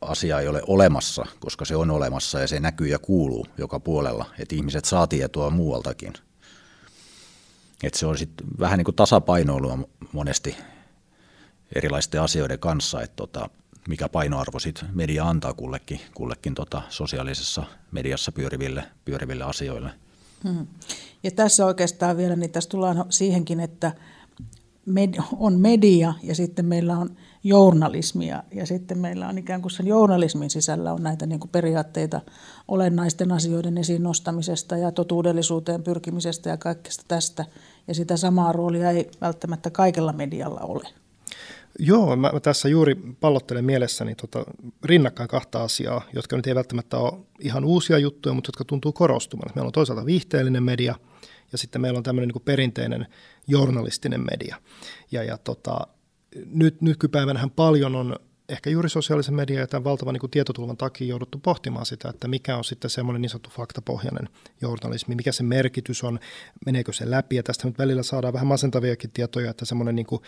asiaa 0.00 0.40
ei 0.40 0.48
ole 0.48 0.62
olemassa, 0.66 1.26
koska 1.40 1.64
se 1.64 1.76
on 1.76 1.90
olemassa 1.90 2.40
ja 2.40 2.48
se 2.48 2.60
näkyy 2.60 2.88
ja 2.88 2.98
kuuluu 2.98 3.46
joka 3.58 3.80
puolella, 3.80 4.26
että 4.38 4.54
ihmiset 4.54 4.84
saa 4.84 5.06
tietoa 5.06 5.50
muualtakin. 5.50 6.12
Että 7.82 7.98
se 7.98 8.06
on 8.06 8.18
sitten 8.18 8.46
vähän 8.58 8.78
niin 8.78 8.84
kuin 8.84 8.94
tasapainoilua 8.94 9.78
monesti 10.12 10.56
erilaisten 11.74 12.22
asioiden 12.22 12.58
kanssa, 12.58 13.02
että 13.02 13.16
tota, 13.16 13.50
mikä 13.88 14.08
painoarvo 14.08 14.58
sitten 14.58 14.88
media 14.92 15.28
antaa 15.28 15.52
kullekin, 15.52 16.00
kullekin 16.14 16.54
tota 16.54 16.82
sosiaalisessa 16.88 17.64
mediassa 17.90 18.32
pyöriville, 18.32 18.84
pyöriville 19.04 19.44
asioille. 19.44 19.90
Hmm. 20.44 20.66
Ja 21.22 21.30
tässä 21.30 21.66
oikeastaan 21.66 22.16
vielä, 22.16 22.36
niin 22.36 22.50
tässä 22.50 22.70
tullaan 22.70 23.04
siihenkin, 23.10 23.60
että 23.60 23.92
med, 24.86 25.14
on 25.38 25.60
media 25.60 26.14
ja 26.22 26.34
sitten 26.34 26.64
meillä 26.64 26.98
on 26.98 27.16
journalismia 27.48 28.42
ja 28.54 28.66
sitten 28.66 28.98
meillä 28.98 29.28
on 29.28 29.38
ikään 29.38 29.62
kuin 29.62 29.72
sen 29.72 29.86
journalismin 29.86 30.50
sisällä 30.50 30.92
on 30.92 31.02
näitä 31.02 31.26
niin 31.26 31.40
kuin 31.40 31.50
periaatteita 31.50 32.20
olennaisten 32.68 33.32
asioiden 33.32 33.78
esiin 33.78 34.02
nostamisesta 34.02 34.76
ja 34.76 34.92
totuudellisuuteen 34.92 35.82
pyrkimisestä 35.82 36.48
ja 36.48 36.56
kaikesta 36.56 37.04
tästä. 37.08 37.44
Ja 37.88 37.94
sitä 37.94 38.16
samaa 38.16 38.52
roolia 38.52 38.90
ei 38.90 39.10
välttämättä 39.20 39.70
kaikella 39.70 40.12
medialla 40.12 40.60
ole. 40.60 40.88
Joo, 41.78 42.16
mä 42.16 42.32
tässä 42.42 42.68
juuri 42.68 42.94
pallottelen 42.94 43.64
mielessäni 43.64 44.14
tota, 44.14 44.44
rinnakkain 44.84 45.28
kahta 45.28 45.62
asiaa, 45.62 46.02
jotka 46.12 46.36
nyt 46.36 46.46
ei 46.46 46.54
välttämättä 46.54 46.98
ole 46.98 47.12
ihan 47.40 47.64
uusia 47.64 47.98
juttuja, 47.98 48.34
mutta 48.34 48.48
jotka 48.48 48.64
tuntuu 48.64 48.92
korostumaan. 48.92 49.52
Meillä 49.54 49.66
on 49.66 49.72
toisaalta 49.72 50.06
viihteellinen 50.06 50.62
media 50.62 50.94
ja 51.52 51.58
sitten 51.58 51.80
meillä 51.80 51.96
on 51.96 52.02
tämmöinen 52.02 52.28
niin 52.28 52.42
perinteinen 52.44 53.06
journalistinen 53.46 54.24
media. 54.30 54.56
Ja, 55.12 55.22
ja 55.22 55.38
tota, 55.38 55.86
nyt 56.44 56.82
nykypäivänähän 56.82 57.50
paljon 57.50 57.96
on 57.96 58.16
ehkä 58.48 58.70
juuri 58.70 58.88
sosiaalisen 58.88 59.34
median 59.34 59.60
ja 59.60 59.66
tämän 59.66 59.84
valtavan 59.84 60.14
niin 60.14 60.30
tietotulvan 60.30 60.76
takia 60.76 61.06
jouduttu 61.06 61.38
pohtimaan 61.38 61.86
sitä, 61.86 62.08
että 62.08 62.28
mikä 62.28 62.56
on 62.56 62.64
sitten 62.64 62.90
semmoinen 62.90 63.22
niin 63.22 63.30
sanottu 63.30 63.50
faktapohjainen 63.50 64.28
journalismi, 64.60 65.14
mikä 65.14 65.32
se 65.32 65.42
merkitys 65.42 66.04
on, 66.04 66.18
meneekö 66.66 66.92
se 66.92 67.10
läpi, 67.10 67.36
ja 67.36 67.42
tästä 67.42 67.68
nyt 67.68 67.78
välillä 67.78 68.02
saadaan 68.02 68.32
vähän 68.32 68.46
masentaviakin 68.46 69.10
tietoja, 69.10 69.50
että 69.50 69.64
semmoinen 69.64 69.96
niin 69.96 70.06
kuin 70.06 70.22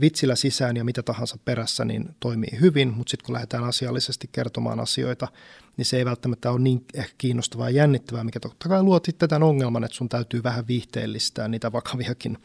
vitsillä 0.00 0.36
sisään 0.36 0.76
ja 0.76 0.84
mitä 0.84 1.02
tahansa 1.02 1.38
perässä 1.44 1.84
niin 1.84 2.08
toimii 2.20 2.60
hyvin, 2.60 2.94
mutta 2.96 3.10
sitten 3.10 3.26
kun 3.26 3.32
lähdetään 3.32 3.64
asiallisesti 3.64 4.28
kertomaan 4.32 4.80
asioita, 4.80 5.28
niin 5.76 5.84
se 5.84 5.96
ei 5.96 6.04
välttämättä 6.04 6.50
ole 6.50 6.60
niin 6.60 6.84
ehkä 6.94 7.14
kiinnostavaa 7.18 7.70
ja 7.70 7.76
jännittävää, 7.76 8.24
mikä 8.24 8.40
totta 8.40 8.68
kai 8.68 8.82
luo 8.82 9.00
sitten 9.04 9.28
tämän 9.28 9.48
ongelman, 9.48 9.84
että 9.84 9.96
sun 9.96 10.08
täytyy 10.08 10.42
vähän 10.42 10.66
viihteellistää 10.66 11.48
niitä 11.48 11.72
vakaviakin, 11.72 12.38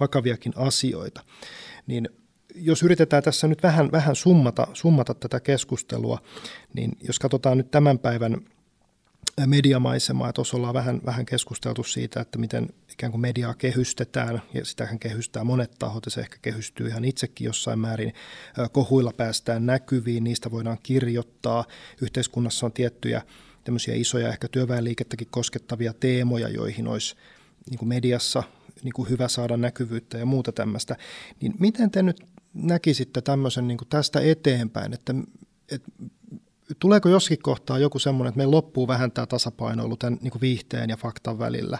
vakaviakin 0.00 0.52
asioita. 0.56 1.24
Niin 1.86 2.08
jos 2.54 2.82
yritetään 2.82 3.22
tässä 3.22 3.48
nyt 3.48 3.62
vähän, 3.62 3.92
vähän 3.92 4.16
summata, 4.16 4.66
summata 4.72 5.14
tätä 5.14 5.40
keskustelua, 5.40 6.18
niin 6.74 6.92
jos 7.00 7.18
katsotaan 7.18 7.58
nyt 7.58 7.70
tämän 7.70 7.98
päivän 7.98 8.40
mediamaisemaa, 9.46 10.28
että 10.28 10.34
tuossa 10.34 10.56
ollaan 10.56 10.74
vähän, 10.74 11.00
vähän 11.06 11.26
keskusteltu 11.26 11.84
siitä, 11.84 12.20
että 12.20 12.38
miten 12.38 12.68
ikään 12.92 13.12
kuin 13.12 13.20
mediaa 13.20 13.54
kehystetään, 13.54 14.42
ja 14.54 14.64
sitähän 14.64 14.98
kehystää 14.98 15.44
monet 15.44 15.72
tahot, 15.78 16.06
ja 16.06 16.10
se 16.10 16.20
ehkä 16.20 16.36
kehystyy 16.42 16.88
ihan 16.88 17.04
itsekin 17.04 17.44
jossain 17.44 17.78
määrin. 17.78 18.14
Kohuilla 18.72 19.12
päästään 19.16 19.66
näkyviin, 19.66 20.24
niistä 20.24 20.50
voidaan 20.50 20.78
kirjoittaa. 20.82 21.64
Yhteiskunnassa 22.02 22.66
on 22.66 22.72
tiettyjä 22.72 23.22
tämmöisiä 23.64 23.94
isoja, 23.94 24.28
ehkä 24.28 24.48
työväenliikettäkin 24.48 25.28
koskettavia 25.30 25.92
teemoja, 25.92 26.48
joihin 26.48 26.88
olisi 26.88 27.16
niin 27.70 27.88
mediassa 27.88 28.42
niin 28.82 28.92
kuin 28.92 29.08
hyvä 29.08 29.28
saada 29.28 29.56
näkyvyyttä 29.56 30.18
ja 30.18 30.26
muuta 30.26 30.52
tämmöistä. 30.52 30.96
Niin 31.40 31.54
miten 31.58 31.90
te 31.90 32.02
nyt 32.02 32.26
näkisitte 32.54 33.20
tämmöisen 33.20 33.68
niin 33.68 33.78
kuin 33.78 33.88
tästä 33.88 34.20
eteenpäin, 34.20 34.92
että, 34.92 35.14
että 35.72 35.92
tuleeko 36.78 37.08
joskin 37.08 37.38
kohtaa 37.42 37.78
joku 37.78 37.98
semmoinen, 37.98 38.28
että 38.28 38.36
meillä 38.36 38.56
loppuu 38.56 38.88
vähän 38.88 39.12
tämä 39.12 39.26
tasapainoilu 39.26 39.96
tämän 39.96 40.18
niin 40.22 40.30
kuin 40.30 40.40
viihteen 40.40 40.90
ja 40.90 40.96
faktan 40.96 41.38
välillä, 41.38 41.78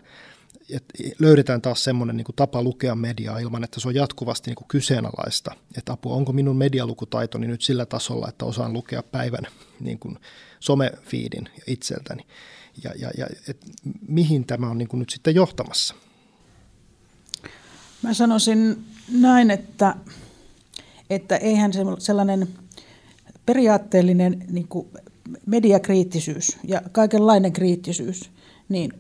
että 0.71 0.95
löydetään 1.19 1.63
taas 1.63 1.85
semmoinen 1.85 2.17
niin 2.17 2.25
kuin 2.25 2.37
tapa 2.37 2.63
lukea 2.63 2.95
mediaa 2.95 3.39
ilman, 3.39 3.65
että 3.65 3.81
se 3.81 3.89
on 3.89 3.95
jatkuvasti 3.95 4.51
niin 4.51 4.57
kuin 4.57 4.69
kyseenalaista, 4.69 5.55
että 5.79 5.93
apua, 5.93 6.15
onko 6.15 6.33
minun 6.33 6.57
medialukutaitoni 6.57 7.47
nyt 7.47 7.63
sillä 7.63 7.87
tasolla, 7.87 8.29
että 8.29 8.45
osaan 8.45 8.73
lukea 8.73 9.03
päivän 9.03 9.47
niin 9.81 9.99
kuin 9.99 10.19
somefiidin 10.61 11.49
itseltäni, 11.67 12.23
ja, 12.85 12.91
ja, 12.99 13.11
ja 13.19 13.27
et 13.49 13.67
mihin 14.09 14.45
tämä 14.47 14.71
on 14.71 14.79
niin 14.79 14.89
kuin 14.89 14.99
nyt 14.99 15.11
sitten 15.11 15.35
johtamassa? 15.35 15.95
Mä 18.03 18.15
sanoisin 18.15 18.85
näin, 19.09 19.51
että 19.51 19.95
että 21.11 21.37
eihän 21.37 21.73
se 21.73 21.81
sellainen 21.99 22.49
periaatteellinen 23.47 24.45
niin 24.51 24.69
kuin 24.69 24.89
mediakriittisyys 25.47 26.59
ja 26.65 26.83
kaikenlainen 26.93 27.53
kriittisyys, 27.53 28.31
niin, 28.69 28.93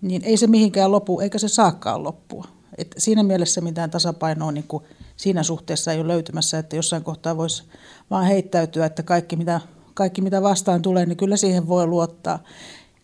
niin 0.00 0.24
ei 0.24 0.36
se 0.36 0.46
mihinkään 0.46 0.92
lopu, 0.92 1.20
eikä 1.20 1.38
se 1.38 1.48
saakaan 1.48 2.04
loppua. 2.04 2.44
Et 2.78 2.94
siinä 2.98 3.22
mielessä 3.22 3.60
mitään 3.60 3.90
tasapainoa 3.90 4.52
niin 4.52 4.64
kuin 4.68 4.84
siinä 5.16 5.42
suhteessa 5.42 5.92
ei 5.92 6.00
ole 6.00 6.08
löytymässä, 6.08 6.58
että 6.58 6.76
jossain 6.76 7.04
kohtaa 7.04 7.36
voisi 7.36 7.62
vaan 8.10 8.24
heittäytyä, 8.24 8.86
että 8.86 9.02
kaikki 9.02 9.36
mitä, 9.36 9.60
kaikki 9.94 10.22
mitä 10.22 10.42
vastaan 10.42 10.82
tulee, 10.82 11.06
niin 11.06 11.16
kyllä 11.16 11.36
siihen 11.36 11.68
voi 11.68 11.86
luottaa. 11.86 12.38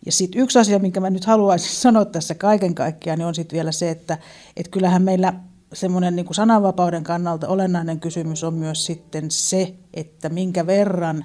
Ja 0.05 0.11
sitten 0.11 0.41
yksi 0.41 0.59
asia, 0.59 0.79
minkä 0.79 0.99
mä 0.99 1.09
nyt 1.09 1.25
haluaisin 1.25 1.75
sanoa 1.85 2.05
tässä 2.05 2.35
kaiken 2.35 2.75
kaikkiaan, 2.75 3.19
niin 3.19 3.27
on 3.27 3.35
sitten 3.35 3.55
vielä 3.55 3.71
se, 3.71 3.89
että 3.89 4.17
et 4.57 4.67
kyllähän 4.67 5.01
meillä 5.01 5.33
semmoinen 5.73 6.15
niin 6.15 6.25
kuin 6.25 6.35
sananvapauden 6.35 7.03
kannalta 7.03 7.47
olennainen 7.47 7.99
kysymys 7.99 8.43
on 8.43 8.53
myös 8.53 8.85
sitten 8.85 9.31
se, 9.31 9.73
että 9.93 10.29
minkä 10.29 10.67
verran 10.67 11.23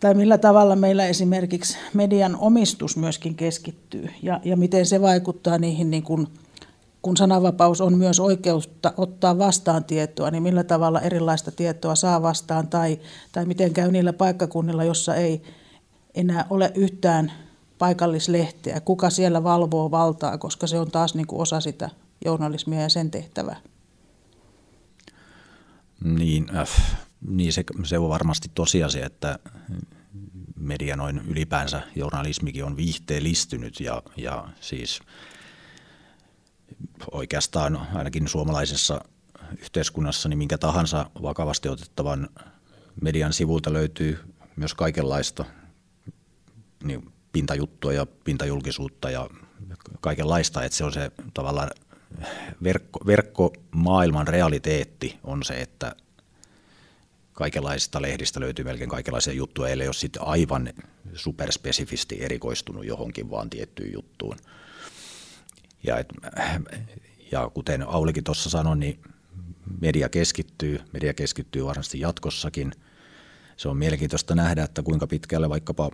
tai 0.00 0.14
millä 0.14 0.38
tavalla 0.38 0.76
meillä 0.76 1.06
esimerkiksi 1.06 1.78
median 1.94 2.36
omistus 2.40 2.96
myöskin 2.96 3.34
keskittyy 3.34 4.08
ja, 4.22 4.40
ja 4.44 4.56
miten 4.56 4.86
se 4.86 5.00
vaikuttaa 5.00 5.58
niihin, 5.58 5.90
niin 5.90 6.02
kuin, 6.02 6.26
kun 7.02 7.16
sananvapaus 7.16 7.80
on 7.80 7.98
myös 7.98 8.20
oikeutta 8.20 8.92
ottaa 8.96 9.38
vastaan 9.38 9.84
tietoa, 9.84 10.30
niin 10.30 10.42
millä 10.42 10.64
tavalla 10.64 11.00
erilaista 11.00 11.50
tietoa 11.50 11.94
saa 11.94 12.22
vastaan 12.22 12.68
tai, 12.68 12.98
tai 13.32 13.44
miten 13.44 13.72
käy 13.72 13.92
niillä 13.92 14.12
paikkakunnilla, 14.12 14.84
jossa 14.84 15.14
ei 15.14 15.42
enää 16.14 16.46
ole 16.50 16.72
yhtään 16.74 17.32
paikallislehteä, 17.78 18.80
kuka 18.80 19.10
siellä 19.10 19.44
valvoo 19.44 19.90
valtaa, 19.90 20.38
koska 20.38 20.66
se 20.66 20.78
on 20.78 20.90
taas 20.90 21.14
niin 21.14 21.26
kuin 21.26 21.42
osa 21.42 21.60
sitä 21.60 21.90
journalismia 22.24 22.80
ja 22.80 22.88
sen 22.88 23.10
tehtävää. 23.10 23.60
Niin, 26.04 26.56
äh, 26.56 26.68
niin 27.20 27.52
se, 27.52 27.64
se 27.84 27.98
on 27.98 28.08
varmasti 28.08 28.50
tosiasia, 28.54 29.06
että 29.06 29.38
media 30.56 30.96
noin 30.96 31.18
ylipäänsä 31.18 31.82
journalismikin 31.96 32.64
on 32.64 32.76
viihteellistynyt 32.76 33.80
ja, 33.80 34.02
ja 34.16 34.48
siis 34.60 35.00
oikeastaan 37.12 37.86
ainakin 37.94 38.28
suomalaisessa 38.28 39.00
yhteiskunnassa 39.58 40.28
niin 40.28 40.38
minkä 40.38 40.58
tahansa 40.58 41.10
vakavasti 41.22 41.68
otettavan 41.68 42.28
median 43.00 43.32
sivulta 43.32 43.72
löytyy 43.72 44.18
myös 44.56 44.74
kaikenlaista 44.74 45.44
niin 46.84 47.12
pintajuttua 47.32 47.92
ja 47.92 48.06
pintajulkisuutta 48.24 49.10
ja 49.10 49.30
kaikenlaista, 50.00 50.64
että 50.64 50.78
se 50.78 50.84
on 50.84 50.92
se 50.92 51.10
tavallaan 51.34 51.70
verkko, 52.62 53.00
verkkomaailman 53.06 54.28
realiteetti 54.28 55.18
on 55.24 55.42
se, 55.42 55.60
että 55.60 55.96
kaikenlaisista 57.32 58.02
lehdistä 58.02 58.40
löytyy 58.40 58.64
melkein 58.64 58.90
kaikenlaisia 58.90 59.32
juttuja, 59.32 59.68
ellei 59.68 59.88
ole 59.88 59.94
sitten 59.94 60.22
aivan 60.22 60.72
superspesifisti 61.14 62.22
erikoistunut 62.22 62.86
johonkin 62.86 63.30
vaan 63.30 63.50
tiettyyn 63.50 63.92
juttuun. 63.92 64.36
Ja, 65.82 65.98
et, 65.98 66.08
ja 67.32 67.50
kuten 67.54 67.88
Aulikin 67.88 68.24
tuossa 68.24 68.50
sanoi, 68.50 68.76
niin 68.76 69.00
media 69.80 70.08
keskittyy, 70.08 70.80
media 70.92 71.14
keskittyy 71.14 71.64
varmasti 71.64 72.00
jatkossakin. 72.00 72.72
Se 73.56 73.68
on 73.68 73.76
mielenkiintoista 73.76 74.34
nähdä, 74.34 74.64
että 74.64 74.82
kuinka 74.82 75.06
pitkälle 75.06 75.48
vaikkapa 75.48 75.90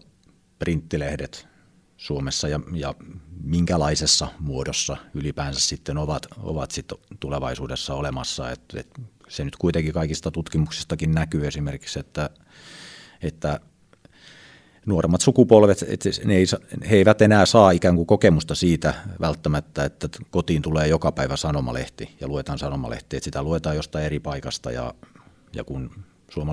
printtilehdet 0.58 1.51
Suomessa 2.02 2.48
ja, 2.48 2.60
ja 2.72 2.94
minkälaisessa 3.42 4.28
muodossa 4.38 4.96
ylipäänsä 5.14 5.60
sitten 5.60 5.98
ovat, 5.98 6.26
ovat 6.42 6.70
sitten 6.70 6.98
tulevaisuudessa 7.20 7.94
olemassa. 7.94 8.50
Et, 8.50 8.60
et 8.76 8.88
se 9.28 9.44
nyt 9.44 9.56
kuitenkin 9.56 9.92
kaikista 9.92 10.30
tutkimuksistakin 10.30 11.12
näkyy 11.12 11.46
esimerkiksi, 11.46 11.98
että, 11.98 12.30
että 13.22 13.60
nuoremmat 14.86 15.20
sukupolvet, 15.20 15.84
että 15.88 16.08
ne 16.24 16.36
ei, 16.36 16.44
he 16.90 16.96
eivät 16.96 17.22
enää 17.22 17.46
saa 17.46 17.70
ikään 17.70 17.96
kuin 17.96 18.06
kokemusta 18.06 18.54
siitä 18.54 18.94
välttämättä, 19.20 19.84
että 19.84 20.08
kotiin 20.30 20.62
tulee 20.62 20.88
joka 20.88 21.12
päivä 21.12 21.36
sanomalehti 21.36 22.16
ja 22.20 22.28
luetaan 22.28 22.58
sanomalehti, 22.58 23.16
että 23.16 23.24
sitä 23.24 23.42
luetaan 23.42 23.76
jostain 23.76 24.04
eri 24.04 24.20
paikasta 24.20 24.70
ja, 24.70 24.94
ja 25.54 25.64
kun 25.64 25.90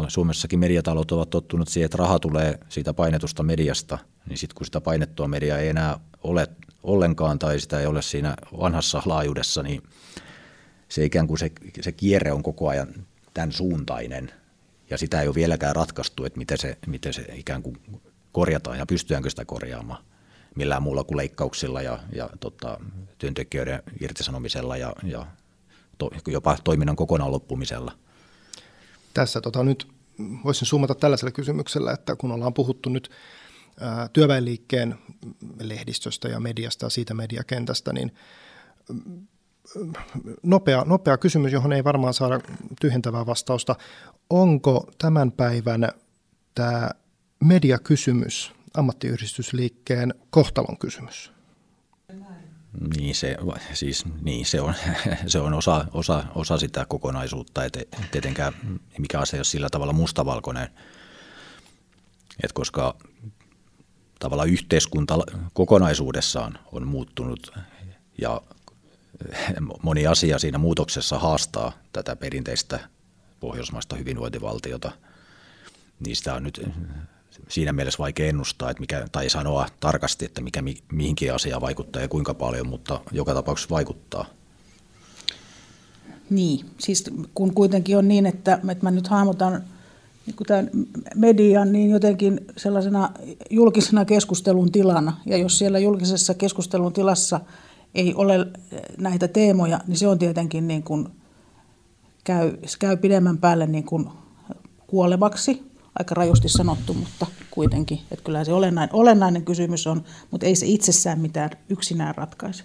Suomessakin 0.07 0.59
mediatalot 0.59 1.11
ovat 1.11 1.29
tottunut 1.29 1.67
siihen, 1.67 1.85
että 1.85 1.97
raha 1.97 2.19
tulee 2.19 2.59
siitä 2.69 2.93
painetusta 2.93 3.43
mediasta, 3.43 3.97
niin 4.29 4.37
sitten 4.37 4.55
kun 4.55 4.65
sitä 4.65 4.81
painettua 4.81 5.27
mediaa 5.27 5.57
ei 5.57 5.69
enää 5.69 5.99
ole 6.23 6.47
ollenkaan 6.83 7.39
tai 7.39 7.59
sitä 7.59 7.79
ei 7.79 7.85
ole 7.85 8.01
siinä 8.01 8.35
vanhassa 8.59 9.01
laajuudessa, 9.05 9.63
niin 9.63 9.83
se 10.89 11.05
ikään 11.05 11.27
kuin 11.27 11.37
se, 11.37 11.51
se 11.81 11.91
kierre 11.91 12.31
on 12.31 12.43
koko 12.43 12.67
ajan 12.67 12.87
tämän 13.33 13.51
suuntainen 13.51 14.31
ja 14.89 14.97
sitä 14.97 15.21
ei 15.21 15.27
ole 15.27 15.35
vieläkään 15.35 15.75
ratkaistu, 15.75 16.25
että 16.25 16.37
miten 16.37 16.57
se, 16.57 16.77
miten 16.87 17.13
se 17.13 17.25
ikään 17.33 17.63
kuin 17.63 17.77
korjataan 18.31 18.77
ja 18.77 18.85
pystytäänkö 18.85 19.29
sitä 19.29 19.45
korjaamaan 19.45 20.03
millään 20.55 20.83
muulla 20.83 21.03
kuin 21.03 21.17
leikkauksilla 21.17 21.81
ja, 21.81 21.99
ja 22.13 22.29
tota, 22.39 22.79
työntekijöiden 23.17 23.83
irtisanomisella 24.01 24.77
ja, 24.77 24.93
ja 25.03 25.25
to, 25.97 26.09
jopa 26.27 26.57
toiminnan 26.63 26.95
kokonaan 26.95 27.31
loppumisella. 27.31 27.91
Tässä 29.13 29.41
tota, 29.41 29.63
nyt 29.63 29.87
voisin 30.43 30.67
summata 30.67 30.95
tällaisella 30.95 31.31
kysymyksellä, 31.31 31.91
että 31.91 32.15
kun 32.15 32.31
ollaan 32.31 32.53
puhuttu 32.53 32.89
nyt 32.89 33.11
ää, 33.79 34.09
työväenliikkeen 34.13 34.95
lehdistöstä 35.59 36.27
ja 36.27 36.39
mediasta 36.39 36.85
ja 36.85 36.89
siitä 36.89 37.13
mediakentästä, 37.13 37.93
niin 37.93 38.11
nopea, 40.43 40.83
nopea 40.85 41.17
kysymys, 41.17 41.51
johon 41.53 41.73
ei 41.73 41.83
varmaan 41.83 42.13
saada 42.13 42.39
tyhjentävää 42.81 43.25
vastausta. 43.25 43.75
Onko 44.29 44.91
tämän 44.97 45.31
päivän 45.31 45.89
tämä 46.55 46.89
mediakysymys 47.43 48.51
ammattiyhdistysliikkeen 48.73 50.13
kohtalon 50.29 50.77
kysymys? 50.77 51.31
Niin 52.97 53.15
se, 53.15 53.37
siis, 53.73 54.05
niin 54.21 54.45
se 54.45 54.61
on, 54.61 54.73
se 55.27 55.39
on 55.39 55.53
osa, 55.53 55.85
osa, 55.93 56.23
osa 56.35 56.57
sitä 56.57 56.85
kokonaisuutta, 56.85 57.65
että 57.65 57.79
tietenkään 58.11 58.53
mikä 58.97 59.19
asia 59.19 59.37
ei 59.37 59.39
ole 59.39 59.45
sillä 59.45 59.69
tavalla 59.69 59.93
mustavalkoinen, 59.93 60.69
että 62.43 62.53
koska 62.53 62.95
tavalla 64.19 64.45
yhteiskunta 64.45 65.17
kokonaisuudessaan 65.53 66.59
on 66.71 66.87
muuttunut 66.87 67.53
ja 68.21 68.41
moni 69.83 70.07
asia 70.07 70.39
siinä 70.39 70.57
muutoksessa 70.57 71.19
haastaa 71.19 71.71
tätä 71.93 72.15
perinteistä 72.15 72.79
pohjoismaista 73.39 73.95
hyvinvointivaltiota. 73.95 74.91
Niistä 75.99 76.33
on 76.33 76.43
nyt 76.43 76.69
siinä 77.47 77.73
mielessä 77.73 77.99
vaikea 77.99 78.29
ennustaa 78.29 78.71
että 78.71 78.81
mikä, 78.81 79.07
tai 79.11 79.29
sanoa 79.29 79.67
tarkasti, 79.79 80.25
että 80.25 80.41
mikä 80.41 80.63
mihinkin 80.91 81.33
asiaan 81.33 81.61
vaikuttaa 81.61 82.01
ja 82.01 82.07
kuinka 82.07 82.33
paljon, 82.33 82.67
mutta 82.67 83.01
joka 83.11 83.33
tapauksessa 83.33 83.75
vaikuttaa. 83.75 84.25
Niin, 86.29 86.65
siis 86.79 87.03
kun 87.33 87.53
kuitenkin 87.53 87.97
on 87.97 88.07
niin, 88.07 88.25
että, 88.25 88.53
että 88.53 88.83
mä 88.83 88.91
nyt 88.91 89.07
hahmotan 89.07 89.63
niin 90.25 90.35
tämän 90.47 90.69
median 91.15 91.71
niin 91.71 91.89
jotenkin 91.89 92.41
sellaisena 92.57 93.09
julkisena 93.49 94.05
keskustelun 94.05 94.71
tilana. 94.71 95.17
Ja 95.25 95.37
jos 95.37 95.57
siellä 95.57 95.79
julkisessa 95.79 96.33
keskustelun 96.33 96.93
tilassa 96.93 97.39
ei 97.95 98.13
ole 98.13 98.47
näitä 98.97 99.27
teemoja, 99.27 99.79
niin 99.87 99.97
se 99.97 100.07
on 100.07 100.19
tietenkin 100.19 100.67
niin 100.67 100.83
kuin 100.83 101.07
käy, 102.23 102.57
käy 102.79 102.97
pidemmän 102.97 103.37
päälle 103.37 103.67
niin 103.67 103.83
kuin 103.83 104.09
kuolevaksi 104.87 105.68
aika 105.99 106.15
rajusti 106.15 106.49
sanottu, 106.49 106.93
mutta 106.93 107.25
kuitenkin, 107.51 107.99
että 108.11 108.25
kyllä 108.25 108.43
se 108.43 108.53
olennainen, 108.53 108.95
olennainen 108.95 109.45
kysymys 109.45 109.87
on, 109.87 110.03
mutta 110.31 110.45
ei 110.45 110.55
se 110.55 110.65
itsessään 110.65 111.19
mitään 111.19 111.49
yksinään 111.69 112.15
ratkaise. 112.15 112.63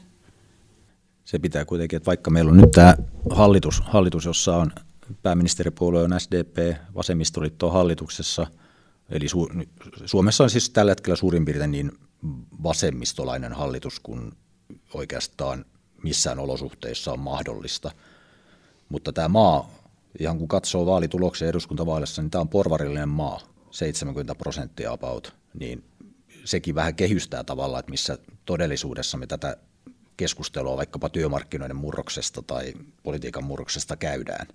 Se 1.24 1.38
pitää 1.38 1.64
kuitenkin, 1.64 1.96
että 1.96 2.06
vaikka 2.06 2.30
meillä 2.30 2.50
on 2.50 2.56
nyt 2.56 2.70
tämä 2.70 2.96
hallitus, 3.30 3.80
hallitus 3.80 4.24
jossa 4.24 4.56
on 4.56 4.70
pääministeripuolue 5.22 6.02
on 6.02 6.20
SDP, 6.20 6.76
vasemmistoliitto 6.94 7.66
on 7.66 7.72
hallituksessa, 7.72 8.46
eli 9.10 9.26
Su- 9.26 9.66
Suomessa 10.04 10.44
on 10.44 10.50
siis 10.50 10.70
tällä 10.70 10.90
hetkellä 10.90 11.16
suurin 11.16 11.44
piirtein 11.44 11.70
niin 11.70 11.92
vasemmistolainen 12.62 13.52
hallitus 13.52 14.00
kuin 14.00 14.32
oikeastaan 14.94 15.64
missään 16.02 16.38
olosuhteissa 16.38 17.12
on 17.12 17.20
mahdollista. 17.20 17.90
Mutta 18.88 19.12
tämä 19.12 19.28
maa 19.28 19.70
ihan 20.18 20.38
kun 20.38 20.48
katsoo 20.48 20.86
vaalituloksia 20.86 21.48
eduskuntavaaleissa, 21.48 22.22
niin 22.22 22.30
tämä 22.30 22.40
on 22.40 22.48
porvarillinen 22.48 23.08
maa, 23.08 23.40
70 23.70 24.34
prosenttia 24.34 24.92
about, 24.92 25.34
niin 25.58 25.84
sekin 26.44 26.74
vähän 26.74 26.94
kehystää 26.94 27.44
tavallaan, 27.44 27.80
että 27.80 27.90
missä 27.90 28.18
todellisuudessa 28.44 29.18
me 29.18 29.26
tätä 29.26 29.56
keskustelua 30.16 30.76
vaikkapa 30.76 31.08
työmarkkinoiden 31.08 31.76
murroksesta 31.76 32.42
tai 32.42 32.72
politiikan 33.02 33.44
murroksesta 33.44 33.96
käydään. 33.96 34.46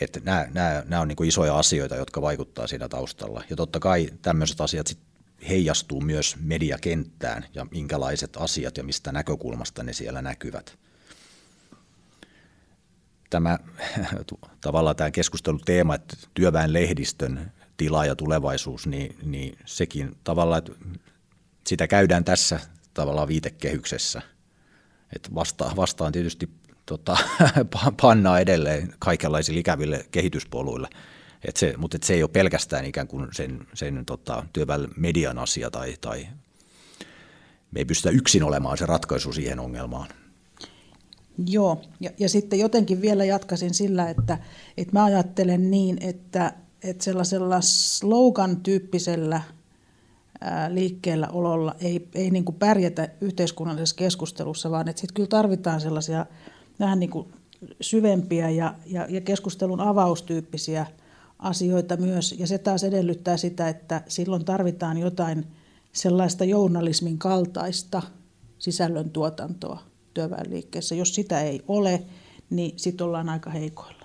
Että 0.00 0.20
nämä, 0.24 0.46
nämä, 0.54 0.82
nämä 0.86 1.02
on 1.02 1.08
niin 1.08 1.24
isoja 1.24 1.58
asioita, 1.58 1.96
jotka 1.96 2.22
vaikuttaa 2.22 2.66
siinä 2.66 2.88
taustalla. 2.88 3.44
Ja 3.50 3.56
totta 3.56 3.80
kai 3.80 4.08
tämmöiset 4.22 4.60
asiat 4.60 4.86
sit 4.86 4.98
heijastuu 5.48 6.00
myös 6.00 6.36
mediakenttään 6.40 7.44
ja 7.54 7.66
minkälaiset 7.70 8.36
asiat 8.36 8.76
ja 8.76 8.84
mistä 8.84 9.12
näkökulmasta 9.12 9.82
ne 9.82 9.92
siellä 9.92 10.22
näkyvät 10.22 10.78
tämä 13.30 13.58
tavallaan 14.60 14.96
tämä 14.96 15.10
keskusteluteema, 15.10 15.94
että 15.94 16.16
työväen 16.34 16.72
lehdistön 16.72 17.52
tila 17.76 18.04
ja 18.04 18.16
tulevaisuus, 18.16 18.86
niin, 18.86 19.16
niin 19.22 19.58
sekin 19.64 20.16
tavallaan, 20.24 20.58
että 20.58 20.72
sitä 21.66 21.86
käydään 21.86 22.24
tässä 22.24 22.60
tavallaan 22.94 23.28
viitekehyksessä. 23.28 24.22
Että 25.16 25.34
vasta, 25.34 25.72
vastaan 25.76 26.12
tietysti 26.12 26.50
tota, 26.86 27.16
pannaa 28.02 28.40
edelleen 28.40 28.94
kaikenlaisille 28.98 29.60
ikäville 29.60 30.06
kehityspoluille. 30.10 30.88
Et 31.44 31.56
se, 31.56 31.74
mutta 31.76 31.96
et 31.96 32.02
se 32.02 32.14
ei 32.14 32.22
ole 32.22 32.30
pelkästään 32.32 32.84
ikään 32.84 33.06
kuin 33.06 33.28
sen, 33.32 33.66
sen 33.74 34.06
tota, 34.06 34.46
työväen 34.52 34.88
median 34.96 35.38
asia 35.38 35.70
tai, 35.70 35.96
tai 36.00 36.26
me 37.70 37.80
ei 37.80 37.84
pystytä 37.84 38.10
yksin 38.10 38.42
olemaan 38.42 38.78
se 38.78 38.86
ratkaisu 38.86 39.32
siihen 39.32 39.58
ongelmaan. 39.58 40.08
Joo, 41.46 41.80
ja, 42.00 42.10
ja 42.18 42.28
sitten 42.28 42.58
jotenkin 42.58 43.00
vielä 43.00 43.24
jatkasin 43.24 43.74
sillä, 43.74 44.10
että, 44.10 44.38
että 44.76 44.92
mä 44.92 45.04
ajattelen 45.04 45.70
niin, 45.70 45.98
että, 46.00 46.52
että 46.84 47.04
sellaisella 47.04 47.60
slogan-tyyppisellä 47.60 49.42
liikkeellä 50.68 51.28
ololla 51.28 51.74
ei, 51.80 52.08
ei 52.14 52.30
niin 52.30 52.44
kuin 52.44 52.56
pärjätä 52.56 53.08
yhteiskunnallisessa 53.20 53.96
keskustelussa, 53.96 54.70
vaan 54.70 54.88
että 54.88 55.00
sitten 55.00 55.14
kyllä 55.14 55.28
tarvitaan 55.28 55.80
sellaisia 55.80 56.26
vähän 56.80 57.00
niin 57.00 57.10
kuin 57.10 57.28
syvempiä 57.80 58.50
ja, 58.50 58.74
ja, 58.86 59.06
ja 59.08 59.20
keskustelun 59.20 59.80
avaustyyppisiä 59.80 60.86
asioita 61.38 61.96
myös. 61.96 62.34
Ja 62.38 62.46
se 62.46 62.58
taas 62.58 62.84
edellyttää 62.84 63.36
sitä, 63.36 63.68
että 63.68 64.02
silloin 64.08 64.44
tarvitaan 64.44 64.98
jotain 64.98 65.46
sellaista 65.92 66.44
journalismin 66.44 67.18
kaltaista 67.18 68.02
sisällöntuotantoa 68.58 69.89
työväenliikkeessä. 70.20 70.94
Jos 70.94 71.14
sitä 71.14 71.40
ei 71.40 71.62
ole, 71.68 72.02
niin 72.50 72.78
sitten 72.78 73.04
ollaan 73.04 73.28
aika 73.28 73.50
heikoilla. 73.50 74.04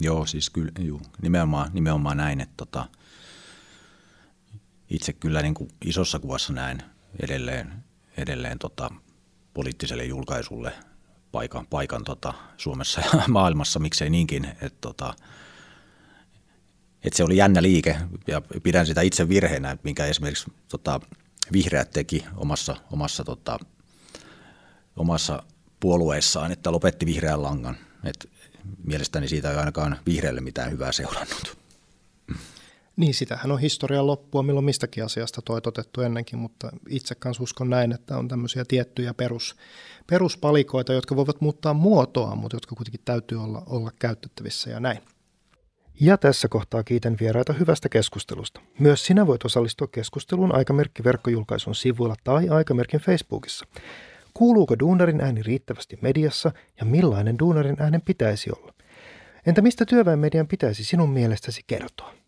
Joo, 0.00 0.26
siis 0.26 0.50
kyllä, 0.50 0.72
juu, 0.78 1.00
nimenomaan, 1.22 1.70
nimenomaan 1.72 2.16
näin, 2.16 2.40
että 2.40 2.54
tota, 2.56 2.86
itse 4.90 5.12
kyllä 5.12 5.42
niin 5.42 5.54
kuin 5.54 5.70
isossa 5.84 6.18
kuvassa 6.18 6.52
näen 6.52 6.82
edelleen, 7.22 7.72
edelleen 8.16 8.58
tota, 8.58 8.90
poliittiselle 9.54 10.04
julkaisulle 10.04 10.72
paikan, 11.32 11.66
paikan 11.66 12.04
tota, 12.04 12.34
Suomessa 12.56 13.00
ja 13.00 13.22
maailmassa, 13.28 13.78
miksei 13.78 14.10
niinkin, 14.10 14.44
että 14.44 14.78
tota, 14.80 15.14
että 17.04 17.16
se 17.16 17.24
oli 17.24 17.36
jännä 17.36 17.62
liike 17.62 17.96
ja 18.26 18.42
pidän 18.62 18.86
sitä 18.86 19.00
itse 19.00 19.28
virheenä, 19.28 19.76
minkä 19.82 20.06
esimerkiksi 20.06 20.52
tota, 20.68 21.00
vihreät 21.52 21.90
teki 21.90 22.24
omassa, 22.36 22.76
omassa, 22.92 23.24
tota, 23.24 23.58
omassa 24.96 25.42
puolueessaan, 25.80 26.52
että 26.52 26.72
lopetti 26.72 27.06
vihreän 27.06 27.42
langan. 27.42 27.76
Et 28.04 28.30
mielestäni 28.84 29.28
siitä 29.28 29.50
ei 29.50 29.56
ainakaan 29.56 29.98
vihreälle 30.06 30.40
mitään 30.40 30.70
hyvää 30.70 30.92
seurannut. 30.92 31.58
Niin, 32.96 33.14
sitähän 33.14 33.52
on 33.52 33.60
historian 33.60 34.06
loppua 34.06 34.42
milloin 34.42 34.64
mistäkin 34.64 35.04
asiasta 35.04 35.42
toitotettu 35.42 36.00
ennenkin, 36.00 36.38
mutta 36.38 36.70
itse 36.88 37.14
kanssa 37.14 37.42
uskon 37.42 37.70
näin, 37.70 37.92
että 37.92 38.18
on 38.18 38.28
tämmöisiä 38.28 38.64
tiettyjä 38.64 39.14
perus, 39.14 39.56
peruspalikoita, 40.06 40.92
jotka 40.92 41.16
voivat 41.16 41.40
muuttaa 41.40 41.74
muotoa, 41.74 42.34
mutta 42.34 42.56
jotka 42.56 42.76
kuitenkin 42.76 43.00
täytyy 43.04 43.42
olla, 43.42 43.62
olla 43.66 43.90
käytettävissä 43.98 44.70
ja 44.70 44.80
näin. 44.80 44.98
Ja 46.02 46.18
tässä 46.18 46.48
kohtaa 46.48 46.82
kiitän 46.82 47.16
vieraita 47.20 47.52
hyvästä 47.52 47.88
keskustelusta. 47.88 48.60
Myös 48.78 49.06
sinä 49.06 49.26
voit 49.26 49.44
osallistua 49.44 49.88
keskusteluun 49.92 50.54
Aikamerkki 50.54 51.04
verkkojulkaisun 51.04 51.74
sivuilla 51.74 52.14
tai 52.24 52.48
Aikamerkin 52.48 53.00
Facebookissa. 53.00 53.66
Kuuluuko 54.34 54.78
duunarin 54.78 55.20
ääni 55.20 55.42
riittävästi 55.42 55.98
mediassa 56.02 56.52
ja 56.80 56.86
millainen 56.86 57.38
duunarin 57.38 57.76
äänen 57.78 58.02
pitäisi 58.02 58.50
olla? 58.56 58.74
Entä 59.46 59.62
mistä 59.62 59.84
työväenmedian 59.84 60.48
pitäisi 60.48 60.84
sinun 60.84 61.10
mielestäsi 61.10 61.62
kertoa? 61.66 62.19